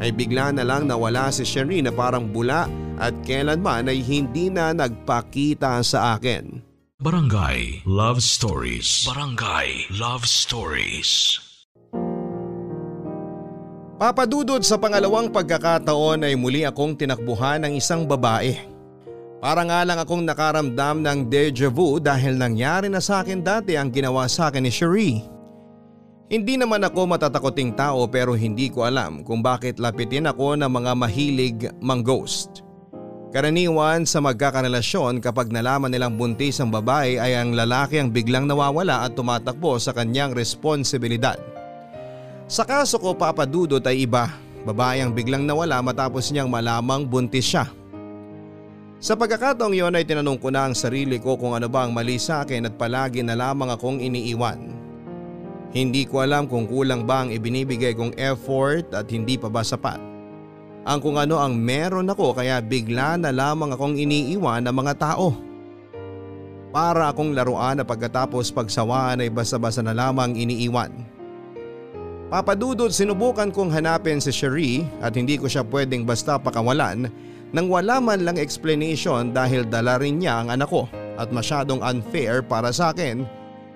ay 0.00 0.10
bigla 0.10 0.50
na 0.50 0.64
lang 0.64 0.88
nawala 0.88 1.30
si 1.30 1.44
Sherry 1.44 1.84
na 1.84 1.92
parang 1.92 2.28
bula 2.28 2.66
at 3.00 3.14
kailanman 3.24 3.88
ay 3.88 4.04
hindi 4.04 4.52
na 4.52 4.72
nagpakita 4.76 5.80
sa 5.80 6.16
akin. 6.16 6.60
Barangay 7.00 7.80
Love 7.88 8.20
Stories. 8.20 9.08
Barangay 9.08 9.88
Love 9.96 10.28
Stories. 10.28 11.40
Papadudod 14.00 14.64
sa 14.64 14.80
pangalawang 14.80 15.28
pagkakataon 15.28 16.24
ay 16.24 16.32
muli 16.32 16.64
akong 16.64 16.96
tinakbuhan 16.96 17.60
ng 17.68 17.76
isang 17.76 18.08
babae. 18.08 18.56
Para 19.44 19.60
nga 19.60 19.84
lang 19.84 20.00
akong 20.00 20.24
nakaramdam 20.24 21.04
ng 21.04 21.28
deja 21.28 21.68
vu 21.68 22.00
dahil 22.00 22.40
nangyari 22.40 22.88
na 22.88 23.04
sa 23.04 23.20
akin 23.20 23.44
dati 23.44 23.76
ang 23.76 23.92
ginawa 23.92 24.24
sa 24.24 24.48
akin 24.48 24.64
ni 24.64 24.72
Cherie. 24.72 25.20
Hindi 26.32 26.56
naman 26.56 26.80
ako 26.80 27.12
matatakoting 27.12 27.76
tao 27.76 28.08
pero 28.08 28.32
hindi 28.32 28.72
ko 28.72 28.88
alam 28.88 29.20
kung 29.20 29.44
bakit 29.44 29.76
lapitin 29.76 30.32
ako 30.32 30.56
ng 30.56 30.72
mga 30.72 30.92
mahilig 30.96 31.58
mang 31.84 32.00
ghost. 32.00 32.64
Karaniwan 33.36 34.08
sa 34.08 34.24
magkakarelasyon 34.24 35.20
kapag 35.20 35.52
nalaman 35.52 35.92
nilang 35.92 36.16
buntis 36.16 36.56
ang 36.56 36.72
babae 36.72 37.20
ay 37.20 37.36
ang 37.36 37.52
lalaki 37.52 38.00
ang 38.00 38.08
biglang 38.08 38.48
nawawala 38.48 39.04
at 39.04 39.12
tumatakbo 39.12 39.76
sa 39.76 39.92
kanyang 39.92 40.32
responsibilidad. 40.32 41.36
Sa 42.50 42.66
kaso 42.66 42.98
ko 42.98 43.14
papadudot 43.14 43.78
ay 43.86 44.10
iba, 44.10 44.26
babae 44.66 45.06
ang 45.06 45.14
biglang 45.14 45.46
nawala 45.46 45.78
matapos 45.86 46.34
niyang 46.34 46.50
malamang 46.50 47.06
buntis 47.06 47.46
siya. 47.46 47.70
Sa 48.98 49.14
pagkakataong 49.14 49.70
yon 49.70 49.94
ay 49.94 50.02
tinanong 50.02 50.34
ko 50.42 50.50
na 50.50 50.66
ang 50.66 50.74
sarili 50.74 51.22
ko 51.22 51.38
kung 51.38 51.54
ano 51.54 51.70
ba 51.70 51.86
ang 51.86 51.94
mali 51.94 52.18
sa 52.18 52.42
akin 52.42 52.66
at 52.66 52.74
palagi 52.74 53.22
na 53.22 53.38
lamang 53.38 53.70
akong 53.70 54.02
iniiwan. 54.02 54.66
Hindi 55.70 56.02
ko 56.10 56.26
alam 56.26 56.50
kung 56.50 56.66
kulang 56.66 57.06
ba 57.06 57.22
ang 57.22 57.30
ibinibigay 57.30 57.94
kong 57.94 58.18
effort 58.18 58.90
at 58.98 59.06
hindi 59.14 59.38
pa 59.38 59.46
ba 59.46 59.62
sapat. 59.62 60.02
Ang 60.90 60.98
kung 60.98 61.22
ano 61.22 61.38
ang 61.38 61.54
meron 61.54 62.10
ako 62.10 62.34
kaya 62.34 62.58
bigla 62.58 63.14
na 63.14 63.30
lamang 63.30 63.78
akong 63.78 63.94
iniiwan 63.94 64.66
ng 64.66 64.74
mga 64.74 64.98
tao. 64.98 65.38
Para 66.74 67.14
akong 67.14 67.30
laruan 67.30 67.78
na 67.78 67.86
pagkatapos 67.86 68.50
pagsawaan 68.50 69.22
ay 69.22 69.30
basa-basa 69.30 69.86
na 69.86 69.94
lamang 69.94 70.34
iniiwan. 70.34 71.19
Papadudod 72.30 72.94
sinubukan 72.94 73.50
kong 73.50 73.74
hanapin 73.74 74.22
si 74.22 74.30
Cherie 74.30 74.86
at 75.02 75.18
hindi 75.18 75.34
ko 75.34 75.50
siya 75.50 75.66
pwedeng 75.66 76.06
basta 76.06 76.38
pakawalan 76.38 77.10
nang 77.50 77.66
wala 77.66 77.98
man 77.98 78.22
lang 78.22 78.38
explanation 78.38 79.34
dahil 79.34 79.66
dala 79.66 79.98
rin 79.98 80.22
niya 80.22 80.38
ang 80.38 80.54
anak 80.54 80.70
ko 80.70 80.86
at 81.18 81.34
masyadong 81.34 81.82
unfair 81.82 82.38
para 82.38 82.70
sa 82.70 82.94
akin 82.94 83.26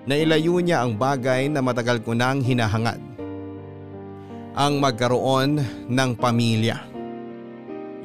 na 0.07 0.15
ilayo 0.15 0.63
niya 0.63 0.87
ang 0.87 0.95
bagay 0.95 1.51
na 1.51 1.59
matagal 1.59 1.99
ko 1.99 2.15
nang 2.15 2.39
hinahangad. 2.39 3.03
Ang 4.55 4.79
magkaroon 4.79 5.59
ng 5.91 6.11
pamilya. 6.15 6.79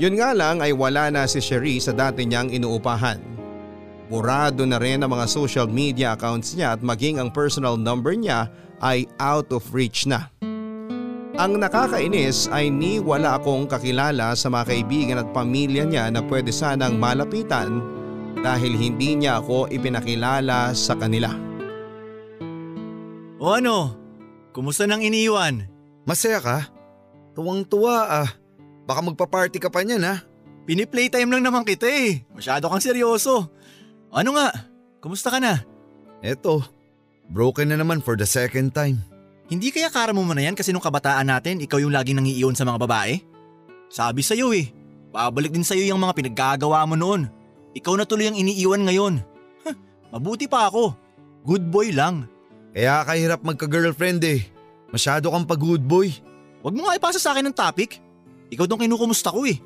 Yun 0.02 0.18
nga 0.18 0.34
lang 0.34 0.58
ay 0.58 0.74
wala 0.74 1.14
na 1.14 1.30
si 1.30 1.38
Cherie 1.38 1.78
sa 1.78 1.94
dati 1.94 2.26
niyang 2.26 2.50
inuupahan. 2.50 3.22
Burado 4.10 4.66
na 4.66 4.82
rin 4.82 4.98
ang 4.98 5.14
mga 5.14 5.30
social 5.30 5.70
media 5.70 6.18
accounts 6.18 6.58
niya 6.58 6.74
at 6.74 6.82
maging 6.82 7.22
ang 7.22 7.30
personal 7.30 7.78
number 7.78 8.18
niya 8.18 8.50
ay 8.82 9.06
out 9.22 9.46
of 9.54 9.62
reach 9.70 10.10
na. 10.10 10.26
Ang 11.38 11.62
nakakainis 11.62 12.50
ay 12.50 12.74
ni 12.74 12.98
wala 12.98 13.38
akong 13.38 13.70
kakilala 13.70 14.34
sa 14.34 14.50
mga 14.50 14.64
kaibigan 14.66 15.22
at 15.22 15.28
pamilya 15.30 15.86
niya 15.86 16.10
na 16.10 16.24
pwede 16.26 16.50
sanang 16.50 16.98
malapitan 16.98 17.78
dahil 18.42 18.74
hindi 18.74 19.14
niya 19.14 19.38
ako 19.38 19.70
ipinakilala 19.70 20.74
sa 20.74 20.98
kanila. 20.98 21.30
O 23.38 23.54
ano? 23.54 23.94
Kumusta 24.50 24.90
nang 24.90 25.00
iniwan? 25.06 25.70
Masaya 26.02 26.42
ka? 26.42 26.58
Tuwang-tuwa 27.38 28.26
ah. 28.26 28.28
Baka 28.84 29.00
magpa-party 29.06 29.62
ka 29.62 29.70
pa 29.70 29.86
niyan 29.86 30.02
ha? 30.02 30.26
Pini-playtime 30.66 31.30
lang 31.30 31.46
naman 31.46 31.62
kita 31.62 31.86
eh. 31.86 32.26
Masyado 32.34 32.66
kang 32.66 32.82
seryoso. 32.82 33.48
Ano 34.10 34.34
nga? 34.34 34.50
Kumusta 34.98 35.30
ka 35.30 35.38
na? 35.38 35.62
Eto, 36.20 36.60
broken 37.30 37.70
na 37.72 37.78
naman 37.78 38.02
for 38.02 38.18
the 38.18 38.26
second 38.26 38.74
time. 38.74 39.00
Hindi 39.50 39.74
kaya 39.74 39.90
kara 39.90 40.14
mo 40.14 40.22
na 40.30 40.46
yan 40.46 40.54
kasi 40.54 40.70
nung 40.70 40.80
kabataan 40.80 41.26
natin, 41.26 41.58
ikaw 41.58 41.82
yung 41.82 41.90
laging 41.90 42.22
nangiiyon 42.22 42.54
sa 42.54 42.62
mga 42.62 42.86
babae? 42.86 43.18
Sabi 43.90 44.22
sa'yo 44.22 44.54
eh, 44.54 44.70
babalik 45.10 45.50
din 45.50 45.66
sa'yo 45.66 45.90
yung 45.90 45.98
mga 45.98 46.14
pinaggagawa 46.14 46.86
mo 46.86 46.94
noon. 46.94 47.26
Ikaw 47.74 47.98
na 47.98 48.06
tuloy 48.06 48.30
ang 48.30 48.38
iniiwan 48.38 48.86
ngayon. 48.86 49.18
Huh, 49.66 49.74
mabuti 50.14 50.46
pa 50.46 50.70
ako. 50.70 50.94
Good 51.42 51.66
boy 51.66 51.90
lang. 51.90 52.30
Kaya 52.70 53.02
kahirap 53.02 53.42
magka-girlfriend 53.42 54.22
eh. 54.22 54.46
Masyado 54.94 55.34
kang 55.34 55.50
pag-good 55.50 55.82
boy. 55.82 56.14
Huwag 56.62 56.74
mo 56.78 56.86
nga 56.86 56.94
ipasa 56.94 57.18
sa 57.18 57.34
akin 57.34 57.50
ng 57.50 57.56
topic. 57.58 57.98
Ikaw 58.54 58.70
tong 58.70 58.86
kinukumusta 58.86 59.34
ko 59.34 59.50
eh. 59.50 59.58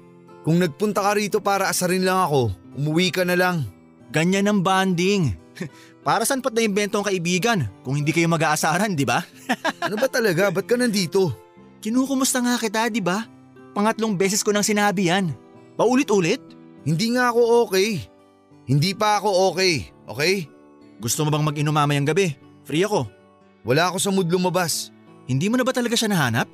Kung 0.49 0.65
nagpunta 0.65 1.05
ka 1.05 1.13
rito 1.13 1.45
para 1.45 1.69
asarin 1.69 2.09
lang 2.09 2.25
ako, 2.25 2.49
umuwi 2.73 3.13
ka 3.13 3.29
na 3.29 3.37
lang. 3.37 3.69
Ganyan 4.09 4.49
ang 4.49 4.65
banding. 4.65 5.37
Para 6.05 6.29
saan 6.29 6.45
pat 6.45 6.53
na-invento 6.53 7.01
ang 7.01 7.09
kaibigan 7.09 7.65
kung 7.81 7.97
hindi 7.97 8.13
kayo 8.13 8.29
mag-aasaran, 8.29 8.93
di 8.93 9.09
ba? 9.09 9.25
ano 9.89 9.97
ba 9.97 10.05
talaga? 10.05 10.53
Ba't 10.53 10.69
ka 10.69 10.77
nandito? 10.77 11.33
Kinukumusta 11.81 12.45
nga 12.45 12.61
kita, 12.61 12.93
di 12.93 13.01
ba? 13.01 13.25
Pangatlong 13.73 14.13
beses 14.13 14.45
ko 14.45 14.53
nang 14.53 14.63
sinabi 14.63 15.09
yan. 15.09 15.33
Paulit-ulit? 15.81 16.45
Hindi 16.85 17.17
nga 17.17 17.33
ako 17.33 17.65
okay. 17.67 18.05
Hindi 18.69 18.93
pa 18.93 19.17
ako 19.17 19.57
okay, 19.57 19.89
okay? 20.05 20.35
Gusto 21.01 21.25
mo 21.25 21.33
bang 21.33 21.45
mag-inom 21.45 21.73
mamayang 21.73 22.05
gabi? 22.13 22.37
Free 22.69 22.85
ako. 22.85 23.09
Wala 23.65 23.89
ako 23.89 23.97
sa 23.97 24.13
mood 24.13 24.29
lumabas. 24.29 24.93
Hindi 25.25 25.49
mo 25.49 25.57
na 25.57 25.65
ba 25.65 25.73
talaga 25.73 25.97
siya 25.97 26.13
nahanap? 26.13 26.53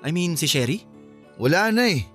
I 0.00 0.08
mean, 0.16 0.32
si 0.32 0.48
Sherry? 0.48 0.80
Wala 1.36 1.68
na 1.68 1.92
eh. 1.92 2.08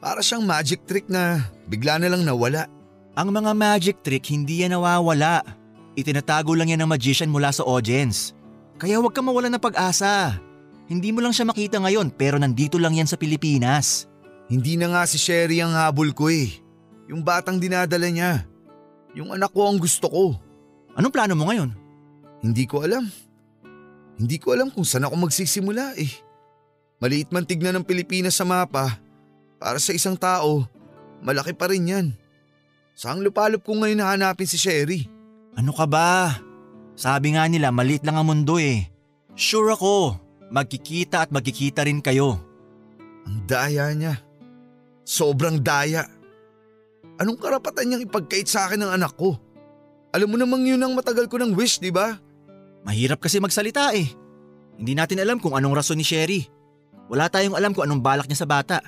Para 0.00 0.20
siyang 0.20 0.44
magic 0.44 0.84
trick 0.84 1.08
na 1.08 1.48
bigla 1.64 1.96
na 1.96 2.12
lang 2.12 2.28
nawala. 2.28 2.68
Ang 3.16 3.32
mga 3.32 3.52
magic 3.56 3.96
trick 4.04 4.28
hindi 4.28 4.64
yan 4.64 4.76
nawawala. 4.76 5.59
Itinatago 5.98 6.54
lang 6.54 6.70
yan 6.70 6.86
ng 6.86 6.90
magician 6.90 7.30
mula 7.30 7.50
sa 7.50 7.66
audience. 7.66 8.34
Kaya 8.78 9.02
huwag 9.02 9.12
ka 9.12 9.20
mawala 9.20 9.50
ng 9.50 9.62
pag-asa. 9.62 10.38
Hindi 10.86 11.10
mo 11.14 11.22
lang 11.22 11.34
siya 11.34 11.46
makita 11.46 11.78
ngayon 11.82 12.14
pero 12.14 12.38
nandito 12.38 12.78
lang 12.78 12.98
yan 12.98 13.06
sa 13.06 13.18
Pilipinas. 13.18 14.10
Hindi 14.50 14.74
na 14.74 14.90
nga 14.90 15.02
si 15.06 15.18
Sherry 15.18 15.62
ang 15.62 15.74
habol 15.74 16.10
ko 16.10 16.30
eh. 16.30 16.50
Yung 17.06 17.22
batang 17.22 17.58
dinadala 17.58 18.10
niya. 18.10 18.46
Yung 19.14 19.34
anak 19.34 19.50
ko 19.54 19.66
ang 19.66 19.78
gusto 19.78 20.06
ko. 20.10 20.24
Anong 20.94 21.14
plano 21.14 21.34
mo 21.38 21.50
ngayon? 21.50 21.70
Hindi 22.42 22.66
ko 22.66 22.82
alam. 22.82 23.06
Hindi 24.18 24.36
ko 24.42 24.54
alam 24.54 24.70
kung 24.74 24.86
saan 24.86 25.06
ako 25.06 25.28
magsisimula 25.28 25.94
eh. 25.98 26.10
Maliit 27.00 27.30
man 27.32 27.46
tignan 27.46 27.80
ng 27.80 27.86
Pilipinas 27.86 28.36
sa 28.36 28.44
mapa, 28.44 29.00
para 29.56 29.80
sa 29.80 29.96
isang 29.96 30.16
tao, 30.16 30.68
malaki 31.24 31.56
pa 31.56 31.72
rin 31.72 31.88
yan. 31.88 32.06
Saan 32.92 33.24
lupalop 33.24 33.64
ko 33.64 33.72
ngayon 33.76 34.04
hahanapin 34.04 34.44
si 34.44 34.60
Sherry? 34.60 35.19
Ano 35.58 35.74
ka 35.74 35.86
ba? 35.88 36.38
Sabi 36.94 37.34
nga 37.34 37.48
nila 37.48 37.72
maliit 37.72 38.04
lang 38.04 38.20
ang 38.20 38.28
mundo 38.28 38.60
eh. 38.60 38.86
Sure 39.34 39.72
ako, 39.72 40.20
magkikita 40.52 41.24
at 41.26 41.30
magkikita 41.32 41.86
rin 41.86 42.04
kayo. 42.04 42.38
Ang 43.24 43.46
daya 43.48 43.88
niya. 43.94 44.20
Sobrang 45.06 45.58
daya. 45.58 46.06
Anong 47.16 47.40
karapatan 47.40 47.88
niyang 47.88 48.04
ipagkait 48.04 48.46
sa 48.46 48.68
akin 48.68 48.84
ng 48.84 48.92
anak 48.94 49.16
ko? 49.16 49.36
Alam 50.10 50.34
mo 50.34 50.36
namang 50.36 50.66
yun 50.66 50.82
ang 50.82 50.92
matagal 50.92 51.30
ko 51.30 51.38
ng 51.38 51.54
wish, 51.54 51.78
di 51.78 51.92
ba? 51.94 52.18
Mahirap 52.82 53.20
kasi 53.22 53.38
magsalita 53.38 53.94
eh. 53.94 54.08
Hindi 54.80 54.96
natin 54.96 55.20
alam 55.20 55.36
kung 55.36 55.52
anong 55.52 55.76
rason 55.76 56.00
ni 56.00 56.04
Sherry. 56.06 56.48
Wala 57.12 57.28
tayong 57.28 57.54
alam 57.58 57.76
kung 57.76 57.84
anong 57.84 58.00
balak 58.00 58.26
niya 58.26 58.42
sa 58.42 58.48
bata. 58.48 58.80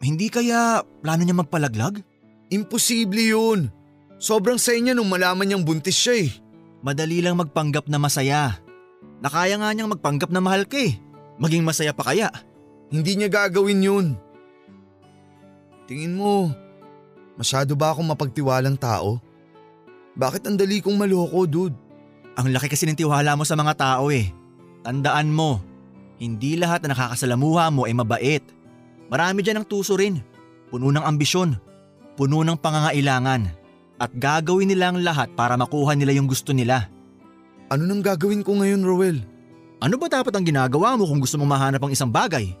Hindi 0.00 0.28
kaya 0.28 0.84
plano 1.00 1.22
niya 1.24 1.36
magpalaglag? 1.40 2.04
Imposible 2.52 3.24
yun. 3.24 3.72
Sobrang 4.16 4.56
saya 4.56 4.80
niya 4.80 4.96
nung 4.96 5.12
malaman 5.12 5.44
niyang 5.44 5.64
buntis 5.64 5.96
siya 5.96 6.24
eh. 6.24 6.30
Madali 6.80 7.20
lang 7.20 7.36
magpanggap 7.36 7.88
na 7.88 8.00
masaya. 8.00 8.56
Nakaya 9.20 9.60
nga 9.60 9.72
niyang 9.72 9.92
magpanggap 9.92 10.32
na 10.32 10.40
mahal 10.40 10.64
ka 10.64 10.80
eh. 10.80 10.96
Maging 11.36 11.64
masaya 11.64 11.92
pa 11.92 12.12
kaya. 12.12 12.32
Hindi 12.88 13.12
niya 13.16 13.28
gagawin 13.28 13.84
yun. 13.84 14.06
Tingin 15.84 16.16
mo, 16.16 16.50
masyado 17.36 17.76
ba 17.76 17.92
akong 17.92 18.08
mapagtiwalang 18.08 18.80
tao? 18.80 19.20
Bakit 20.16 20.48
ang 20.48 20.56
dali 20.56 20.80
kong 20.80 20.96
maloko, 20.96 21.44
dude? 21.44 21.76
Ang 22.40 22.52
laki 22.56 22.72
kasi 22.72 22.88
ng 22.88 22.96
tiwala 22.96 23.36
mo 23.36 23.44
sa 23.44 23.56
mga 23.56 23.76
tao 23.76 24.08
eh. 24.08 24.32
Tandaan 24.80 25.28
mo, 25.28 25.60
hindi 26.16 26.56
lahat 26.56 26.84
na 26.84 26.96
nakakasalamuha 26.96 27.68
mo 27.68 27.84
ay 27.84 27.92
mabait. 27.92 28.44
Marami 29.12 29.44
dyan 29.44 29.60
ang 29.60 29.66
tuso 29.68 29.92
rin. 29.96 30.24
Puno 30.72 30.88
ng 30.88 31.04
ambisyon. 31.04 31.60
Puno 32.16 32.40
ng 32.42 32.56
pangangailangan. 32.56 33.65
At 33.96 34.12
gagawin 34.12 34.68
nila 34.68 34.92
ang 34.92 35.00
lahat 35.00 35.32
para 35.32 35.56
makuha 35.56 35.96
nila 35.96 36.12
yung 36.12 36.28
gusto 36.28 36.52
nila. 36.52 36.92
Ano 37.72 37.88
nang 37.88 38.04
gagawin 38.04 38.44
ko 38.44 38.60
ngayon, 38.60 38.84
Roel? 38.84 39.18
Ano 39.80 39.96
ba 39.96 40.08
dapat 40.08 40.32
ang 40.32 40.44
ginagawa 40.44 40.96
mo 40.96 41.08
kung 41.08 41.20
gusto 41.20 41.36
mong 41.36 41.52
mahanap 41.52 41.80
ang 41.82 41.92
isang 41.92 42.12
bagay? 42.12 42.52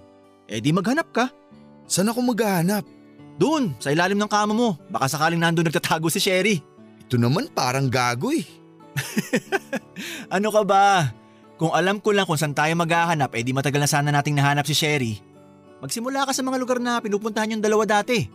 Eh 0.48 0.60
di 0.60 0.72
maghanap 0.72 1.08
ka. 1.12 1.28
Saan 1.86 2.08
ako 2.10 2.32
maghahanap? 2.32 2.84
Doon, 3.36 3.76
sa 3.76 3.92
ilalim 3.92 4.16
ng 4.16 4.32
kama 4.32 4.56
mo. 4.56 4.80
Baka 4.88 5.12
sakaling 5.12 5.40
nandun 5.40 5.68
nagtatago 5.68 6.08
si 6.08 6.20
Sherry. 6.20 6.60
Ito 7.06 7.20
naman 7.20 7.52
parang 7.52 7.92
gago 7.92 8.32
eh. 8.32 8.44
Ano 10.34 10.48
ka 10.48 10.64
ba? 10.64 11.12
Kung 11.56 11.72
alam 11.72 12.00
ko 12.00 12.12
lang 12.12 12.28
kung 12.28 12.36
saan 12.36 12.52
tayo 12.52 12.72
maghahanap, 12.76 13.32
eh 13.32 13.44
di 13.44 13.52
matagal 13.56 13.80
na 13.80 13.88
sana 13.88 14.12
nating 14.12 14.36
nahanap 14.36 14.68
si 14.68 14.76
Sherry. 14.76 15.20
Magsimula 15.80 16.28
ka 16.28 16.32
sa 16.32 16.44
mga 16.44 16.60
lugar 16.60 16.78
na 16.80 17.00
pinupuntahan 17.00 17.56
yung 17.56 17.64
dalawa 17.64 17.84
dati. 17.84 18.28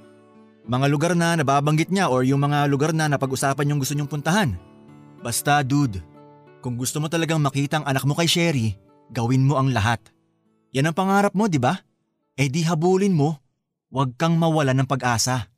Mga 0.66 0.86
lugar 0.94 1.14
na 1.18 1.34
nababanggit 1.34 1.90
niya 1.90 2.08
or 2.08 2.22
yung 2.22 2.46
mga 2.46 2.70
lugar 2.70 2.94
na 2.94 3.10
napag-usapan 3.10 3.74
yung 3.74 3.80
gusto 3.82 3.98
niyong 3.98 4.10
puntahan. 4.10 4.54
Basta 5.22 5.62
dude, 5.66 6.02
kung 6.62 6.78
gusto 6.78 7.02
mo 7.02 7.10
talagang 7.10 7.42
makita 7.42 7.82
ang 7.82 7.86
anak 7.90 8.06
mo 8.06 8.14
kay 8.14 8.30
Sherry, 8.30 8.78
gawin 9.10 9.46
mo 9.46 9.58
ang 9.58 9.74
lahat. 9.74 10.00
Yan 10.72 10.90
ang 10.90 10.96
pangarap 10.96 11.36
mo, 11.36 11.52
di 11.52 11.60
ba? 11.60 11.82
Eh 12.40 12.48
di 12.48 12.64
habulin 12.64 13.12
mo. 13.12 13.42
Huwag 13.92 14.16
kang 14.16 14.40
mawala 14.40 14.72
ng 14.72 14.88
pag-asa. 14.88 15.51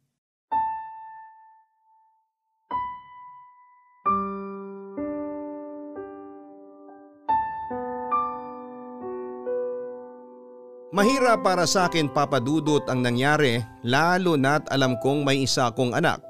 Mahirap 10.93 11.41
para 11.41 11.65
sa 11.65 11.89
akin 11.89 12.05
papadudot 12.05 12.85
ang 12.85 13.01
nangyari 13.01 13.65
lalo 13.81 14.37
na't 14.37 14.69
alam 14.69 14.93
kong 15.01 15.25
may 15.25 15.41
isa 15.41 15.73
akong 15.73 15.89
anak 15.89 16.21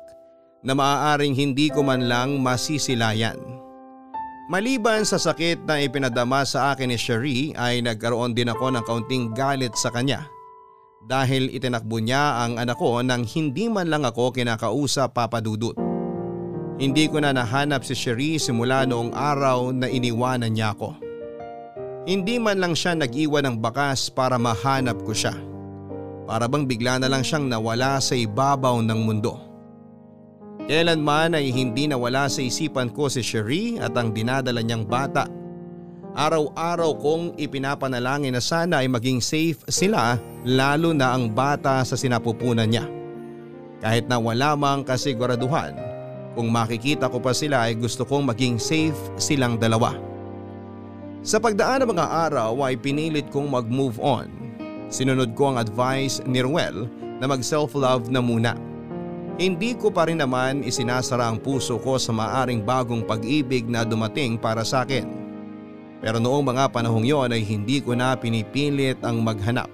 na 0.63 0.71
maaaring 0.71 1.35
hindi 1.35 1.67
ko 1.67 1.83
man 1.83 2.07
lang 2.07 2.39
masisilayan. 2.39 3.35
Maliban 4.47 5.03
sa 5.03 5.19
sakit 5.19 5.67
na 5.67 5.83
ipinadama 5.83 6.47
sa 6.47 6.71
akin 6.71 6.95
ni 6.95 6.95
Cherie 6.95 7.51
ay 7.59 7.83
nagkaroon 7.83 8.31
din 8.31 8.55
ako 8.55 8.71
ng 8.71 8.83
kaunting 8.87 9.35
galit 9.35 9.75
sa 9.75 9.91
kanya 9.91 10.31
dahil 11.11 11.51
itinakbo 11.51 11.99
niya 11.99 12.47
ang 12.47 12.55
anak 12.55 12.79
ko 12.79 13.03
nang 13.03 13.27
hindi 13.27 13.67
man 13.67 13.91
lang 13.91 14.07
ako 14.07 14.31
kinakausap 14.31 15.11
papadudot. 15.11 15.75
Hindi 16.79 17.11
ko 17.11 17.19
na 17.19 17.35
nahanap 17.35 17.83
si 17.83 17.99
Cherie 17.99 18.39
simula 18.39 18.87
noong 18.87 19.11
araw 19.11 19.75
na 19.75 19.91
iniwanan 19.91 20.55
niya 20.55 20.71
ako. 20.71 21.12
Hindi 22.03 22.35
man 22.35 22.59
lang 22.59 22.75
siya 22.75 22.99
nag-iwan 22.99 23.47
ng 23.47 23.57
bakas 23.63 24.11
para 24.11 24.35
mahanap 24.35 24.99
ko 25.07 25.15
siya. 25.15 25.31
Para 26.27 26.51
bang 26.51 26.67
bigla 26.67 26.99
na 26.99 27.07
lang 27.07 27.23
siyang 27.23 27.47
nawala 27.47 27.95
sa 28.03 28.11
ibabaw 28.11 28.83
ng 28.83 28.99
mundo. 29.07 29.39
Kailanman 30.67 31.39
ay 31.39 31.47
hindi 31.51 31.87
nawala 31.87 32.27
sa 32.27 32.43
isipan 32.43 32.91
ko 32.91 33.07
si 33.07 33.23
Cherie 33.23 33.79
at 33.79 33.95
ang 33.95 34.11
dinadala 34.11 34.59
niyang 34.59 34.83
bata. 34.83 35.31
Araw-araw 36.11 36.91
kong 36.99 37.25
ipinapanalangin 37.39 38.35
na 38.35 38.43
sana 38.43 38.83
ay 38.83 38.91
maging 38.91 39.23
safe 39.23 39.63
sila 39.71 40.19
lalo 40.43 40.91
na 40.91 41.15
ang 41.15 41.31
bata 41.31 41.87
sa 41.87 41.95
sinapupunan 41.95 42.67
niya. 42.67 42.83
Kahit 43.79 44.11
na 44.11 44.19
wala 44.19 44.59
mang 44.59 44.83
kasiguraduhan, 44.83 45.75
kung 46.35 46.51
makikita 46.51 47.07
ko 47.07 47.23
pa 47.23 47.31
sila 47.31 47.67
ay 47.67 47.79
gusto 47.79 48.03
kong 48.03 48.27
maging 48.27 48.59
safe 48.59 48.99
silang 49.15 49.55
dalawa. 49.55 50.12
Sa 51.23 51.39
pagdaan 51.39 51.87
ng 51.87 51.95
mga 51.95 52.03
araw 52.27 52.51
ay 52.67 52.75
pinilit 52.75 53.31
kong 53.31 53.47
mag-move 53.47 53.95
on. 54.03 54.27
Sinunod 54.91 55.31
ko 55.39 55.55
ang 55.55 55.57
advice 55.63 56.19
ni 56.27 56.43
Ruel 56.43 56.91
na 57.23 57.31
mag-self-love 57.31 58.11
na 58.11 58.19
muna. 58.19 58.59
Hindi 59.39 59.71
ko 59.71 59.87
pa 59.87 60.11
rin 60.11 60.19
naman 60.19 60.67
isinasara 60.67 61.31
ang 61.31 61.39
puso 61.39 61.79
ko 61.79 61.95
sa 61.95 62.11
maaring 62.11 62.67
bagong 62.67 63.07
pag-ibig 63.07 63.63
na 63.71 63.87
dumating 63.87 64.35
para 64.35 64.67
sa 64.67 64.83
akin. 64.83 65.07
Pero 66.03 66.19
noong 66.19 66.43
mga 66.43 66.67
panahong 66.75 67.07
yon 67.07 67.31
ay 67.31 67.39
hindi 67.39 67.79
ko 67.79 67.95
na 67.95 68.19
pinipilit 68.19 68.99
ang 68.99 69.23
maghanap. 69.23 69.71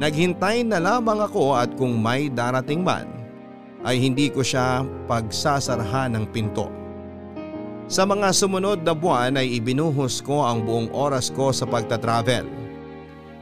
Naghintay 0.00 0.64
na 0.64 0.80
lamang 0.80 1.20
ako 1.28 1.60
at 1.60 1.76
kung 1.76 2.00
may 2.00 2.32
darating 2.32 2.80
man 2.80 3.04
ay 3.84 4.00
hindi 4.00 4.32
ko 4.32 4.40
siya 4.40 4.80
pagsasarhan 5.04 6.16
ng 6.16 6.24
pinto. 6.32 6.79
Sa 7.90 8.06
mga 8.06 8.30
sumunod 8.30 8.86
na 8.86 8.94
buwan 8.94 9.34
ay 9.34 9.58
ibinuhos 9.58 10.22
ko 10.22 10.46
ang 10.46 10.62
buong 10.62 10.94
oras 10.94 11.26
ko 11.26 11.50
sa 11.50 11.66
pagta-travel. 11.66 12.46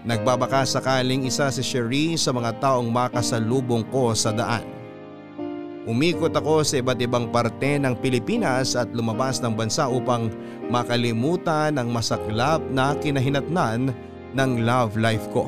Nagbabaka 0.08 0.64
sakaling 0.64 1.28
isa 1.28 1.52
si 1.52 1.60
Cherie 1.60 2.16
sa 2.16 2.32
mga 2.32 2.56
taong 2.56 2.88
makasalubong 2.88 3.84
ko 3.92 4.16
sa 4.16 4.32
daan. 4.32 4.64
Umikot 5.84 6.32
ako 6.32 6.64
sa 6.64 6.80
iba't 6.80 6.96
ibang 6.96 7.28
parte 7.28 7.76
ng 7.76 7.92
Pilipinas 8.00 8.72
at 8.72 8.88
lumabas 8.96 9.36
ng 9.44 9.52
bansa 9.52 9.84
upang 9.84 10.32
makalimutan 10.72 11.76
ang 11.76 11.92
masaklap 11.92 12.64
na 12.72 12.96
kinahinatnan 12.96 13.92
ng 14.32 14.50
love 14.64 14.96
life 14.96 15.28
ko. 15.28 15.44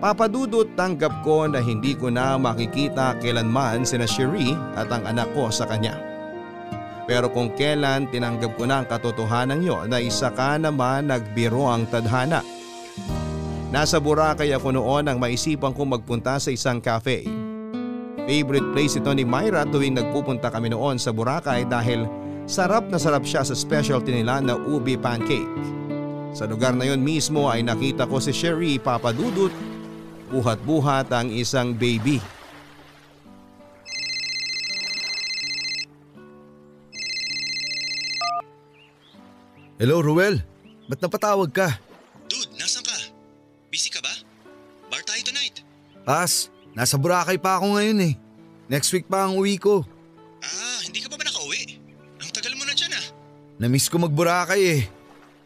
Papadudot 0.00 0.72
tanggap 0.80 1.20
ko 1.20 1.44
na 1.44 1.60
hindi 1.60 1.92
ko 1.92 2.08
na 2.08 2.40
makikita 2.40 3.20
kailanman 3.20 3.84
sina 3.84 4.08
Cherie 4.08 4.56
at 4.80 4.88
ang 4.88 5.04
anak 5.04 5.28
ko 5.36 5.52
sa 5.52 5.68
kanya. 5.68 6.13
Pero 7.04 7.28
kung 7.28 7.52
kailan 7.52 8.08
tinanggap 8.08 8.56
ko 8.56 8.64
na 8.64 8.80
ang 8.80 8.86
katotohanan 8.88 9.60
yon 9.60 9.92
na 9.92 10.00
isa 10.00 10.32
ka 10.32 10.56
naman 10.56 11.12
nagbiro 11.12 11.68
ang 11.68 11.84
tadhana. 11.88 12.40
Nasa 13.68 13.98
Boracay 14.00 14.54
ako 14.54 14.72
noon 14.72 15.04
nang 15.04 15.18
maisipan 15.20 15.74
kong 15.74 15.98
magpunta 15.98 16.40
sa 16.40 16.48
isang 16.48 16.80
cafe. 16.80 17.26
Favorite 18.24 18.72
place 18.72 18.96
ito 18.96 19.12
ni 19.12 19.26
Myra 19.26 19.68
tuwing 19.68 20.00
nagpupunta 20.00 20.48
kami 20.48 20.72
noon 20.72 20.96
sa 20.96 21.12
Boracay 21.12 21.68
dahil 21.68 22.08
sarap 22.48 22.88
na 22.88 22.96
sarap 22.96 23.28
siya 23.28 23.44
sa 23.44 23.52
specialty 23.52 24.14
nila 24.16 24.40
na 24.40 24.56
ubi 24.56 24.96
pancake. 24.96 25.50
Sa 26.32 26.48
lugar 26.48 26.72
na 26.72 26.88
yon 26.88 27.04
mismo 27.04 27.52
ay 27.52 27.60
nakita 27.60 28.08
ko 28.08 28.16
si 28.16 28.32
Sherry 28.32 28.80
papadudot, 28.80 29.52
buhat-buhat 30.32 31.12
ang 31.12 31.28
isang 31.28 31.76
baby. 31.76 32.18
Hello, 39.74 39.98
Ruel. 39.98 40.38
Ba't 40.86 41.02
napatawag 41.02 41.50
ka? 41.50 41.66
Dude, 42.30 42.54
nasan 42.54 42.86
ka? 42.86 42.94
Busy 43.74 43.90
ka 43.90 43.98
ba? 43.98 44.14
Bar 44.86 45.02
tayo 45.02 45.18
tonight. 45.26 45.66
Pas, 46.06 46.46
nasa 46.78 46.94
Boracay 46.94 47.34
pa 47.42 47.58
ako 47.58 47.74
ngayon 47.74 47.98
eh. 48.06 48.14
Next 48.70 48.94
week 48.94 49.10
pa 49.10 49.26
ang 49.26 49.34
uwi 49.34 49.58
ko. 49.58 49.82
Ah, 50.46 50.78
hindi 50.86 51.02
ka 51.02 51.10
pa 51.10 51.18
ba 51.18 51.26
nakauwi? 51.26 51.82
Ang 52.22 52.30
tagal 52.30 52.54
mo 52.54 52.62
na 52.62 52.70
dyan 52.70 52.94
ah. 52.94 53.06
Namiss 53.58 53.90
ko 53.90 53.98
mag-Boracay 53.98 54.62
eh. 54.62 54.82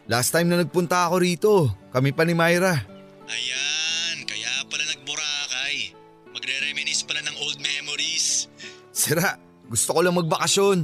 Last 0.04 0.28
time 0.36 0.52
na 0.52 0.60
nagpunta 0.60 1.08
ako 1.08 1.16
rito, 1.24 1.52
kami 1.88 2.12
pa 2.12 2.28
ni 2.28 2.36
Myra. 2.36 2.84
Ayan, 3.32 4.28
kaya 4.28 4.52
pala 4.68 4.84
nagburakay. 4.92 5.96
Magre-reminisce 6.36 7.08
pala 7.08 7.24
ng 7.24 7.36
old 7.48 7.64
memories. 7.64 8.44
Sira, 8.92 9.40
gusto 9.72 9.96
ko 9.96 10.00
lang 10.04 10.20
magbakasyon. 10.20 10.78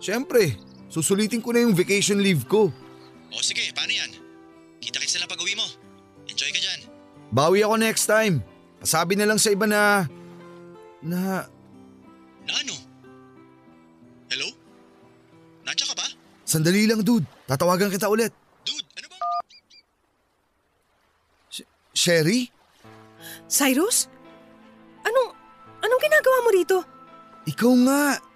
Siyempre, 0.00 0.56
susulitin 0.92 1.40
ko 1.40 1.56
na 1.56 1.64
yung 1.64 1.72
vacation 1.72 2.20
leave 2.20 2.44
ko. 2.44 2.68
O 3.32 3.40
sige, 3.40 3.64
paano 3.72 3.88
yan? 3.88 4.12
Kita-kits 4.84 5.16
na 5.16 5.24
lang 5.24 5.32
pag 5.32 5.40
uwi 5.40 5.56
mo. 5.56 5.64
Enjoy 6.28 6.52
ka 6.52 6.60
dyan. 6.60 6.80
Bawi 7.32 7.64
ako 7.64 7.80
next 7.80 8.04
time. 8.04 8.44
Pasabi 8.76 9.16
na 9.16 9.24
lang 9.24 9.40
sa 9.40 9.48
iba 9.48 9.64
na... 9.64 10.04
Na... 11.00 11.48
Na 12.44 12.52
ano? 12.60 12.76
Hello? 14.28 14.48
Nandiyan 15.64 15.88
ka 15.88 15.96
ba? 15.96 16.06
Sandali 16.44 16.84
lang 16.84 17.00
dude. 17.00 17.24
Tatawagan 17.48 17.88
kita 17.88 18.12
ulit. 18.12 18.34
Dude, 18.68 18.84
ano 19.00 19.06
ba? 19.08 19.16
Sherry? 21.96 22.52
Cyrus? 23.48 24.12
Anong, 25.06 25.30
anong 25.80 26.02
ginagawa 26.02 26.38
mo 26.44 26.50
rito? 26.52 26.78
Ikaw 27.48 27.72
nga. 27.88 28.31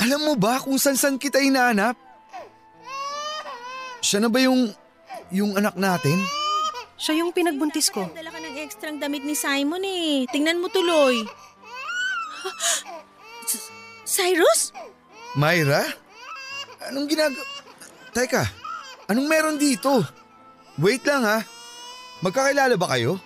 Alam 0.00 0.20
mo 0.24 0.32
ba 0.32 0.56
kung 0.56 0.80
saan-saan 0.80 1.20
kita 1.20 1.44
hinahanap? 1.44 1.92
Siya 4.00 4.24
na 4.24 4.32
ba 4.32 4.40
yung... 4.40 4.72
yung 5.28 5.52
anak 5.60 5.76
natin? 5.76 6.16
Siya 6.96 7.20
yung 7.20 7.36
pinagbuntis 7.36 7.92
ko. 7.92 8.08
Dala 8.16 8.32
ka 8.32 8.40
ng 8.40 8.56
ekstrang 8.64 8.96
damit 8.96 9.28
ni 9.28 9.36
Simon 9.36 9.84
eh. 9.84 10.24
Tingnan 10.32 10.56
mo 10.56 10.72
tuloy. 10.72 11.20
Cyrus? 14.08 14.72
Myra? 15.36 15.84
Anong 16.88 17.06
ginagawa? 17.06 17.44
Teka, 18.10 18.42
anong 19.06 19.28
meron 19.28 19.56
dito? 19.60 20.02
Wait 20.80 21.04
lang 21.06 21.22
ha. 21.22 21.38
Magkakilala 22.24 22.74
ba 22.74 22.96
kayo? 22.96 23.20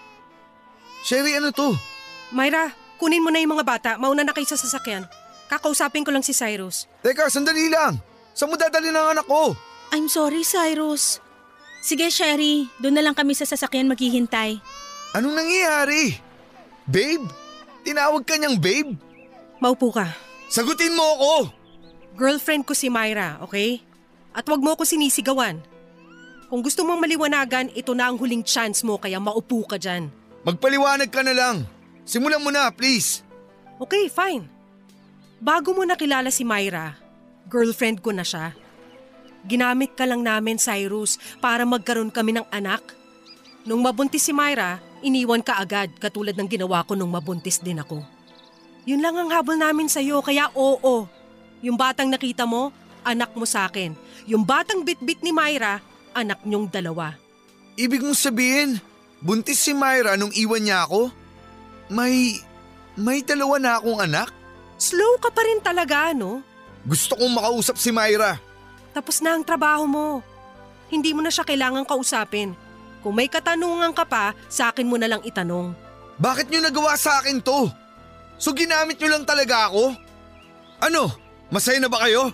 Sherry, 1.06 1.38
ano 1.38 1.54
to? 1.54 1.72
Myra, 2.34 2.74
kunin 2.98 3.22
mo 3.22 3.30
na 3.30 3.40
yung 3.40 3.56
mga 3.56 3.66
bata. 3.66 3.90
Mauna 3.96 4.26
na 4.26 4.34
kayo 4.34 4.44
sa 4.44 4.58
sasakyan. 4.58 5.06
Kakausapin 5.48 6.02
ko 6.02 6.10
lang 6.10 6.24
si 6.24 6.32
Cyrus. 6.32 6.88
Teka, 7.04 7.28
sandali 7.28 7.68
lang. 7.68 8.00
Saan 8.34 8.50
mo 8.50 8.56
dadali 8.58 8.90
ng 8.90 9.08
anak 9.14 9.26
ko? 9.28 9.54
I'm 9.94 10.10
sorry, 10.10 10.42
Cyrus. 10.42 11.22
Sige, 11.84 12.08
Sherry. 12.08 12.66
Doon 12.80 12.96
na 12.96 13.04
lang 13.04 13.14
kami 13.14 13.36
sa 13.36 13.44
sasakyan 13.44 13.86
maghihintay. 13.86 14.58
Anong 15.14 15.36
nangyayari? 15.36 16.18
Babe? 16.88 17.28
Tinawag 17.84 18.24
ka 18.24 18.40
niyang 18.40 18.56
babe? 18.56 18.96
Maupo 19.60 19.92
ka. 19.92 20.08
Sagutin 20.48 20.96
mo 20.96 21.04
ako! 21.04 21.32
Girlfriend 22.16 22.64
ko 22.64 22.72
si 22.72 22.88
Myra, 22.88 23.36
okay? 23.44 23.84
At 24.32 24.48
wag 24.48 24.64
mo 24.64 24.74
ko 24.74 24.82
sinisigawan. 24.82 25.60
Kung 26.48 26.62
gusto 26.64 26.82
mong 26.82 27.04
maliwanagan, 27.04 27.70
ito 27.76 27.92
na 27.92 28.08
ang 28.08 28.16
huling 28.16 28.42
chance 28.42 28.82
mo 28.82 28.96
kaya 28.96 29.20
maupo 29.20 29.66
ka 29.68 29.76
dyan. 29.76 30.08
Magpaliwanag 30.46 31.10
ka 31.12 31.20
na 31.20 31.34
lang. 31.36 31.56
Simulan 32.04 32.40
mo 32.40 32.48
na, 32.52 32.68
please. 32.72 33.24
Okay, 33.80 34.08
fine. 34.08 34.46
Bago 35.44 35.76
mo 35.76 35.84
nakilala 35.84 36.32
si 36.32 36.40
Myra, 36.40 36.96
girlfriend 37.52 38.00
ko 38.00 38.16
na 38.16 38.24
siya. 38.24 38.56
Ginamit 39.44 39.92
ka 39.92 40.08
lang 40.08 40.24
namin, 40.24 40.56
Cyrus, 40.56 41.20
para 41.36 41.68
magkaroon 41.68 42.08
kami 42.08 42.32
ng 42.32 42.48
anak. 42.48 42.80
Nung 43.68 43.84
mabuntis 43.84 44.24
si 44.24 44.32
Myra, 44.32 44.80
iniwan 45.04 45.44
ka 45.44 45.60
agad 45.60 45.92
katulad 46.00 46.32
ng 46.32 46.48
ginawa 46.48 46.80
ko 46.88 46.96
nung 46.96 47.12
mabuntis 47.12 47.60
din 47.60 47.76
ako. 47.76 48.00
Yun 48.88 49.04
lang 49.04 49.20
ang 49.20 49.28
habol 49.28 49.60
namin 49.60 49.84
sa'yo, 49.84 50.24
kaya 50.24 50.48
oo. 50.56 51.04
Yung 51.60 51.76
batang 51.76 52.08
nakita 52.08 52.48
mo, 52.48 52.72
anak 53.04 53.36
mo 53.36 53.44
sa 53.44 53.68
akin. 53.68 53.92
Yung 54.24 54.48
batang 54.48 54.80
bitbit 54.80 55.20
ni 55.20 55.28
Myra, 55.28 55.76
anak 56.16 56.40
niyong 56.48 56.72
dalawa. 56.72 57.20
Ibig 57.76 58.00
mong 58.00 58.16
sabihin, 58.16 58.80
buntis 59.20 59.60
si 59.60 59.76
Myra 59.76 60.16
nung 60.16 60.32
iwan 60.32 60.64
niya 60.64 60.88
ako? 60.88 61.12
May... 61.92 62.40
may 62.96 63.20
dalawa 63.20 63.60
na 63.60 63.76
akong 63.76 64.00
anak? 64.00 64.43
Slow 64.84 65.16
ka 65.16 65.32
pa 65.32 65.40
rin 65.40 65.64
talaga, 65.64 66.12
no? 66.12 66.44
Gusto 66.84 67.16
kong 67.16 67.40
makausap 67.40 67.80
si 67.80 67.88
Myra. 67.88 68.36
Tapos 68.92 69.24
na 69.24 69.32
ang 69.32 69.40
trabaho 69.40 69.88
mo. 69.88 70.20
Hindi 70.92 71.16
mo 71.16 71.24
na 71.24 71.32
siya 71.32 71.48
kailangang 71.48 71.88
kausapin. 71.88 72.52
Kung 73.00 73.16
may 73.16 73.32
katanungan 73.32 73.96
ka 73.96 74.04
pa, 74.04 74.36
sa 74.52 74.68
akin 74.68 74.84
mo 74.84 75.00
na 75.00 75.08
lang 75.08 75.24
itanong. 75.24 75.72
Bakit 76.20 76.52
niyo 76.52 76.60
nagawa 76.60 77.00
sa 77.00 77.24
akin 77.24 77.40
to? 77.40 77.72
So 78.36 78.52
ginamit 78.52 79.00
niyo 79.00 79.08
lang 79.08 79.24
talaga 79.24 79.72
ako? 79.72 79.96
Ano? 80.84 81.16
Masaya 81.48 81.80
na 81.80 81.88
ba 81.88 82.04
kayo? 82.04 82.28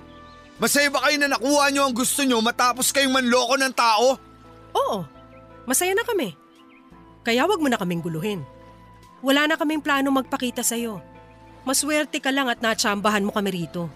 Masaya 0.58 0.90
ba 0.90 1.06
kayo 1.06 1.22
na 1.22 1.30
nakuha 1.30 1.70
niyo 1.70 1.86
ang 1.86 1.94
gusto 1.94 2.26
niyo 2.26 2.42
matapos 2.42 2.90
kayong 2.90 3.14
manloko 3.14 3.54
ng 3.54 3.74
tao? 3.78 4.18
Oo, 4.74 5.06
masaya 5.70 5.94
na 5.94 6.02
kami. 6.02 6.34
Kaya 7.22 7.46
wag 7.46 7.62
mo 7.62 7.70
na 7.70 7.78
kaming 7.78 8.02
guluhin. 8.02 8.42
Wala 9.22 9.46
na 9.46 9.54
kaming 9.54 9.84
plano 9.84 10.10
magpakita 10.10 10.66
sa'yo. 10.66 11.09
Maswerte 11.64 12.18
ka 12.18 12.32
lang 12.32 12.48
at 12.48 12.64
natsambahan 12.64 13.24
mo 13.24 13.32
kami 13.32 13.64
rito. 13.64 13.86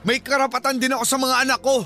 May 0.00 0.24
karapatan 0.24 0.80
din 0.80 0.96
ako 0.96 1.04
sa 1.04 1.20
mga 1.20 1.36
anak 1.44 1.60
ko. 1.60 1.84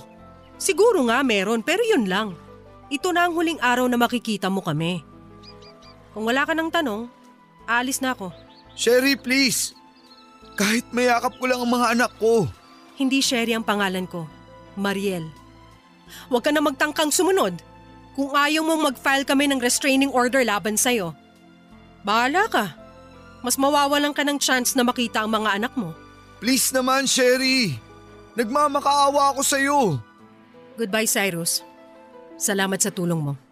Siguro 0.54 1.02
nga 1.10 1.20
meron 1.26 1.60
pero 1.66 1.82
yun 1.82 2.06
lang. 2.06 2.38
Ito 2.86 3.10
na 3.10 3.26
ang 3.26 3.34
huling 3.34 3.58
araw 3.58 3.90
na 3.90 3.98
makikita 3.98 4.46
mo 4.46 4.62
kami. 4.62 5.02
Kung 6.14 6.30
wala 6.30 6.46
ka 6.46 6.54
ng 6.54 6.70
tanong, 6.70 7.10
aalis 7.66 7.98
na 7.98 8.14
ako. 8.14 8.30
Sherry, 8.78 9.18
please. 9.18 9.74
Kahit 10.54 10.86
mayakap 10.94 11.34
ko 11.42 11.50
lang 11.50 11.58
ang 11.58 11.70
mga 11.74 11.86
anak 11.98 12.12
ko. 12.22 12.46
Hindi 12.94 13.18
Sherry 13.18 13.50
ang 13.58 13.66
pangalan 13.66 14.06
ko. 14.06 14.30
Mariel. 14.78 15.26
Huwag 16.30 16.46
ka 16.46 16.54
na 16.54 16.62
magtangkang 16.62 17.10
sumunod. 17.10 17.58
Kung 18.14 18.30
ayaw 18.30 18.62
mong 18.62 18.94
mag-file 18.94 19.26
kami 19.26 19.50
ng 19.50 19.58
restraining 19.58 20.14
order 20.14 20.46
laban 20.46 20.78
sa'yo. 20.78 21.10
Bahala 22.06 22.46
ka. 22.46 22.64
Mas 23.44 23.60
mawawalan 23.60 24.16
ka 24.16 24.24
ng 24.24 24.40
chance 24.40 24.72
na 24.72 24.88
makita 24.88 25.20
ang 25.20 25.28
mga 25.28 25.60
anak 25.60 25.76
mo. 25.76 25.92
Please 26.40 26.72
naman, 26.72 27.04
Sherry. 27.04 27.76
Nagmamakaawa 28.32 29.36
ako 29.36 29.40
sa'yo. 29.44 29.80
Goodbye, 30.80 31.04
Cyrus. 31.04 31.60
Salamat 32.40 32.80
sa 32.80 32.88
tulong 32.88 33.20
mo. 33.20 33.43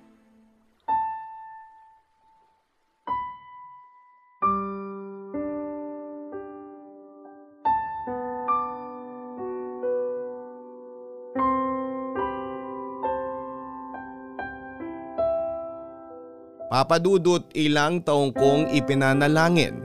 Papadudot 16.72 17.52
ilang 17.52 18.00
taong 18.00 18.32
kong 18.32 18.72
ipinanalangin 18.72 19.76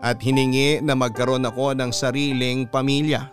at 0.00 0.16
hiningi 0.24 0.80
na 0.80 0.96
magkaroon 0.96 1.44
ako 1.44 1.76
ng 1.76 1.92
sariling 1.92 2.64
pamilya. 2.64 3.28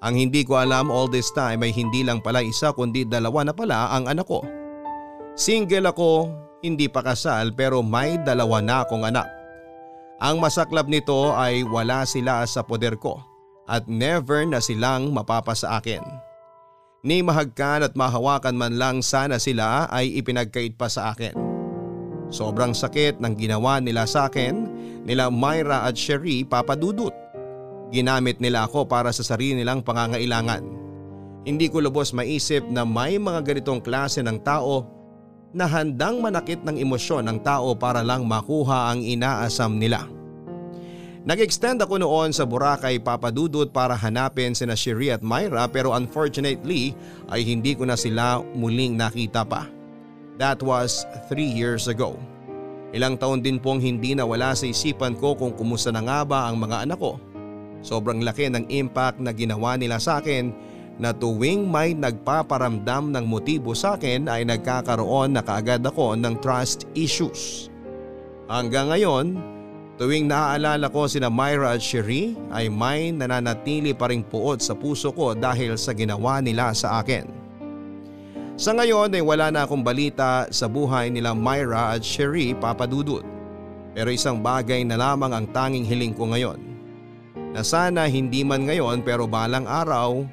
Ang 0.00 0.24
hindi 0.24 0.40
ko 0.40 0.56
alam 0.56 0.88
all 0.88 1.12
this 1.12 1.28
time 1.36 1.60
ay 1.60 1.76
hindi 1.76 2.00
lang 2.00 2.24
pala 2.24 2.40
isa 2.40 2.72
kundi 2.72 3.04
dalawa 3.04 3.44
na 3.44 3.52
pala 3.52 3.92
ang 3.92 4.08
anak 4.08 4.24
ko. 4.24 4.40
Single 5.36 5.92
ako, 5.92 6.32
hindi 6.64 6.88
pa 6.88 7.04
kasal 7.04 7.52
pero 7.52 7.84
may 7.84 8.16
dalawa 8.24 8.64
na 8.64 8.88
akong 8.88 9.04
anak. 9.04 9.28
Ang 10.16 10.40
masaklap 10.40 10.88
nito 10.88 11.36
ay 11.36 11.68
wala 11.68 12.08
sila 12.08 12.48
sa 12.48 12.64
poder 12.64 12.96
ko 12.96 13.20
at 13.68 13.84
never 13.92 14.40
na 14.48 14.64
silang 14.64 15.12
mapapasa 15.12 15.76
akin. 15.76 16.00
Ni 17.04 17.20
mahagkan 17.20 17.84
at 17.84 17.92
mahawakan 17.92 18.56
man 18.56 18.80
lang 18.80 19.04
sana 19.04 19.36
sila 19.36 19.84
ay 19.92 20.16
ipinagkait 20.16 20.80
pa 20.80 20.88
sa 20.88 21.12
akin. 21.12 21.45
Sobrang 22.28 22.74
sakit 22.74 23.22
ng 23.22 23.34
ginawa 23.38 23.78
nila 23.78 24.02
sa 24.04 24.26
akin, 24.26 24.66
nila 25.06 25.30
Myra 25.30 25.86
at 25.86 25.94
Sherry 25.94 26.42
papadudot. 26.42 27.14
Ginamit 27.94 28.42
nila 28.42 28.66
ako 28.66 28.90
para 28.90 29.14
sa 29.14 29.22
sarili 29.22 29.62
nilang 29.62 29.86
pangangailangan. 29.86 30.62
Hindi 31.46 31.70
ko 31.70 31.78
lubos 31.78 32.10
maisip 32.10 32.66
na 32.66 32.82
may 32.82 33.22
mga 33.22 33.46
ganitong 33.46 33.78
klase 33.78 34.18
ng 34.26 34.42
tao 34.42 34.82
na 35.54 35.70
handang 35.70 36.18
manakit 36.18 36.66
ng 36.66 36.74
emosyon 36.82 37.30
ng 37.30 37.38
tao 37.46 37.78
para 37.78 38.02
lang 38.02 38.26
makuha 38.26 38.90
ang 38.90 39.06
inaasam 39.06 39.78
nila. 39.78 40.10
Nag-extend 41.26 41.82
ako 41.82 41.98
noon 42.02 42.30
sa 42.30 42.46
Boracay 42.46 43.02
papadudot 43.02 43.66
para 43.70 43.98
hanapin 43.98 44.54
sina 44.54 44.78
Sherry 44.78 45.10
at 45.10 45.26
Myra 45.26 45.66
pero 45.66 45.90
unfortunately 45.94 46.94
ay 47.30 47.42
hindi 47.42 47.74
ko 47.74 47.86
na 47.86 47.98
sila 47.98 48.42
muling 48.54 48.94
nakita 48.94 49.42
pa. 49.42 49.75
That 50.36 50.60
was 50.60 51.08
3 51.32 51.40
years 51.40 51.88
ago. 51.88 52.20
Ilang 52.92 53.16
taon 53.16 53.40
din 53.40 53.56
pong 53.56 53.80
hindi 53.80 54.12
nawala 54.12 54.52
sa 54.52 54.68
isipan 54.68 55.16
ko 55.16 55.32
kung 55.36 55.56
kumusta 55.56 55.88
na 55.92 56.04
nga 56.04 56.24
ba 56.24 56.48
ang 56.48 56.60
mga 56.60 56.88
anak 56.88 57.00
ko. 57.00 57.16
Sobrang 57.80 58.20
laki 58.24 58.52
ng 58.52 58.68
impact 58.72 59.20
na 59.20 59.32
ginawa 59.32 59.76
nila 59.76 60.00
sa 60.00 60.20
akin 60.20 60.52
na 60.96 61.12
tuwing 61.12 61.68
may 61.68 61.92
nagpaparamdam 61.92 63.12
ng 63.12 63.24
motibo 63.28 63.76
sa 63.76 64.00
akin 64.00 64.32
ay 64.32 64.48
nagkakaroon 64.48 65.36
na 65.36 65.44
kaagad 65.44 65.84
ako 65.84 66.16
ng 66.16 66.40
trust 66.40 66.88
issues. 66.96 67.68
Hanggang 68.48 68.88
ngayon, 68.88 69.36
tuwing 70.00 70.24
naaalala 70.24 70.88
ko 70.88 71.04
sina 71.04 71.28
Myra 71.28 71.76
at 71.76 71.84
Cherie 71.84 72.32
ay 72.48 72.72
may 72.72 73.12
nananatili 73.12 73.92
pa 73.92 74.08
ring 74.08 74.24
puot 74.24 74.60
sa 74.60 74.72
puso 74.72 75.12
ko 75.12 75.36
dahil 75.36 75.76
sa 75.76 75.92
ginawa 75.92 76.40
nila 76.40 76.72
sa 76.72 77.00
akin. 77.04 77.45
Sa 78.56 78.72
ngayon 78.72 79.12
ay 79.12 79.20
wala 79.20 79.52
na 79.52 79.68
akong 79.68 79.84
balita 79.84 80.48
sa 80.48 80.64
buhay 80.64 81.12
nila 81.12 81.36
Myra 81.36 81.92
at 81.92 82.00
Cherie 82.00 82.56
papadudot. 82.56 83.20
Pero 83.92 84.08
isang 84.08 84.40
bagay 84.40 84.80
na 84.80 84.96
lamang 84.96 85.36
ang 85.36 85.44
tanging 85.52 85.84
hiling 85.84 86.16
ko 86.16 86.32
ngayon. 86.32 86.56
Na 87.52 87.60
sana 87.60 88.08
hindi 88.08 88.40
man 88.48 88.64
ngayon 88.64 89.04
pero 89.04 89.28
balang 89.28 89.68
araw 89.68 90.24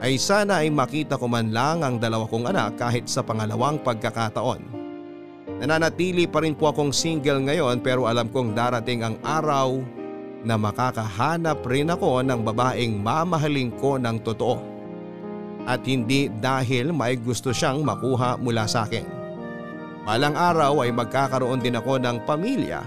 ay 0.00 0.16
sana 0.16 0.64
ay 0.64 0.72
makita 0.72 1.20
ko 1.20 1.28
man 1.28 1.52
lang 1.52 1.84
ang 1.84 2.00
dalawa 2.00 2.24
kong 2.24 2.48
anak 2.48 2.80
kahit 2.80 3.04
sa 3.04 3.20
pangalawang 3.20 3.76
pagkakataon. 3.84 4.64
Nananatili 5.60 6.24
pa 6.24 6.40
rin 6.40 6.56
po 6.56 6.72
akong 6.72 6.96
single 6.96 7.52
ngayon 7.52 7.84
pero 7.84 8.08
alam 8.08 8.32
kong 8.32 8.56
darating 8.56 9.04
ang 9.04 9.20
araw 9.20 9.76
na 10.40 10.56
makakahanap 10.56 11.60
rin 11.68 11.92
ako 11.92 12.24
ng 12.24 12.40
babaeng 12.48 12.96
mamahalin 12.96 13.68
ko 13.76 14.00
ng 14.00 14.24
totoo. 14.24 14.77
At 15.68 15.84
hindi 15.84 16.32
dahil 16.32 16.96
may 16.96 17.20
gusto 17.20 17.52
siyang 17.52 17.84
makuha 17.84 18.40
mula 18.40 18.64
sa 18.64 18.88
akin. 18.88 19.04
Palang 20.08 20.32
araw 20.32 20.80
ay 20.80 20.90
magkakaroon 20.96 21.60
din 21.60 21.76
ako 21.76 22.00
ng 22.00 22.24
pamilya 22.24 22.80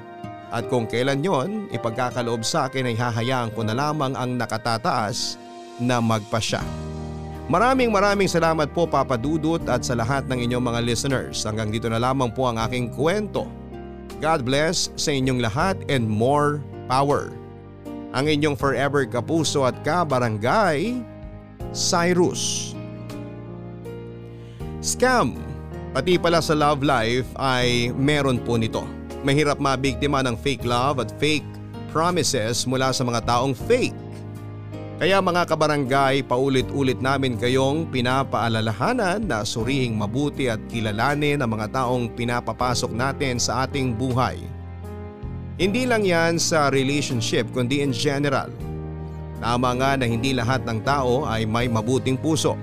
at 0.51 0.67
kung 0.67 0.83
kailan 0.89 1.23
yon 1.23 1.71
ipagkakaloob 1.71 2.43
sa 2.43 2.67
akin 2.67 2.89
ay 2.89 2.97
hahayaan 2.97 3.53
ko 3.55 3.63
na 3.63 3.71
lamang 3.71 4.17
ang 4.17 4.35
nakatataas 4.35 5.37
na 5.79 6.03
magpasya. 6.03 6.59
Maraming 7.47 7.93
maraming 7.93 8.27
salamat 8.27 8.71
po 8.75 8.89
Papa 8.89 9.15
Dudut 9.15 9.63
at 9.67 9.83
sa 9.83 9.95
lahat 9.95 10.27
ng 10.27 10.39
inyong 10.43 10.65
mga 10.71 10.79
listeners. 10.81 11.43
Hanggang 11.43 11.71
dito 11.71 11.87
na 11.87 11.99
lamang 11.99 12.31
po 12.31 12.47
ang 12.47 12.59
aking 12.59 12.91
kwento. 12.91 13.47
God 14.23 14.41
bless 14.41 14.91
sa 14.99 15.11
inyong 15.11 15.39
lahat 15.39 15.75
and 15.87 16.05
more 16.07 16.59
power. 16.91 17.31
Ang 18.11 18.27
inyong 18.27 18.59
forever 18.59 19.07
kapuso 19.07 19.63
at 19.63 19.75
kabarangay, 19.87 20.99
Cyrus. 21.71 22.75
Scam, 24.83 25.39
pati 25.95 26.19
pala 26.19 26.43
sa 26.43 26.51
love 26.51 26.83
life 26.83 27.27
ay 27.39 27.95
meron 27.95 28.43
po 28.43 28.59
nito. 28.59 28.83
Mahirap 29.23 29.61
mabiktima 29.61 30.19
ng 30.25 30.35
fake 30.35 30.67
love 30.67 30.99
at 30.99 31.15
fake 31.15 31.47
promises 31.95 32.67
mula 32.67 32.91
sa 32.91 33.07
mga 33.07 33.23
taong 33.23 33.55
fake. 33.55 33.95
Kaya 35.01 35.17
mga 35.17 35.49
kabarangay, 35.49 36.21
paulit-ulit 36.29 37.01
namin 37.01 37.33
kayong 37.33 37.89
pinapaalalahanan 37.89 39.25
na 39.25 39.41
surihing 39.41 39.97
mabuti 39.97 40.45
at 40.45 40.61
kilalanin 40.69 41.41
ang 41.41 41.57
mga 41.57 41.73
taong 41.73 42.13
pinapapasok 42.13 42.93
natin 42.93 43.41
sa 43.41 43.65
ating 43.65 43.97
buhay. 43.97 44.37
Hindi 45.57 45.89
lang 45.89 46.05
yan 46.05 46.37
sa 46.37 46.69
relationship 46.69 47.49
kundi 47.49 47.81
in 47.81 47.93
general. 47.93 48.49
Tama 49.41 49.73
nga 49.81 49.97
na 49.97 50.05
hindi 50.05 50.37
lahat 50.37 50.61
ng 50.69 50.85
tao 50.85 51.25
ay 51.25 51.49
may 51.49 51.65
mabuting 51.65 52.13
puso. 52.13 52.53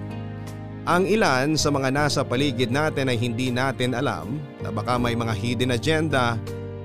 Ang 0.87 1.05
ilan 1.11 1.59
sa 1.59 1.69
mga 1.75 1.91
nasa 1.91 2.23
paligid 2.23 2.71
natin 2.71 3.11
ay 3.11 3.19
hindi 3.19 3.51
natin 3.51 3.93
alam 3.93 4.39
na 4.63 4.71
baka 4.71 4.97
may 4.97 5.13
mga 5.13 5.35
hidden 5.37 5.75
agenda 5.75 6.39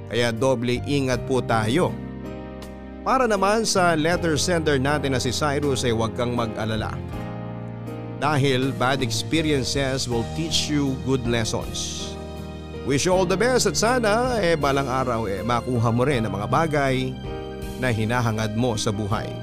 kaya 0.10 0.34
doble 0.34 0.82
ingat 0.90 1.24
po 1.30 1.40
tayo. 1.46 1.94
Para 3.06 3.30
naman 3.30 3.70
sa 3.70 3.94
letter 3.94 4.36
sender 4.36 4.82
natin 4.82 5.14
na 5.14 5.22
si 5.22 5.30
Cyrus 5.30 5.86
ay 5.86 5.94
huwag 5.94 6.18
kang 6.18 6.34
mag-alala. 6.34 6.98
Dahil 8.18 8.74
bad 8.76 9.04
experiences 9.04 10.10
will 10.10 10.24
teach 10.34 10.72
you 10.74 10.98
good 11.06 11.24
lessons. 11.30 12.10
Wish 12.84 13.08
you 13.08 13.16
all 13.16 13.28
the 13.28 13.40
best 13.40 13.68
at 13.68 13.80
sana 13.80 14.40
eh 14.44 14.60
balang 14.60 14.88
araw 14.88 15.28
eh 15.28 15.40
makuha 15.44 15.90
mo 15.92 16.04
rin 16.04 16.28
ang 16.28 16.34
mga 16.36 16.48
bagay 16.52 17.16
na 17.80 17.92
hinahangad 17.92 18.56
mo 18.56 18.76
sa 18.76 18.92
buhay. 18.92 19.43